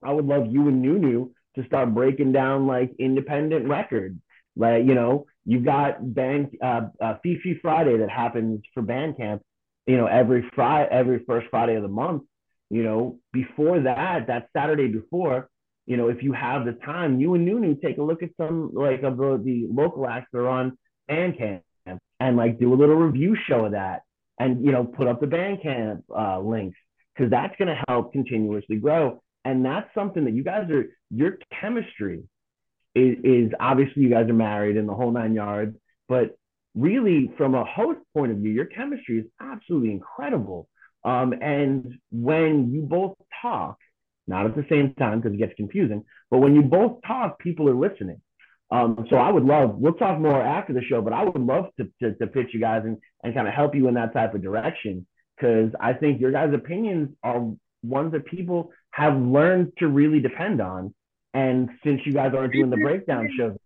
I 0.02 0.12
would 0.12 0.24
love 0.24 0.46
you 0.50 0.68
and 0.68 0.80
Nunu 0.80 1.30
to 1.56 1.66
start 1.66 1.92
breaking 1.94 2.32
down 2.32 2.66
like 2.66 2.92
independent 2.98 3.68
records 3.68 4.18
like, 4.56 4.84
you 4.84 4.94
know, 4.94 5.26
you've 5.44 5.64
got 5.64 6.14
band 6.14 6.56
uh, 6.62 6.88
uh, 7.00 7.14
Fifi 7.22 7.58
Friday 7.62 7.98
that 7.98 8.10
happens 8.10 8.62
for 8.74 8.82
Bandcamp, 8.82 9.40
you 9.86 9.96
know, 9.96 10.06
every 10.06 10.48
Friday, 10.54 10.88
every 10.90 11.24
first 11.26 11.48
Friday 11.50 11.74
of 11.76 11.82
the 11.82 11.88
month. 11.88 12.22
You 12.70 12.82
know, 12.82 13.18
before 13.32 13.80
that, 13.80 14.28
that 14.28 14.48
Saturday 14.56 14.88
before, 14.88 15.50
you 15.86 15.96
know, 15.96 16.08
if 16.08 16.22
you 16.22 16.32
have 16.32 16.64
the 16.64 16.72
time, 16.72 17.20
you 17.20 17.34
and 17.34 17.44
Nunu 17.44 17.74
take 17.76 17.98
a 17.98 18.02
look 18.02 18.22
at 18.22 18.30
some 18.36 18.70
like 18.72 19.02
of 19.02 19.16
the, 19.16 19.40
the 19.42 19.66
local 19.70 20.08
acts 20.08 20.28
that 20.32 20.38
are 20.38 20.48
on 20.48 20.78
Bandcamp 21.10 21.62
and 22.20 22.36
like 22.36 22.58
do 22.58 22.72
a 22.72 22.76
little 22.76 22.94
review 22.94 23.36
show 23.48 23.66
of 23.66 23.72
that 23.72 24.02
and 24.38 24.64
you 24.64 24.72
know 24.72 24.84
put 24.84 25.08
up 25.08 25.20
the 25.20 25.26
Bandcamp 25.26 26.02
uh, 26.16 26.40
links 26.40 26.78
because 27.14 27.30
that's 27.30 27.54
going 27.56 27.68
to 27.68 27.82
help 27.88 28.12
continuously 28.12 28.76
grow. 28.76 29.20
And 29.44 29.64
that's 29.64 29.92
something 29.94 30.24
that 30.24 30.34
you 30.34 30.44
guys 30.44 30.70
are 30.70 30.84
your 31.10 31.38
chemistry 31.60 32.22
is, 32.94 33.16
is 33.24 33.52
obviously 33.58 34.02
you 34.02 34.10
guys 34.10 34.28
are 34.28 34.34
married 34.34 34.76
in 34.76 34.86
the 34.86 34.94
whole 34.94 35.10
nine 35.10 35.34
yards, 35.34 35.76
but 36.08 36.36
really 36.74 37.30
from 37.36 37.54
a 37.54 37.64
host 37.64 38.00
point 38.14 38.32
of 38.32 38.38
view, 38.38 38.52
your 38.52 38.66
chemistry 38.66 39.18
is 39.18 39.26
absolutely 39.40 39.90
incredible. 39.90 40.68
Um, 41.04 41.34
and 41.40 41.98
when 42.10 42.72
you 42.72 42.82
both 42.82 43.16
talk, 43.40 43.78
not 44.26 44.46
at 44.46 44.54
the 44.54 44.66
same 44.68 44.94
time 44.94 45.20
because 45.20 45.34
it 45.34 45.38
gets 45.38 45.54
confusing. 45.56 46.04
But 46.30 46.38
when 46.38 46.54
you 46.54 46.62
both 46.62 47.00
talk, 47.06 47.38
people 47.38 47.68
are 47.68 47.74
listening. 47.74 48.20
Um, 48.70 49.06
so 49.10 49.16
I 49.16 49.30
would 49.30 49.44
love, 49.44 49.76
we'll 49.76 49.92
talk 49.92 50.18
more 50.18 50.40
after 50.40 50.72
the 50.72 50.82
show, 50.82 51.02
but 51.02 51.12
I 51.12 51.24
would 51.24 51.42
love 51.42 51.66
to, 51.78 51.90
to, 52.00 52.14
to 52.14 52.26
pitch 52.26 52.48
you 52.54 52.60
guys 52.60 52.82
and, 52.86 52.96
and 53.22 53.34
kind 53.34 53.46
of 53.46 53.52
help 53.52 53.74
you 53.74 53.86
in 53.88 53.94
that 53.94 54.14
type 54.14 54.34
of 54.34 54.42
direction 54.42 55.06
because 55.36 55.70
I 55.78 55.92
think 55.92 56.20
your 56.20 56.32
guys' 56.32 56.54
opinions 56.54 57.10
are 57.22 57.52
ones 57.82 58.12
that 58.12 58.24
people 58.24 58.70
have 58.92 59.20
learned 59.20 59.72
to 59.78 59.88
really 59.88 60.20
depend 60.20 60.62
on. 60.62 60.94
And 61.34 61.70
since 61.84 62.00
you 62.06 62.12
guys 62.12 62.32
aren't 62.34 62.52
doing 62.52 62.70
the 62.70 62.76
breakdown 62.76 63.28
shows, 63.36 63.56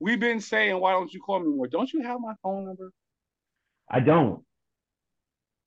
we've 0.00 0.20
been 0.20 0.40
saying, 0.40 0.78
why 0.80 0.92
don't 0.92 1.12
you 1.12 1.20
call 1.20 1.40
me 1.40 1.54
more? 1.54 1.68
Don't 1.68 1.92
you 1.92 2.02
have 2.02 2.20
my 2.20 2.34
phone 2.42 2.64
number? 2.64 2.92
I 3.88 4.00
don't. 4.00 4.42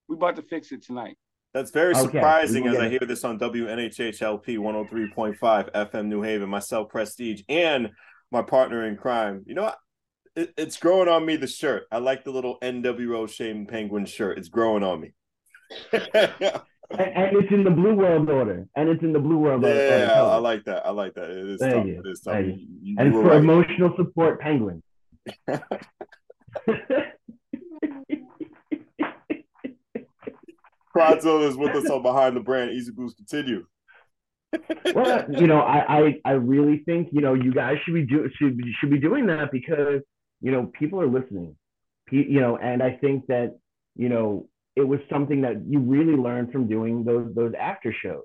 We're 0.08 0.16
about 0.16 0.36
to 0.38 0.42
fix 0.42 0.72
it 0.72 0.84
tonight. 0.84 1.18
That's 1.56 1.72
very 1.72 1.96
Okay, 1.96 2.02
surprising 2.02 2.68
as 2.68 2.78
I 2.78 2.90
hear 2.90 3.00
this 3.00 3.24
on 3.24 3.40
WNHHLP 3.40 4.58
103.5 4.58 5.72
FM 5.72 6.08
New 6.08 6.22
Haven, 6.22 6.50
myself 6.50 6.90
Prestige, 6.90 7.44
and 7.48 7.92
my 8.30 8.42
partner 8.42 8.86
in 8.86 8.98
crime. 8.98 9.44
You 9.46 9.56
know 9.56 9.64
what? 9.64 9.78
It, 10.36 10.54
it's 10.58 10.76
growing 10.76 11.08
on 11.08 11.26
me 11.26 11.38
the 11.38 11.48
shirt. 11.48 11.86
I 11.94 12.00
like 12.00 12.26
the 12.26 12.32
little 12.32 12.60
NWO 12.62 13.30
Shane 13.30 13.68
Penguin 13.68 14.06
shirt. 14.06 14.38
It's 14.38 14.50
growing 14.50 14.84
on 14.84 15.00
me. 15.00 15.14
And, 16.92 17.02
and 17.02 17.38
it's 17.38 17.52
in 17.52 17.64
the 17.64 17.72
Blue 17.72 17.96
World 17.96 18.30
order. 18.30 18.68
And 18.76 18.90
it's 18.90 19.02
in 19.02 19.12
the 19.12 19.18
Blue 19.18 19.38
World 19.38 19.66
order. 19.66 20.04
I, 20.04 20.14
color. 20.14 20.32
I 20.34 20.38
like 20.38 20.66
that. 20.66 20.86
I 20.86 20.92
like 20.92 21.16
that. 21.16 21.32
It 21.32 21.50
is 21.50 21.60
Thank 21.60 21.74
tough. 21.74 21.86
you. 21.88 22.00
It 22.06 22.08
is 22.08 22.20
tough. 22.22 22.46
You, 22.46 22.58
you- 22.80 22.96
and 23.00 23.12
for 23.12 23.24
right. 23.24 23.38
emotional 23.38 23.92
support 23.98 24.40
penguin. 24.40 24.84
Kronzilla 30.96 31.50
is 31.50 31.58
with 31.58 31.76
us 31.76 31.90
on 31.90 32.02
Behind 32.02 32.36
the 32.36 32.40
Brand. 32.40 32.72
Easy 32.72 32.92
Blues 32.92 33.14
continue. 33.16 33.66
well, 34.94 35.26
you 35.30 35.48
know, 35.48 35.60
I, 35.60 36.00
I 36.00 36.22
I 36.24 36.32
really 36.34 36.84
think 36.86 37.10
you 37.12 37.22
know 37.22 37.34
you 37.34 37.54
guys 37.54 37.78
should 37.84 37.94
be 37.94 38.06
do 38.06 38.30
should 38.38 38.60
should 38.80 38.90
be 38.90 39.00
doing 39.00 39.28
that 39.28 39.52
because 39.52 40.02
you 40.42 40.52
know 40.52 40.68
people 40.68 41.02
are 41.02 41.08
listening, 41.08 41.56
Pe- 42.08 42.28
you 42.28 42.40
know, 42.40 42.58
and 42.58 42.82
I 42.82 42.92
think 42.92 43.28
that 43.28 43.58
you 43.96 44.10
know 44.10 44.48
it 44.76 44.88
was 44.88 45.00
something 45.10 45.42
that 45.42 45.64
you 45.68 45.80
really 45.80 46.16
learned 46.16 46.52
from 46.52 46.68
doing 46.68 47.04
those 47.04 47.34
those 47.36 47.54
after 47.60 47.94
shows, 47.94 48.24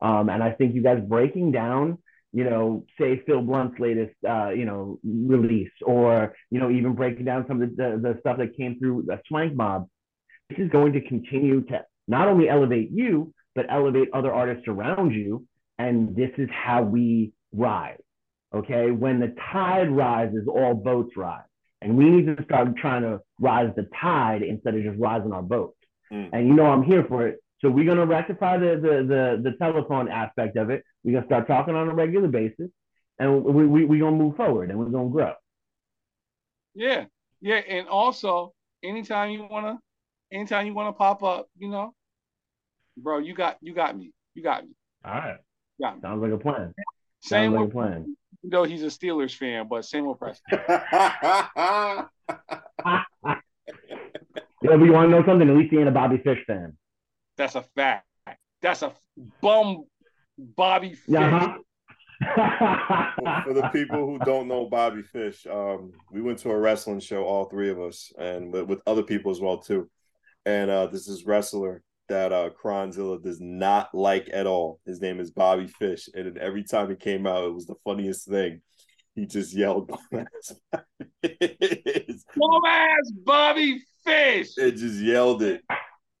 um, 0.00 0.28
and 0.28 0.42
I 0.42 0.52
think 0.52 0.74
you 0.74 0.82
guys 0.82 1.00
breaking 1.06 1.52
down, 1.52 1.98
you 2.32 2.44
know, 2.44 2.84
say 2.98 3.22
Phil 3.26 3.42
Blunt's 3.42 3.78
latest 3.78 4.14
uh, 4.28 4.50
you 4.50 4.64
know 4.64 4.98
release, 5.04 5.72
or 5.84 6.34
you 6.50 6.58
know 6.58 6.70
even 6.70 6.94
breaking 6.94 7.26
down 7.26 7.44
some 7.46 7.62
of 7.62 7.76
the 7.76 7.76
the, 7.76 8.14
the 8.14 8.20
stuff 8.20 8.38
that 8.38 8.56
came 8.56 8.78
through 8.80 9.04
the 9.06 9.20
Swank 9.28 9.54
Mob, 9.54 9.88
this 10.48 10.58
is 10.58 10.70
going 10.70 10.92
to 10.94 11.00
continue 11.00 11.60
to 11.66 11.84
not 12.10 12.28
only 12.28 12.48
elevate 12.48 12.90
you 12.90 13.32
but 13.54 13.66
elevate 13.70 14.08
other 14.12 14.32
artists 14.32 14.68
around 14.68 15.12
you 15.12 15.46
and 15.80 16.14
this 16.14 16.30
is 16.36 16.48
how 16.52 16.82
we 16.82 17.32
rise. 17.52 17.98
Okay, 18.54 18.90
when 18.90 19.20
the 19.20 19.34
tide 19.52 19.90
rises, 19.90 20.46
all 20.48 20.74
boats 20.74 21.16
rise, 21.16 21.44
and 21.80 21.96
we 21.96 22.10
need 22.10 22.36
to 22.36 22.44
start 22.44 22.76
trying 22.76 23.02
to 23.02 23.20
rise 23.38 23.70
the 23.76 23.88
tide 24.00 24.42
instead 24.42 24.74
of 24.74 24.82
just 24.82 24.98
rising 24.98 25.32
our 25.32 25.42
boats. 25.42 25.76
Mm. 26.12 26.30
And 26.32 26.48
you 26.48 26.54
know 26.54 26.66
I'm 26.66 26.82
here 26.82 27.04
for 27.08 27.28
it. 27.28 27.38
So 27.60 27.70
we're 27.70 27.86
gonna 27.86 28.06
rectify 28.06 28.58
the 28.58 28.74
the 28.76 28.94
the, 29.06 29.50
the 29.50 29.56
telephone 29.56 30.08
aspect 30.08 30.56
of 30.56 30.70
it. 30.70 30.82
We're 31.04 31.14
gonna 31.14 31.26
start 31.26 31.46
talking 31.46 31.74
on 31.74 31.88
a 31.88 31.94
regular 31.94 32.28
basis, 32.28 32.70
and 33.18 33.44
we 33.44 33.66
we 33.66 33.84
we 33.84 33.98
gonna 34.00 34.16
move 34.16 34.36
forward 34.36 34.70
and 34.70 34.78
we're 34.78 34.86
gonna 34.86 35.10
grow. 35.10 35.32
Yeah, 36.74 37.04
yeah, 37.40 37.60
and 37.68 37.88
also 37.88 38.52
anytime 38.82 39.30
you 39.30 39.46
wanna, 39.48 39.78
anytime 40.32 40.66
you 40.66 40.74
wanna 40.74 40.92
pop 40.92 41.22
up, 41.22 41.48
you 41.56 41.68
know, 41.68 41.94
bro, 42.96 43.18
you 43.18 43.34
got 43.34 43.56
you 43.60 43.74
got 43.74 43.96
me, 43.96 44.12
you 44.34 44.42
got 44.42 44.64
me, 44.64 44.70
All 45.04 45.12
right, 45.12 45.36
you 45.78 45.86
got 45.86 45.96
me. 45.96 46.00
sounds 46.02 46.22
like 46.22 46.32
a 46.32 46.38
plan. 46.38 46.74
Same 47.22 47.52
Sounds 47.52 47.60
like 47.60 47.68
a 47.68 47.72
plan. 47.72 48.16
even 48.42 48.50
though 48.50 48.64
he's 48.64 48.82
a 48.82 48.86
Steelers 48.86 49.34
fan, 49.34 49.68
but 49.68 49.84
same 49.84 50.06
with 50.06 50.18
Preston. 50.18 50.58
Yeah, 54.62 54.76
but 54.76 54.84
you 54.84 54.92
want 54.92 55.10
to 55.10 55.16
know 55.18 55.24
something? 55.24 55.48
At 55.48 55.56
least 55.56 55.70
he 55.70 55.78
ain't 55.78 55.88
a 55.88 55.92
Bobby 55.92 56.18
Fish 56.18 56.44
fan. 56.46 56.76
That's 57.38 57.54
a 57.54 57.62
fact. 57.74 58.04
That's 58.60 58.82
a 58.82 58.92
bum, 59.40 59.84
Bobby 60.38 60.92
Fish. 60.92 61.14
Uh-huh. 61.16 61.54
For 63.46 63.54
the 63.54 63.70
people 63.72 64.04
who 64.04 64.18
don't 64.18 64.48
know 64.48 64.68
Bobby 64.68 65.00
Fish, 65.02 65.46
um, 65.46 65.92
we 66.12 66.20
went 66.20 66.38
to 66.40 66.50
a 66.50 66.58
wrestling 66.58 67.00
show, 67.00 67.24
all 67.24 67.46
three 67.46 67.70
of 67.70 67.80
us, 67.80 68.12
and 68.18 68.52
with, 68.52 68.64
with 68.64 68.80
other 68.86 69.02
people 69.02 69.30
as 69.30 69.40
well 69.40 69.56
too. 69.56 69.88
And 70.44 70.70
uh, 70.70 70.88
this 70.88 71.08
is 71.08 71.24
wrestler 71.24 71.82
that 72.10 72.32
uh, 72.32 72.50
Kronzilla 72.50 73.22
does 73.22 73.40
not 73.40 73.94
like 73.94 74.28
at 74.32 74.46
all. 74.46 74.80
His 74.84 75.00
name 75.00 75.20
is 75.20 75.30
Bobby 75.30 75.68
Fish, 75.68 76.08
and 76.12 76.36
every 76.36 76.64
time 76.64 76.90
he 76.90 76.96
came 76.96 77.26
out, 77.26 77.44
it 77.44 77.54
was 77.54 77.66
the 77.66 77.76
funniest 77.84 78.28
thing. 78.28 78.60
He 79.14 79.26
just 79.26 79.56
yelled, 79.56 79.88
Bum 80.10 80.26
ass 82.66 83.10
Bobby 83.24 83.80
Fish. 84.04 84.50
And 84.58 84.76
just 84.76 85.00
yelled 85.00 85.42
it, 85.42 85.62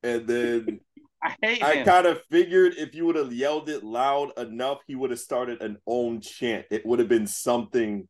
and 0.02 0.26
then 0.26 0.80
I 1.22 1.34
hate 1.42 1.62
I 1.62 1.82
kind 1.82 2.06
of 2.06 2.22
figured 2.30 2.74
if 2.78 2.94
you 2.94 3.04
would 3.06 3.16
have 3.16 3.32
yelled 3.32 3.68
it 3.68 3.84
loud 3.84 4.30
enough, 4.38 4.78
he 4.86 4.94
would 4.94 5.10
have 5.10 5.20
started 5.20 5.60
an 5.60 5.76
own 5.86 6.20
chant. 6.20 6.66
It 6.70 6.86
would 6.86 6.98
have 6.98 7.08
been 7.08 7.26
something. 7.26 8.08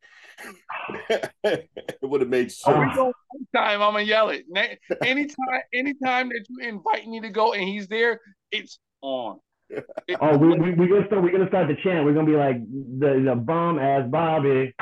It 1.45 1.68
would 2.03 2.20
have 2.20 2.30
made 2.30 2.53
Oh, 2.66 2.72
sure. 2.72 2.86
we 2.88 2.95
go 2.95 3.12
time 3.55 3.82
I'm 3.82 3.93
gonna 3.93 4.03
yell 4.05 4.30
it. 4.30 4.45
Ne- 4.49 4.78
Anytime, 5.03 5.61
anytime 5.74 6.28
that 6.28 6.45
you 6.49 6.68
invite 6.68 7.07
me 7.07 7.20
to 7.20 7.30
go 7.30 7.53
and 7.53 7.62
he's 7.68 7.88
there, 7.88 8.20
it's 8.51 8.78
on. 9.03 9.38
It- 9.68 9.84
Oh, 10.20 10.36
we 10.36 10.49
we 10.59 10.74
we 10.74 10.88
gonna 10.88 11.07
start. 11.07 11.22
We're 11.22 11.32
gonna 11.32 11.49
start 11.49 11.68
the 11.68 11.76
chant. 11.82 12.05
We're 12.05 12.14
gonna 12.14 12.26
be 12.26 12.36
like 12.36 12.61
the 12.99 13.22
the 13.24 13.34
bomb 13.36 13.78
ass 13.78 14.09
Bobby. 14.09 14.74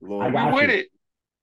Lord. 0.00 0.26
I 0.26 0.28
we 0.28 0.32
got 0.34 0.54
with 0.54 0.70
you. 0.70 0.76
it. 0.76 0.86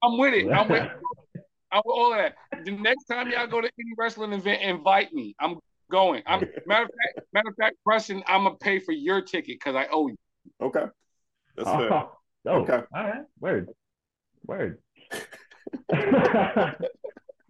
I'm 0.03 0.17
with 0.17 0.33
it. 0.33 0.51
I'm 0.51 0.67
with. 0.69 0.83
It. 0.83 0.91
I'm 1.71 1.81
with 1.85 1.95
all 1.95 2.13
of 2.13 2.19
that. 2.19 2.35
The 2.65 2.71
next 2.71 3.05
time 3.05 3.29
y'all 3.29 3.45
go 3.45 3.61
to 3.61 3.67
any 3.67 3.91
wrestling 3.97 4.33
event, 4.33 4.61
invite 4.61 5.13
me. 5.13 5.35
I'm 5.39 5.57
going. 5.91 6.23
I'm 6.25 6.39
matter 6.65 6.85
of 6.85 6.89
fact, 6.89 7.27
matter 7.33 7.49
of 7.49 7.55
fact, 7.59 7.75
Preston, 7.85 8.23
I'm 8.27 8.43
gonna 8.43 8.55
pay 8.55 8.79
for 8.79 8.93
your 8.93 9.21
ticket 9.21 9.57
because 9.59 9.75
I 9.75 9.87
owe 9.91 10.07
you. 10.07 10.15
Okay. 10.61 10.85
That's 11.55 11.69
oh, 11.69 11.77
fair. 11.89 12.03
Oh, 12.45 12.61
Okay. 12.61 12.81
All 12.93 13.03
right. 13.03 13.23
Word. 13.39 13.69
Word. 14.45 14.79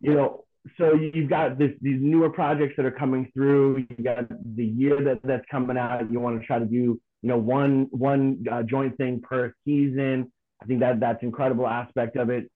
you 0.01 0.13
know, 0.13 0.43
so 0.77 0.93
you've 0.93 1.29
got 1.29 1.57
this 1.57 1.71
these 1.81 2.01
newer 2.01 2.29
projects 2.29 2.73
that 2.77 2.85
are 2.85 2.91
coming 2.91 3.29
through. 3.33 3.85
You've 3.89 4.03
got 4.03 4.27
the 4.55 4.65
year 4.65 5.01
that 5.03 5.19
that's 5.23 5.45
coming 5.49 5.77
out. 5.77 6.11
You 6.11 6.19
want 6.19 6.39
to 6.39 6.45
try 6.45 6.59
to 6.59 6.65
do 6.65 6.75
you 6.75 6.99
know 7.29 7.38
one 7.38 7.88
one 7.91 8.43
uh, 8.51 8.63
joint 8.63 8.97
thing 8.97 9.21
per 9.21 9.53
season. 9.65 10.31
I 10.61 10.65
think 10.65 10.79
that 10.81 10.99
that's 10.99 11.21
an 11.21 11.27
incredible 11.27 11.67
aspect 11.67 12.15
of 12.15 12.29
it. 12.29 12.49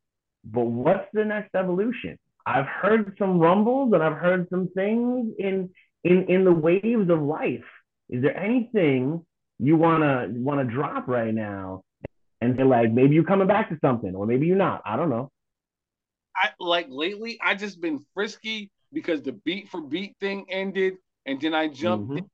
But 0.43 0.65
what's 0.65 1.07
the 1.13 1.23
next 1.25 1.55
evolution? 1.55 2.17
I've 2.45 2.65
heard 2.65 3.15
some 3.19 3.39
rumbles 3.39 3.93
and 3.93 4.01
I've 4.03 4.17
heard 4.17 4.47
some 4.49 4.69
things 4.75 5.33
in 5.37 5.69
in 6.03 6.25
in 6.25 6.43
the 6.43 6.51
waves 6.51 7.09
of 7.09 7.21
life. 7.21 7.63
Is 8.09 8.21
there 8.21 8.35
anything 8.37 9.25
you 9.59 9.77
wanna 9.77 10.27
wanna 10.31 10.65
drop 10.65 11.07
right 11.07 11.33
now 11.33 11.83
and 12.41 12.55
say 12.57 12.63
like 12.63 12.91
maybe 12.91 13.15
you're 13.15 13.23
coming 13.23 13.47
back 13.47 13.69
to 13.69 13.77
something 13.81 14.15
or 14.15 14.25
maybe 14.25 14.47
you're 14.47 14.57
not? 14.57 14.81
I 14.85 14.95
don't 14.97 15.09
know. 15.09 15.29
I 16.35 16.49
like 16.59 16.87
lately. 16.89 17.39
I 17.41 17.55
just 17.55 17.81
been 17.81 17.99
frisky 18.13 18.71
because 18.93 19.21
the 19.21 19.33
beat 19.33 19.69
for 19.69 19.81
beat 19.81 20.15
thing 20.19 20.45
ended, 20.49 20.95
and 21.25 21.39
then 21.41 21.53
I 21.53 21.67
jumped 21.67 22.09
Mhm. 22.09 22.17
in 22.17 22.29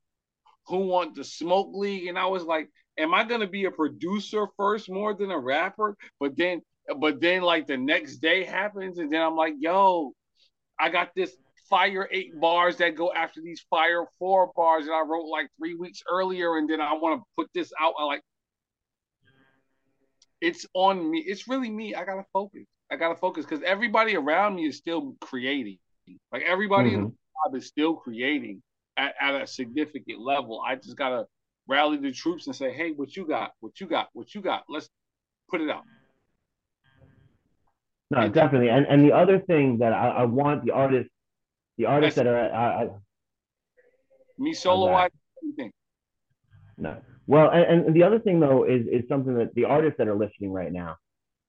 Who 0.68 0.80
Want 0.88 1.16
the 1.16 1.24
Smoke 1.24 1.70
League, 1.74 2.08
and 2.08 2.18
I 2.18 2.28
was 2.28 2.44
like, 2.44 2.70
am 2.98 3.14
I 3.14 3.24
gonna 3.24 3.48
be 3.48 3.66
a 3.66 3.72
producer 3.72 4.48
first 4.58 4.90
more 4.90 5.14
than 5.14 5.32
a 5.32 5.40
rapper? 5.40 5.96
But 6.20 6.38
then, 6.38 6.62
but 7.00 7.20
then 7.22 7.42
like 7.42 7.68
the 7.68 7.78
next 7.78 8.18
day 8.18 8.44
happens, 8.44 8.98
and 9.00 9.12
then 9.12 9.22
I'm 9.22 9.36
like, 9.36 9.56
yo, 9.60 10.14
I 10.80 10.90
got 10.90 11.14
this 11.16 11.36
fire 11.70 12.08
eight 12.12 12.40
bars 12.40 12.78
that 12.78 12.96
go 12.96 13.12
after 13.14 13.42
these 13.42 13.66
fire 13.70 14.06
four 14.20 14.52
bars 14.56 14.86
that 14.86 14.94
I 14.94 15.02
wrote 15.02 15.28
like 15.28 15.50
three 15.58 15.76
weeks 15.76 16.04
earlier, 16.10 16.58
and 16.58 16.70
then 16.70 16.82
I 16.82 16.94
want 16.94 17.22
to 17.22 17.26
put 17.38 17.50
this 17.54 17.72
out. 17.80 17.94
I 18.00 18.06
like 18.06 18.22
it's 20.42 20.66
on 20.74 21.10
me. 21.10 21.20
It's 21.20 21.48
really 21.48 21.70
me. 21.70 21.96
I 21.96 22.06
gotta 22.06 22.26
focus. 22.34 22.64
I 22.92 22.96
gotta 22.96 23.16
focus 23.16 23.46
because 23.46 23.64
everybody 23.64 24.16
around 24.16 24.56
me 24.56 24.68
is 24.68 24.78
still 24.78 25.16
creating. 25.22 25.80
Like 26.32 26.44
everybody 26.44 26.94
in 26.94 27.02
the 27.02 27.08
mm-hmm. 27.08 27.52
job 27.52 27.58
is 27.58 27.68
still 27.68 27.96
creating 27.96 28.62
at, 28.96 29.16
at 29.20 29.42
a 29.42 29.48
significant 29.48 30.20
level. 30.22 30.62
I 30.66 30.76
just 30.76 30.96
gotta 30.96 31.26
rally 31.68 31.98
the 31.98 32.12
troops 32.12 32.48
and 32.48 32.56
say, 32.56 32.72
hey, 32.72 32.92
what 32.92 33.16
you 33.16 33.28
got? 33.28 33.52
What 33.60 33.80
you 33.80 33.88
got? 33.88 34.10
What 34.14 34.34
you 34.34 34.42
got? 34.42 34.64
Let's 34.70 34.90
put 35.50 35.62
it 35.62 35.70
out. 35.70 35.84
No, 38.10 38.30
definitely. 38.30 38.70
And 38.70 38.86
and 38.86 39.04
the 39.04 39.14
other 39.14 39.40
thing 39.40 39.80
that 39.80 39.92
I, 39.92 40.10
I 40.10 40.26
want 40.26 40.64
the 40.64 40.72
artists, 40.72 41.12
the 41.78 41.86
artists 41.86 42.16
that 42.16 42.26
are 42.28 42.52
I, 42.54 42.84
I, 42.84 42.90
Me 44.38 44.54
solo 44.54 44.92
wise, 44.92 45.10
everything. 45.44 45.72
No. 46.78 47.02
Well, 47.28 47.50
and, 47.50 47.86
and 47.86 47.96
the 47.96 48.04
other 48.04 48.20
thing 48.20 48.40
though 48.40 48.64
is 48.64 48.88
is 48.88 49.08
something 49.10 49.36
that 49.36 49.54
the 49.54 49.66
artists 49.66 49.98
that 50.00 50.08
are 50.08 50.16
listening 50.16 50.52
right 50.52 50.72
now, 50.72 50.98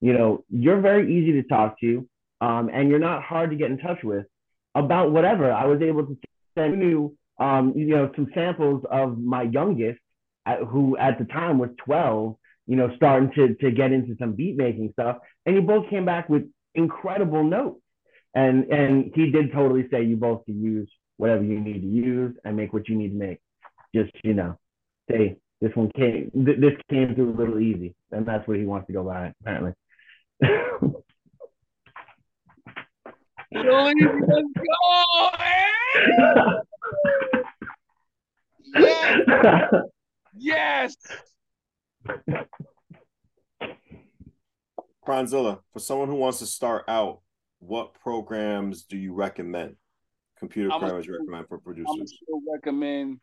you 0.01 0.13
know, 0.13 0.45
you're 0.51 0.81
very 0.81 1.17
easy 1.17 1.41
to 1.41 1.49
talk 1.49 1.81
to, 1.81 2.07
um, 2.41 2.69
and 2.73 2.91
you're 2.91 2.99
not 2.99 3.23
hard 3.23 3.51
to 3.51 3.57
get 3.57 3.71
in 3.71 3.79
touch 3.79 4.03
with 4.03 4.27
about 4.75 5.13
whatever. 5.13 5.53
I 5.53 5.67
was 5.67 5.81
able 5.81 6.07
to 6.07 6.17
send 6.57 6.83
you 6.83 7.17
um, 7.39 7.73
you 7.77 7.87
know, 7.87 8.11
some 8.17 8.29
samples 8.35 8.85
of 8.91 9.19
my 9.19 9.43
youngest, 9.43 10.01
uh, 10.47 10.57
who 10.57 10.97
at 10.97 11.19
the 11.19 11.25
time 11.25 11.59
was 11.59 11.71
12, 11.85 12.37
you 12.67 12.77
know, 12.77 12.91
starting 12.97 13.31
to 13.35 13.55
to 13.55 13.71
get 13.71 13.93
into 13.93 14.17
some 14.19 14.33
beat 14.33 14.57
making 14.57 14.91
stuff, 14.93 15.19
and 15.47 15.55
you 15.55 15.63
both 15.63 15.89
came 15.89 16.05
back 16.05 16.29
with 16.29 16.45
incredible 16.75 17.45
notes. 17.45 17.81
And 18.35 18.65
and 18.65 19.13
he 19.15 19.31
did 19.31 19.53
totally 19.53 19.89
say 19.91 20.03
you 20.03 20.17
both 20.17 20.45
can 20.45 20.63
use 20.63 20.91
whatever 21.17 21.43
you 21.43 21.61
need 21.61 21.81
to 21.81 21.89
use 21.89 22.37
and 22.45 22.57
make 22.57 22.73
what 22.73 22.89
you 22.89 22.97
need 22.97 23.11
to 23.11 23.15
make. 23.15 23.39
Just 23.95 24.13
you 24.23 24.35
know, 24.35 24.59
say 25.11 25.37
this 25.61 25.75
one 25.75 25.91
came 25.97 26.31
th- 26.33 26.61
this 26.61 26.73
came 26.89 27.15
through 27.15 27.31
a 27.35 27.37
little 27.37 27.59
easy, 27.59 27.95
and 28.13 28.25
that's 28.27 28.47
what 28.47 28.57
he 28.59 28.65
wants 28.65 28.87
to 28.87 28.93
go 28.93 29.05
by 29.05 29.33
apparently. 29.41 29.73
Let's 33.51 34.15
go, 34.57 35.31
man! 35.39 36.63
Yes, 38.75 39.71
yes. 40.37 40.97
Kronzilla, 45.07 45.61
for 45.73 45.79
someone 45.81 46.09
who 46.09 46.17
wants 46.17 46.39
to 46.41 46.47
start 46.47 46.85
out, 46.87 47.21
what 47.61 47.95
programs 47.95 48.85
do 48.85 48.99
you 48.99 49.15
recommend? 49.15 49.77
Computer 50.39 50.71
I'm 50.71 50.81
programs 50.81 51.07
you 51.07 51.15
recommend 51.15 51.49
for 51.49 51.57
I'm 51.57 51.63
gonna 51.65 51.85
producers? 51.85 52.19
recommend. 52.53 53.21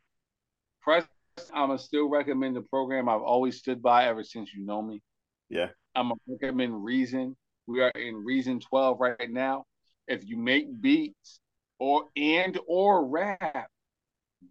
Press. 0.81 1.05
I'm 1.53 1.67
gonna 1.67 1.79
still 1.79 2.09
recommend 2.09 2.55
the 2.55 2.61
program 2.61 3.09
I've 3.09 3.21
always 3.21 3.57
stood 3.57 3.81
by 3.81 4.05
ever 4.05 4.23
since 4.23 4.53
you 4.53 4.65
know 4.65 4.81
me. 4.81 5.01
Yeah. 5.49 5.69
I'm 5.95 6.09
gonna 6.09 6.19
recommend 6.41 6.83
Reason. 6.83 7.35
We 7.67 7.81
are 7.81 7.91
in 7.91 8.23
Reason 8.23 8.59
12 8.59 8.99
right 8.99 9.29
now. 9.29 9.65
If 10.07 10.25
you 10.25 10.37
make 10.37 10.81
beats 10.81 11.39
or 11.79 12.05
and 12.15 12.57
or 12.67 13.05
rap, 13.05 13.69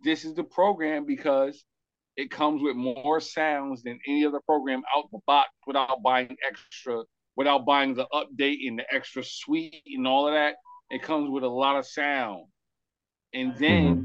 this 0.02 0.24
is 0.24 0.34
the 0.34 0.44
program 0.44 1.06
because 1.06 1.64
it 2.16 2.30
comes 2.30 2.62
with 2.62 2.76
more 2.76 3.20
sounds 3.20 3.82
than 3.82 3.98
any 4.06 4.24
other 4.24 4.40
program 4.46 4.82
out 4.96 5.10
the 5.10 5.18
box 5.26 5.48
without 5.66 6.02
buying 6.02 6.36
extra, 6.46 7.02
without 7.36 7.64
buying 7.64 7.94
the 7.94 8.06
update 8.12 8.66
and 8.66 8.78
the 8.78 8.94
extra 8.94 9.24
suite 9.24 9.82
and 9.86 10.06
all 10.06 10.28
of 10.28 10.34
that. 10.34 10.56
It 10.90 11.02
comes 11.02 11.30
with 11.30 11.44
a 11.44 11.48
lot 11.48 11.76
of 11.76 11.86
sound. 11.86 12.44
And 13.32 13.56
then 13.56 13.84
mm-hmm. 13.96 14.02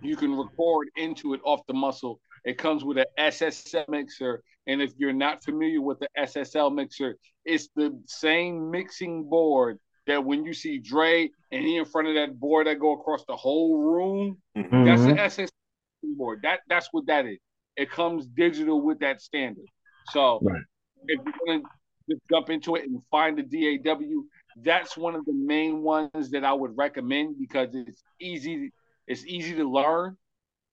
You 0.00 0.16
can 0.16 0.36
record 0.36 0.88
into 0.96 1.34
it 1.34 1.40
off 1.44 1.60
the 1.66 1.74
muscle. 1.74 2.20
It 2.44 2.58
comes 2.58 2.84
with 2.84 2.98
an 2.98 3.06
SSL 3.18 3.88
mixer. 3.88 4.42
And 4.66 4.82
if 4.82 4.92
you're 4.98 5.12
not 5.12 5.42
familiar 5.42 5.80
with 5.80 5.98
the 5.98 6.08
SSL 6.18 6.74
mixer, 6.74 7.16
it's 7.44 7.68
the 7.74 7.98
same 8.06 8.70
mixing 8.70 9.28
board 9.28 9.78
that 10.06 10.24
when 10.24 10.44
you 10.44 10.52
see 10.52 10.78
Dre 10.78 11.30
and 11.50 11.64
he 11.64 11.76
in 11.76 11.84
front 11.84 12.08
of 12.08 12.14
that 12.14 12.38
board 12.38 12.66
that 12.66 12.78
go 12.78 12.92
across 12.92 13.24
the 13.26 13.36
whole 13.36 13.78
room, 13.78 14.40
Mhm. 14.56 14.84
that's 14.84 15.04
the 15.04 15.18
SSL 15.18 16.16
board. 16.16 16.40
That 16.42 16.60
that's 16.68 16.88
what 16.92 17.06
that 17.06 17.26
is. 17.26 17.38
It 17.76 17.90
comes 17.90 18.26
digital 18.26 18.80
with 18.80 18.98
that 19.00 19.20
standard. 19.20 19.66
So 20.10 20.40
Right. 20.42 20.62
if 21.08 21.20
you're 21.24 21.34
gonna 21.46 21.62
just 22.08 22.22
jump 22.30 22.50
into 22.50 22.76
it 22.76 22.88
and 22.88 23.02
find 23.10 23.38
the 23.38 23.42
DAW, 23.42 24.24
that's 24.56 24.96
one 24.96 25.14
of 25.14 25.24
the 25.26 25.32
main 25.32 25.82
ones 25.82 26.30
that 26.30 26.44
I 26.44 26.52
would 26.52 26.76
recommend 26.76 27.38
because 27.38 27.74
it's 27.74 28.02
easy. 28.20 28.72
It's 29.08 29.24
easy 29.24 29.54
to 29.54 29.68
learn, 29.68 30.16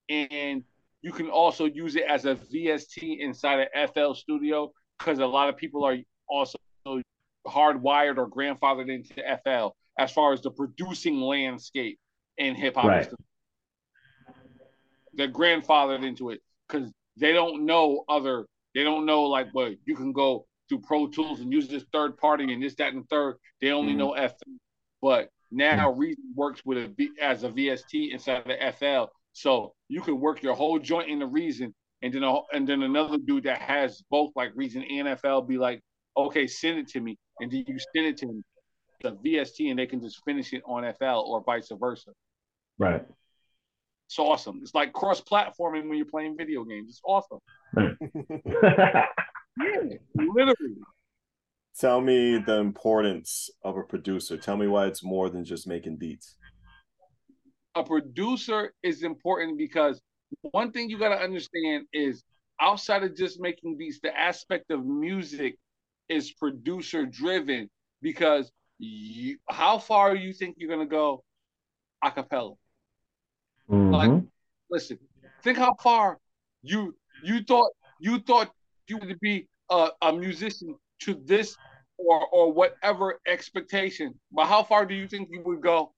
and 0.10 0.64
you 1.02 1.12
can 1.12 1.30
also 1.30 1.66
use 1.66 1.96
it 1.96 2.04
as 2.04 2.26
a 2.26 2.36
VST 2.36 3.20
inside 3.20 3.62
of 3.74 3.92
FL 3.94 4.14
Studio 4.14 4.72
because 5.00 5.20
a 5.20 5.26
lot 5.26 5.50
of 5.50 5.56
people 5.56 5.86
are 5.86 5.98
also 6.28 6.58
hardwired 7.48 8.18
or 8.18 8.30
grandfathered 8.30 8.90
into 8.90 9.14
FL 9.44 9.70
as 9.98 10.12
far 10.12 10.34
as 10.34 10.42
the 10.42 10.52
producing 10.52 11.22
landscape 11.22 11.98
in 12.38 12.56
hip 12.56 12.76
hop. 12.76 12.86
Right. 12.86 13.10
They're 15.14 15.32
grandfathered 15.32 16.06
into 16.06 16.32
it 16.32 16.42
because 16.68 16.92
they 17.16 17.32
don't 17.32 17.66
know 17.66 18.04
other. 18.10 18.46
They 18.74 18.84
don't 18.84 19.06
know 19.06 19.24
like, 19.24 19.48
well, 19.54 19.74
you 19.86 19.96
can 19.96 20.12
go 20.12 20.46
through 20.68 20.80
Pro 20.82 21.08
Tools 21.08 21.40
and 21.40 21.54
use 21.54 21.70
this 21.70 21.86
third 21.94 22.18
party 22.18 22.52
and 22.52 22.62
this, 22.62 22.76
that, 22.76 22.94
and 22.94 23.08
third. 23.10 23.38
They 23.62 23.72
only 23.72 23.94
Mhm. 23.94 23.98
know 23.98 24.14
FL. 24.14 24.58
But 25.02 25.30
now 25.52 25.92
Reason 25.92 26.24
works 26.36 26.62
with 26.66 26.78
a 26.78 26.88
V- 26.88 27.12
as 27.22 27.44
a 27.44 27.50
VST 27.50 28.12
inside 28.12 28.40
of 28.40 28.48
the 28.48 28.74
FL, 28.74 29.12
so 29.34 29.74
you 29.88 30.02
can 30.02 30.20
work 30.20 30.42
your 30.44 30.56
whole 30.56 30.80
joint 30.80 31.10
in 31.10 31.20
the 31.20 31.28
Reason, 31.28 31.74
and 32.02 32.14
then 32.14 32.24
a, 32.24 32.40
and 32.54 32.68
then 32.68 32.84
another 32.84 33.18
dude 33.18 33.44
that 33.44 33.60
has 33.60 34.04
both 34.10 34.32
like 34.36 34.52
Reason 34.56 34.84
and 34.84 35.20
FL 35.20 35.40
be 35.42 35.58
like, 35.58 35.82
okay, 36.18 36.48
send 36.48 36.80
it 36.80 36.88
to 36.90 37.02
me, 37.02 37.18
and 37.40 37.52
then 37.52 37.64
you 37.68 37.78
send 37.96 38.08
it 38.08 38.18
to 38.18 38.28
them, 38.28 38.44
the 39.02 39.12
VST, 39.12 39.70
and 39.70 39.80
they 39.80 39.86
can 39.86 40.02
just 40.02 40.24
finish 40.26 40.54
it 40.54 40.62
on 40.66 40.84
FL 41.00 41.24
or 41.28 41.44
vice 41.44 41.70
versa. 41.80 42.12
Right. 42.78 43.06
It's 44.08 44.20
awesome. 44.20 44.60
It's 44.62 44.76
like 44.76 44.94
cross 44.94 45.22
platforming 45.22 45.90
when 45.90 45.96
you're 45.96 46.06
playing 46.06 46.38
video 46.38 46.64
games. 46.64 46.90
It's 46.90 47.02
awesome. 47.04 47.40
Yeah, 49.58 49.98
literally. 50.16 50.76
Tell 51.80 52.00
me 52.00 52.38
the 52.38 52.60
importance 52.60 53.50
of 53.64 53.76
a 53.76 53.84
producer. 53.84 54.38
Tell 54.38 54.56
me 54.56 54.68
why 54.68 54.88
it's 54.88 55.04
more 55.04 55.30
than 55.30 55.44
just 55.44 55.68
making 55.68 55.98
beats. 55.98 56.36
a 57.76 57.84
producer 57.84 58.74
is 58.84 59.04
important 59.04 59.58
because 59.58 60.02
one 60.52 60.72
thing 60.72 60.90
you 60.90 60.98
got 60.98 61.10
to 61.10 61.22
understand 61.22 61.86
is 61.92 62.24
outside 62.62 63.04
of 63.04 63.14
just 63.14 63.42
making 63.42 63.76
beats, 63.78 64.00
the 64.02 64.18
aspect 64.18 64.72
of 64.72 64.86
music 64.86 65.58
is 66.08 66.32
producer 66.32 67.06
driven 67.06 67.70
because 68.02 68.50
you, 68.80 69.38
how 69.50 69.78
far 69.78 70.16
you 70.16 70.32
think 70.32 70.56
you're 70.58 70.70
gonna 70.70 70.86
go 70.86 71.24
a 72.02 72.12
cappella? 72.12 72.54
Mhm. 73.70 74.28
Listen, 74.70 74.98
think 75.44 75.58
how 75.58 75.74
far 75.84 76.20
you 76.62 76.96
you 77.24 77.44
thought 77.44 77.72
you 78.00 78.20
thought 78.20 78.52
you 78.88 78.98
would 78.98 79.20
be 79.20 79.48
a, 79.70 79.90
a 80.02 80.14
musician 80.14 80.78
to 81.02 81.14
this 81.26 81.56
or 81.98 82.26
or 82.28 82.52
whatever 82.52 83.20
expectation, 83.28 84.20
but 84.32 84.46
how 84.46 84.64
far 84.64 84.86
do 84.86 84.94
you 84.94 85.08
think 85.08 85.30
you 85.32 85.42
would 85.44 85.62
go 85.62 85.94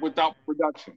without 0.00 0.36
production? 0.46 0.96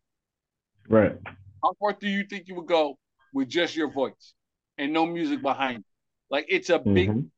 Right. 0.87 1.17
How 1.63 1.73
far 1.79 1.93
do 1.93 2.07
you 2.07 2.23
think 2.23 2.47
you 2.47 2.55
would 2.55 2.67
go 2.67 2.97
with 3.33 3.49
just 3.49 3.75
your 3.75 3.91
voice 3.91 4.33
and 4.77 4.93
no 4.93 5.05
music 5.05 5.41
behind? 5.41 5.79
it? 5.79 5.85
Like 6.29 6.45
it's 6.49 6.69
a 6.69 6.79
big, 6.79 7.09
Mhm. 7.09 7.29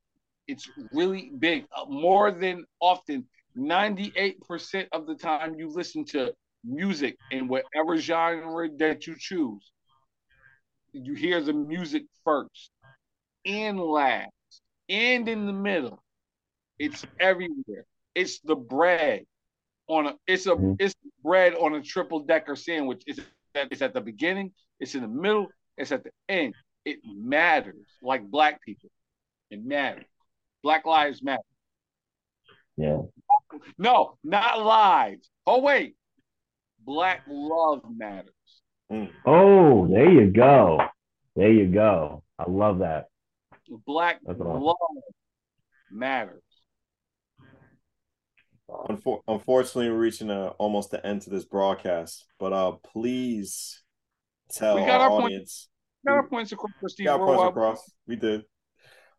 it's 0.47 0.69
really 0.91 1.31
big. 1.37 1.65
Uh, 1.75 1.85
more 1.85 2.31
than 2.31 2.65
often, 2.79 3.27
ninety-eight 3.55 4.41
percent 4.41 4.89
of 4.91 5.07
the 5.07 5.15
time 5.15 5.55
you 5.55 5.69
listen 5.69 6.05
to 6.05 6.33
music 6.63 7.17
in 7.31 7.47
whatever 7.47 7.97
genre 7.97 8.69
that 8.77 9.07
you 9.07 9.15
choose, 9.17 9.71
you 10.93 11.13
hear 11.15 11.41
the 11.41 11.53
music 11.53 12.03
first 12.23 12.69
and 13.45 13.79
last 13.79 14.31
and 14.91 15.27
in 15.27 15.47
the 15.47 15.53
middle. 15.53 16.03
It's 16.77 17.05
everywhere. 17.19 17.85
It's 18.13 18.39
the 18.41 18.55
bread 18.55 19.25
on 19.87 20.07
a. 20.07 20.15
It's 20.27 20.45
a. 20.45 20.51
Mhm. 20.51 20.75
It's 20.79 20.93
bread 21.23 21.55
on 21.55 21.73
a 21.75 21.81
triple 21.81 22.19
decker 22.19 22.55
sandwich. 22.55 23.03
It's 23.07 23.19
at, 23.55 23.71
it's 23.71 23.81
at 23.81 23.93
the 23.93 24.01
beginning. 24.01 24.51
It's 24.79 24.93
in 24.93 25.01
the 25.01 25.07
middle. 25.07 25.47
It's 25.77 25.91
at 25.91 26.03
the 26.03 26.11
end. 26.27 26.53
It 26.83 26.99
matters. 27.05 27.87
Like 28.01 28.23
black 28.23 28.61
people, 28.61 28.89
it 29.49 29.63
matters. 29.63 30.05
Black 30.63 30.85
lives 30.85 31.23
matter. 31.23 31.41
Yeah. 32.75 33.01
No, 33.77 34.17
not 34.23 34.61
lives. 34.61 35.29
Oh 35.45 35.61
wait, 35.61 35.95
black 36.83 37.21
love 37.27 37.81
matters. 37.95 38.33
Oh, 39.25 39.87
there 39.87 40.11
you 40.11 40.31
go. 40.31 40.81
There 41.35 41.51
you 41.51 41.67
go. 41.67 42.23
I 42.37 42.49
love 42.49 42.79
that. 42.79 43.10
Black 43.85 44.19
That's 44.25 44.39
awesome. 44.39 44.61
love 44.61 44.75
matters. 45.91 46.43
Unfortunately, 49.27 49.89
we're 49.89 49.97
reaching 49.97 50.29
uh, 50.31 50.51
almost 50.57 50.91
the 50.91 51.05
end 51.05 51.21
to 51.23 51.29
this 51.29 51.43
broadcast, 51.45 52.25
but 52.39 52.53
uh, 52.53 52.73
please 52.93 53.81
tell 54.51 54.75
We 54.75 54.81
got 54.85 55.01
our 55.01 55.01
our 55.01 55.09
point- 55.09 55.23
audience. 55.25 55.67
Got 56.07 56.13
our 56.15 56.27
points 56.27 56.51
across, 56.51 56.71
Steve. 56.87 57.05
Yeah, 57.05 57.17
points 57.17 57.43
across. 57.43 57.91
We 58.07 58.15
did. 58.15 58.41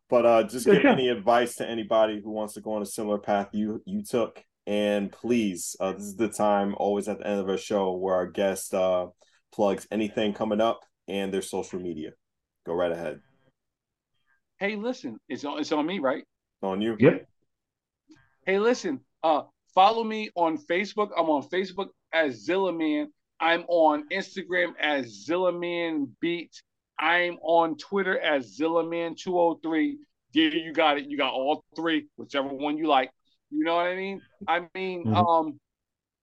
But 0.09 0.25
uh, 0.25 0.43
just 0.43 0.65
give 0.65 0.83
any 0.85 1.07
advice 1.09 1.55
to 1.55 1.67
anybody 1.69 2.19
who 2.21 2.31
wants 2.31 2.55
to 2.55 2.61
go 2.61 2.73
on 2.73 2.81
a 2.81 2.85
similar 2.85 3.17
path 3.17 3.49
you 3.53 3.81
you 3.85 4.03
took. 4.03 4.43
And 4.67 5.11
please, 5.11 5.75
uh, 5.79 5.93
this 5.93 6.03
is 6.03 6.15
the 6.15 6.29
time 6.29 6.73
always 6.77 7.07
at 7.07 7.19
the 7.19 7.27
end 7.27 7.39
of 7.39 7.49
our 7.49 7.57
show 7.57 7.95
where 7.95 8.15
our 8.15 8.27
guest 8.27 8.73
uh, 8.73 9.07
plugs 9.53 9.87
anything 9.91 10.33
coming 10.33 10.61
up 10.61 10.81
and 11.07 11.33
their 11.33 11.41
social 11.41 11.79
media. 11.79 12.11
Go 12.65 12.73
right 12.73 12.91
ahead. 12.91 13.19
Hey, 14.63 14.77
listen, 14.77 15.19
it's 15.27 15.43
on, 15.43 15.59
it's 15.59 15.73
on 15.73 15.85
me, 15.85 15.99
right? 15.99 16.23
On 16.61 16.79
you. 16.79 16.95
Yep. 16.97 17.27
Hey, 18.45 18.59
listen, 18.59 19.01
uh, 19.21 19.41
follow 19.75 20.05
me 20.05 20.29
on 20.35 20.57
Facebook. 20.57 21.09
I'm 21.17 21.29
on 21.29 21.43
Facebook 21.49 21.87
as 22.13 22.47
Zillaman. 22.47 23.07
I'm 23.41 23.65
on 23.67 24.07
Instagram 24.07 24.71
as 24.79 25.25
Zillaman 25.27 26.07
Beats. 26.21 26.63
I'm 26.97 27.39
on 27.41 27.75
Twitter 27.75 28.17
as 28.17 28.57
Zillaman203. 28.57 29.95
There 30.33 30.55
you 30.55 30.71
got 30.71 30.97
it. 30.97 31.09
You 31.09 31.17
got 31.17 31.33
all 31.33 31.65
three, 31.75 32.07
whichever 32.15 32.47
one 32.47 32.77
you 32.77 32.87
like. 32.87 33.11
You 33.51 33.65
know 33.65 33.75
what 33.75 33.87
I 33.87 33.95
mean? 33.97 34.21
I 34.47 34.61
mean, 34.73 35.03
Mhm. 35.03 35.13
um, 35.17 35.59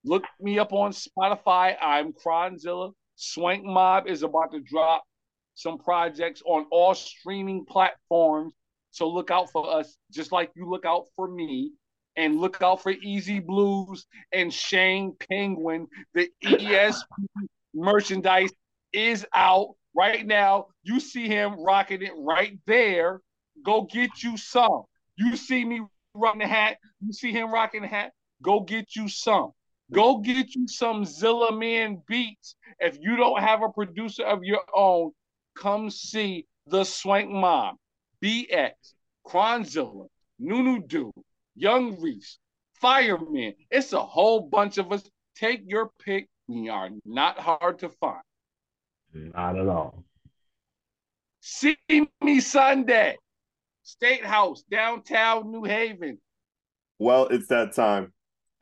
Look 0.03 0.25
me 0.41 0.59
up 0.59 0.73
on 0.73 0.93
Spotify. 0.93 1.77
I'm 1.79 2.15
Kronzilla. 2.15 2.95
Swank 3.17 3.65
Mob 3.65 4.07
is 4.09 4.23
about 4.23 4.51
to 4.53 4.61
drop 4.61 5.05
some 5.61 5.79
projects 5.79 6.43
on 6.47 6.67
all 6.71 6.95
streaming 6.95 7.65
platforms. 7.65 8.55
So 8.91 9.09
look 9.09 9.31
out 9.31 9.51
for 9.51 9.73
us, 9.73 9.97
just 10.11 10.33
like 10.33 10.51
you 10.57 10.69
look 10.69 10.85
out 10.85 11.05
for 11.17 11.29
me. 11.29 11.73
And 12.17 12.41
look 12.41 12.61
out 12.61 12.83
for 12.83 12.91
Easy 12.91 13.39
Blues 13.39 14.05
and 14.33 14.53
Shane 14.53 15.15
Penguin. 15.29 15.87
The 16.13 16.29
ES 16.45 17.05
merchandise 17.73 18.51
is 18.93 19.25
out 19.33 19.77
right 19.95 20.27
now. 20.27 20.67
You 20.83 20.99
see 20.99 21.29
him 21.29 21.63
rocking 21.63 22.03
it 22.03 22.13
right 22.17 22.59
there. 22.67 23.21
Go 23.65 23.83
get 23.83 24.23
you 24.23 24.37
some. 24.37 24.83
You 25.17 25.37
see 25.37 25.65
me 25.65 25.83
rocking 26.15 26.41
the 26.41 26.49
hat. 26.49 26.79
You 27.01 27.13
see 27.13 27.33
him 27.33 27.53
rocking 27.53 27.83
the 27.83 27.89
hat. 27.89 28.13
Go 28.43 28.61
get 28.61 28.97
you 28.97 29.09
some. 29.09 29.53
Go 29.93 30.19
get 30.19 30.55
you 30.55 30.67
some 30.67 31.05
Zilla 31.05 31.53
Man 31.53 32.03
beats. 32.07 32.57
If 32.79 32.99
you 33.01 33.17
don't 33.17 33.41
have 33.41 33.63
a 33.63 33.69
producer 33.69 34.25
of 34.25 34.43
your 34.43 34.61
own, 34.75 35.13
come 35.57 35.91
see 35.91 36.47
the 36.67 36.85
Swank 36.85 37.31
Mob, 37.31 37.77
BX, 38.23 38.73
Kronzilla, 39.27 40.07
Nunu 40.39 40.83
Do, 40.87 41.13
Young 41.55 42.01
Reese, 42.01 42.39
Fireman. 42.81 43.55
It's 43.71 43.93
a 43.93 44.01
whole 44.01 44.41
bunch 44.41 44.79
of 44.79 44.93
us. 44.93 45.09
Take 45.37 45.63
your 45.67 45.91
pick. 46.05 46.29
We 46.49 46.69
are 46.69 46.91
not 47.05 47.39
hard 47.39 47.79
to 47.81 47.89
find. 47.89 48.23
Not 49.13 49.59
at 49.59 49.67
all. 49.67 50.05
See 51.41 51.77
me 52.21 52.41
Sunday. 52.41 53.17
State 53.83 54.25
House, 54.25 54.63
downtown 54.71 55.51
New 55.51 55.65
Haven. 55.65 56.19
Well, 56.99 57.27
it's 57.29 57.49
that 57.49 57.75
time. 57.75 58.13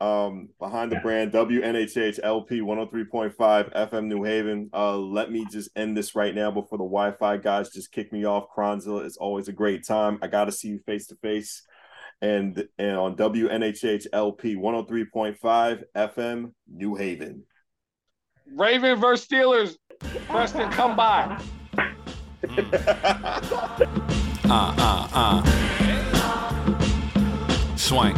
Um, 0.01 0.49
behind 0.59 0.93
the 0.93 0.99
brand 1.01 1.33
WNHH 1.33 2.21
LP 2.23 2.61
103.5 2.61 3.35
FM 3.35 4.05
New 4.05 4.23
Haven. 4.23 4.69
Uh, 4.73 4.97
let 4.97 5.29
me 5.29 5.45
just 5.51 5.69
end 5.75 5.97
this 5.97 6.15
right 6.15 6.33
now 6.33 6.49
before 6.49 6.77
the 6.77 6.85
Wi-Fi 6.85 7.35
guys 7.37 7.69
just 7.69 7.91
kick 7.91 8.13
me 8.13 8.25
off. 8.25 8.45
Kronzilla 8.55 9.05
is 9.05 9.17
always 9.17 9.49
a 9.49 9.53
great 9.53 9.85
time. 9.85 10.17
I 10.21 10.27
gotta 10.27 10.53
see 10.53 10.69
you 10.69 10.79
face 10.85 11.07
to 11.07 11.15
face. 11.17 11.63
And 12.21 12.65
and 12.77 12.95
on 12.95 13.17
WNHH 13.17 14.07
LP 14.13 14.55
103.5 14.55 15.83
FM 15.95 16.53
New 16.67 16.95
Haven. 16.95 17.43
Raven 18.55 18.97
versus 18.99 19.27
Steelers. 19.27 19.75
Preston, 20.29 20.71
come 20.71 20.95
by. 20.95 21.41
Uh, 24.51 24.73
uh, 24.79 25.07
uh. 25.13 25.43
Swank. 27.75 28.17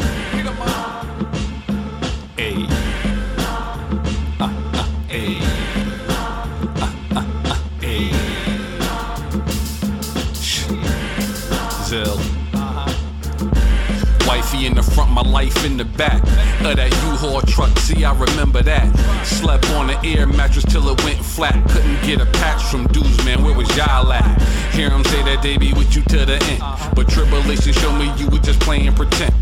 In 14.53 14.75
the 14.75 14.83
front, 14.83 15.09
my 15.09 15.21
life 15.21 15.65
in 15.65 15.77
the 15.77 15.85
back 15.85 16.21
of 16.21 16.75
that 16.75 16.91
U-Haul 16.91 17.41
truck. 17.41 17.75
See, 17.79 18.03
I 18.03 18.13
remember 18.13 18.61
that. 18.61 18.85
Slept 19.25 19.65
on 19.71 19.87
the 19.87 19.97
air 20.05 20.27
mattress 20.27 20.65
till 20.65 20.87
it 20.89 21.03
went 21.03 21.17
flat. 21.17 21.55
Couldn't 21.69 21.99
get 22.03 22.21
a 22.21 22.25
patch 22.25 22.61
from 22.65 22.85
dudes, 22.87 23.23
man. 23.25 23.43
Where 23.43 23.55
was 23.55 23.67
y'all 23.75 24.11
at? 24.11 24.41
Hear 24.73 24.89
them 24.89 25.03
say 25.05 25.23
that 25.23 25.41
they 25.41 25.57
be 25.57 25.73
with 25.73 25.95
you 25.95 26.03
to 26.03 26.25
the 26.25 26.37
end. 26.43 26.61
But 26.95 27.09
tribulation 27.09 27.73
showed 27.73 27.97
me 27.97 28.11
you 28.17 28.29
were 28.29 28.39
just 28.39 28.59
playing 28.59 28.93
pretend. 28.93 29.33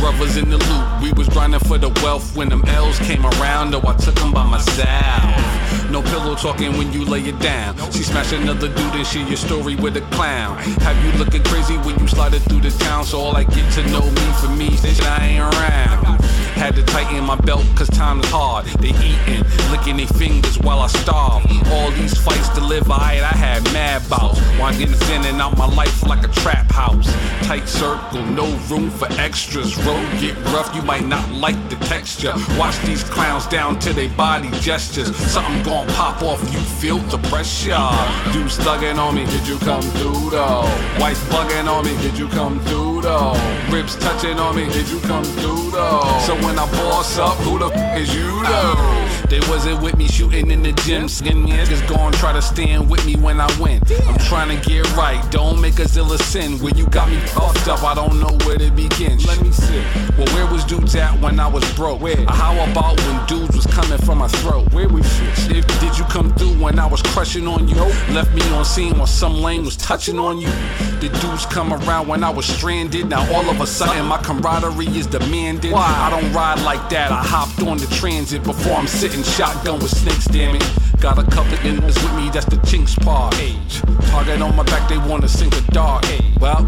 Brothers 0.00 0.36
in 0.38 0.50
the 0.50 0.58
loop, 0.58 1.02
we 1.02 1.12
was 1.12 1.28
grinding 1.28 1.60
for 1.60 1.78
the 1.78 1.90
wealth 2.02 2.34
when 2.34 2.48
them 2.48 2.64
L's 2.66 2.98
came 2.98 3.24
around. 3.24 3.70
Though 3.70 3.82
I 3.86 3.94
took 3.94 4.16
them 4.16 4.32
by 4.32 4.44
myself. 4.44 5.83
No 5.90 6.02
pillow 6.02 6.34
talking 6.34 6.76
when 6.76 6.92
you 6.92 7.04
lay 7.04 7.20
it 7.20 7.38
down. 7.38 7.76
She 7.92 8.02
smash 8.02 8.32
another 8.32 8.68
dude 8.68 8.94
and 8.94 9.06
share 9.06 9.26
your 9.26 9.36
story 9.36 9.76
with 9.76 9.96
a 9.96 10.00
clown. 10.12 10.56
Have 10.80 10.96
you 11.04 11.12
looking 11.18 11.42
crazy 11.44 11.76
when 11.78 11.98
you 11.98 12.08
slided 12.08 12.42
through 12.42 12.60
the 12.60 12.70
town? 12.70 13.04
So 13.04 13.20
all 13.20 13.36
I 13.36 13.44
get 13.44 13.72
to 13.74 13.86
know 13.88 14.04
me 14.10 14.32
for 14.40 14.48
me, 14.48 14.76
since 14.76 15.00
I 15.00 15.26
ain't 15.26 15.40
around. 15.40 16.43
Had 16.54 16.76
to 16.76 16.82
tighten 16.84 17.24
my 17.24 17.36
belt 17.36 17.64
cause 17.74 17.88
time 17.88 18.20
is 18.20 18.30
hard. 18.30 18.66
They 18.80 18.90
eating, 18.90 19.44
licking 19.70 19.96
their 19.96 20.06
fingers 20.06 20.58
while 20.58 20.80
I 20.80 20.86
starve. 20.86 21.44
All 21.72 21.90
these 21.90 22.16
fights 22.16 22.48
to 22.50 22.64
live 22.64 22.90
I 22.90 23.20
I 23.22 23.36
had 23.36 23.62
mad 23.72 24.08
bouts. 24.08 24.40
Winding 24.58 24.92
in 25.14 25.24
and 25.24 25.40
out 25.40 25.58
my 25.58 25.66
life 25.66 26.06
like 26.06 26.24
a 26.24 26.32
trap 26.32 26.70
house. 26.70 27.06
Tight 27.46 27.68
circle, 27.68 28.22
no 28.22 28.46
room 28.70 28.90
for 28.90 29.08
extras. 29.20 29.76
Road 29.84 30.08
get 30.20 30.36
rough, 30.54 30.74
you 30.74 30.82
might 30.82 31.06
not 31.06 31.28
like 31.30 31.58
the 31.68 31.76
texture. 31.86 32.32
Watch 32.56 32.78
these 32.82 33.04
clowns 33.04 33.46
down 33.46 33.78
to 33.80 33.92
their 33.92 34.10
body 34.10 34.50
gestures. 34.60 35.14
Something 35.16 35.62
gon' 35.64 35.86
pop 35.88 36.22
off, 36.22 36.40
you 36.52 36.60
feel 36.80 36.98
the 36.98 37.18
pressure. 37.28 37.88
Dudes 38.32 38.58
thugging 38.58 38.98
on 38.98 39.14
me, 39.16 39.26
did 39.26 39.46
you 39.46 39.58
come 39.58 39.82
through 39.82 40.30
though? 40.30 40.62
Wife 40.98 41.22
bugging 41.30 41.66
on 41.66 41.84
me, 41.84 41.96
did 42.00 42.16
you 42.16 42.28
come 42.28 42.60
through 42.60 42.93
though? 43.04 43.36
Ribs 43.70 43.96
touching 43.96 44.38
on 44.38 44.56
me, 44.56 44.64
did 44.72 44.88
you 44.88 44.98
come 45.00 45.24
through 45.24 45.70
though? 45.70 46.18
So 46.26 46.34
when 46.36 46.58
I 46.58 46.66
boss 46.72 47.18
up, 47.18 47.36
who 47.44 47.58
the 47.58 47.66
f 47.66 47.98
is 47.98 48.14
you 48.14 48.42
though? 48.42 49.04
They 49.28 49.40
wasn't 49.50 49.82
with 49.82 49.96
me 49.96 50.06
shooting 50.06 50.50
in 50.50 50.62
the 50.62 50.72
gym, 50.84 51.08
skin 51.08 51.44
me, 51.44 51.52
niggas 51.52 51.86
gon' 51.88 52.12
try 52.12 52.32
to 52.32 52.42
stand 52.42 52.90
with 52.90 53.04
me 53.06 53.16
when 53.16 53.40
I 53.40 53.48
win. 53.60 53.80
I'm 54.06 54.18
trying 54.18 54.50
to 54.54 54.68
get 54.68 54.90
right, 54.96 55.20
don't 55.30 55.60
make 55.60 55.78
a 55.78 55.86
zilla 55.86 56.18
sin. 56.18 56.58
When 56.60 56.76
you 56.76 56.86
got 56.86 57.08
me 57.10 57.18
puffed 57.34 57.68
up, 57.68 57.82
I 57.82 57.94
don't 57.94 58.20
know 58.20 58.36
where 58.46 58.58
to 58.58 58.70
begin. 58.70 59.18
Let 59.24 59.40
me 59.42 59.50
see. 59.50 59.82
Well, 60.16 60.28
where 60.34 60.46
was 60.46 60.64
dudes 60.64 60.94
at 60.96 61.18
when 61.20 61.40
I 61.40 61.46
was 61.46 61.64
broke? 61.74 62.00
Where? 62.00 62.20
Uh, 62.28 62.32
how 62.32 62.52
about 62.70 63.00
when 63.00 63.26
dudes 63.26 63.54
was 63.54 63.66
coming 63.66 63.98
from 63.98 64.18
my 64.18 64.28
throat? 64.28 64.72
Where 64.72 64.88
we 64.88 65.00
if, 65.00 65.66
Did 65.80 65.98
you 65.98 66.04
come 66.04 66.32
through 66.34 66.54
when 66.62 66.78
I 66.78 66.86
was 66.86 67.02
crushing 67.02 67.46
on 67.46 67.68
you? 67.68 67.76
Left 68.14 68.32
me 68.34 68.42
on 68.50 68.64
scene 68.64 68.96
while 68.96 69.06
some 69.06 69.42
lane 69.42 69.64
was 69.64 69.76
touching 69.76 70.18
on 70.18 70.38
you? 70.38 70.52
The 71.00 71.08
dudes 71.20 71.46
come 71.46 71.72
around 71.72 72.08
when 72.08 72.22
I 72.22 72.30
was 72.30 72.46
stranded. 72.46 72.93
Now 73.02 73.28
all 73.34 73.50
of 73.50 73.60
a 73.60 73.66
sudden 73.66 74.06
my 74.06 74.18
camaraderie 74.18 74.86
is 74.86 75.06
demanded. 75.06 75.72
Why? 75.72 75.82
I 75.82 76.10
don't 76.10 76.32
ride 76.32 76.60
like 76.62 76.88
that. 76.90 77.10
I 77.10 77.24
hopped 77.24 77.60
on 77.62 77.78
the 77.78 77.86
transit 77.86 78.44
before 78.44 78.74
I'm 78.74 78.86
sitting 78.86 79.24
shotgun 79.24 79.80
with 79.80 79.90
snakes. 79.90 80.26
Damn 80.26 80.54
it. 80.54 80.62
Got 81.00 81.18
a 81.18 81.24
couple 81.30 81.56
niggas 81.58 82.02
with 82.02 82.14
me, 82.16 82.30
that's 82.30 82.46
the 82.46 82.56
chinks 82.66 82.94
part. 82.96 83.38
Age. 83.38 83.82
Target 84.10 84.40
on 84.40 84.56
my 84.56 84.62
back, 84.64 84.88
they 84.88 84.98
wanna 84.98 85.28
sink 85.28 85.54
a 85.56 85.60
dart. 85.72 86.06
Well, 86.40 86.62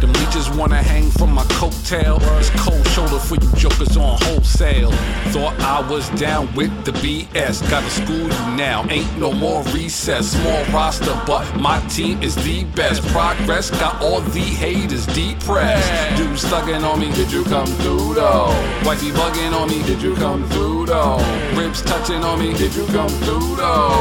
them 0.00 0.12
leeches 0.14 0.50
wanna 0.50 0.82
hang 0.82 1.10
from 1.10 1.32
my 1.32 1.44
coattail. 1.44 2.20
It's 2.38 2.50
cold 2.62 2.86
shoulder 2.88 3.18
for 3.18 3.36
you 3.36 3.50
jokers 3.56 3.96
on 3.96 4.18
wholesale. 4.22 4.90
Thought 5.32 5.58
I 5.60 5.80
was 5.90 6.08
down 6.10 6.52
with 6.54 6.72
the 6.84 6.92
BS. 6.92 7.62
Gotta 7.70 7.90
school 7.90 8.16
you 8.16 8.56
now, 8.56 8.86
ain't 8.90 9.18
no 9.18 9.32
more 9.32 9.62
recess. 9.74 10.32
Small 10.32 10.64
roster, 10.66 11.18
but 11.26 11.44
my 11.56 11.80
team 11.88 12.22
is 12.22 12.34
the 12.34 12.64
best. 12.76 13.02
Progress 13.08 13.70
got 13.70 14.00
all 14.02 14.20
the 14.20 14.40
haters 14.40 15.06
depressed. 15.06 16.16
Dudes 16.16 16.44
thugging 16.44 16.82
on 16.82 17.00
me, 17.00 17.12
did 17.12 17.30
you 17.32 17.44
come 17.44 17.66
through 17.82 18.14
though? 18.14 18.48
Wifey 18.84 19.10
bugging 19.10 19.52
on 19.52 19.68
me, 19.68 19.82
did 19.84 20.02
you 20.02 20.14
come 20.16 20.48
through 20.50 20.86
though? 20.86 21.18
Ribs 21.54 21.82
touching 21.82 22.22
on 22.24 22.38
me, 22.38 22.52
did 22.54 22.74
you 22.74 22.86
come 22.86 23.08
through 23.24 23.56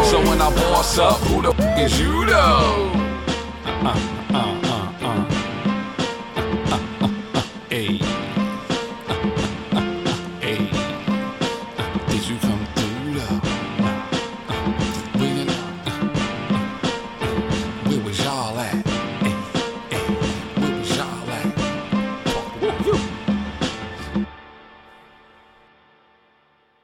So 0.10 0.20
when 0.28 0.42
I 0.42 0.50
boss 0.56 0.98
up, 0.98 1.18
who 1.28 1.42
the 1.42 1.54
f 1.54 1.80
is 1.80 2.00
you 2.00 2.26
though? 2.26 2.92
Uh-uh. 3.66 4.19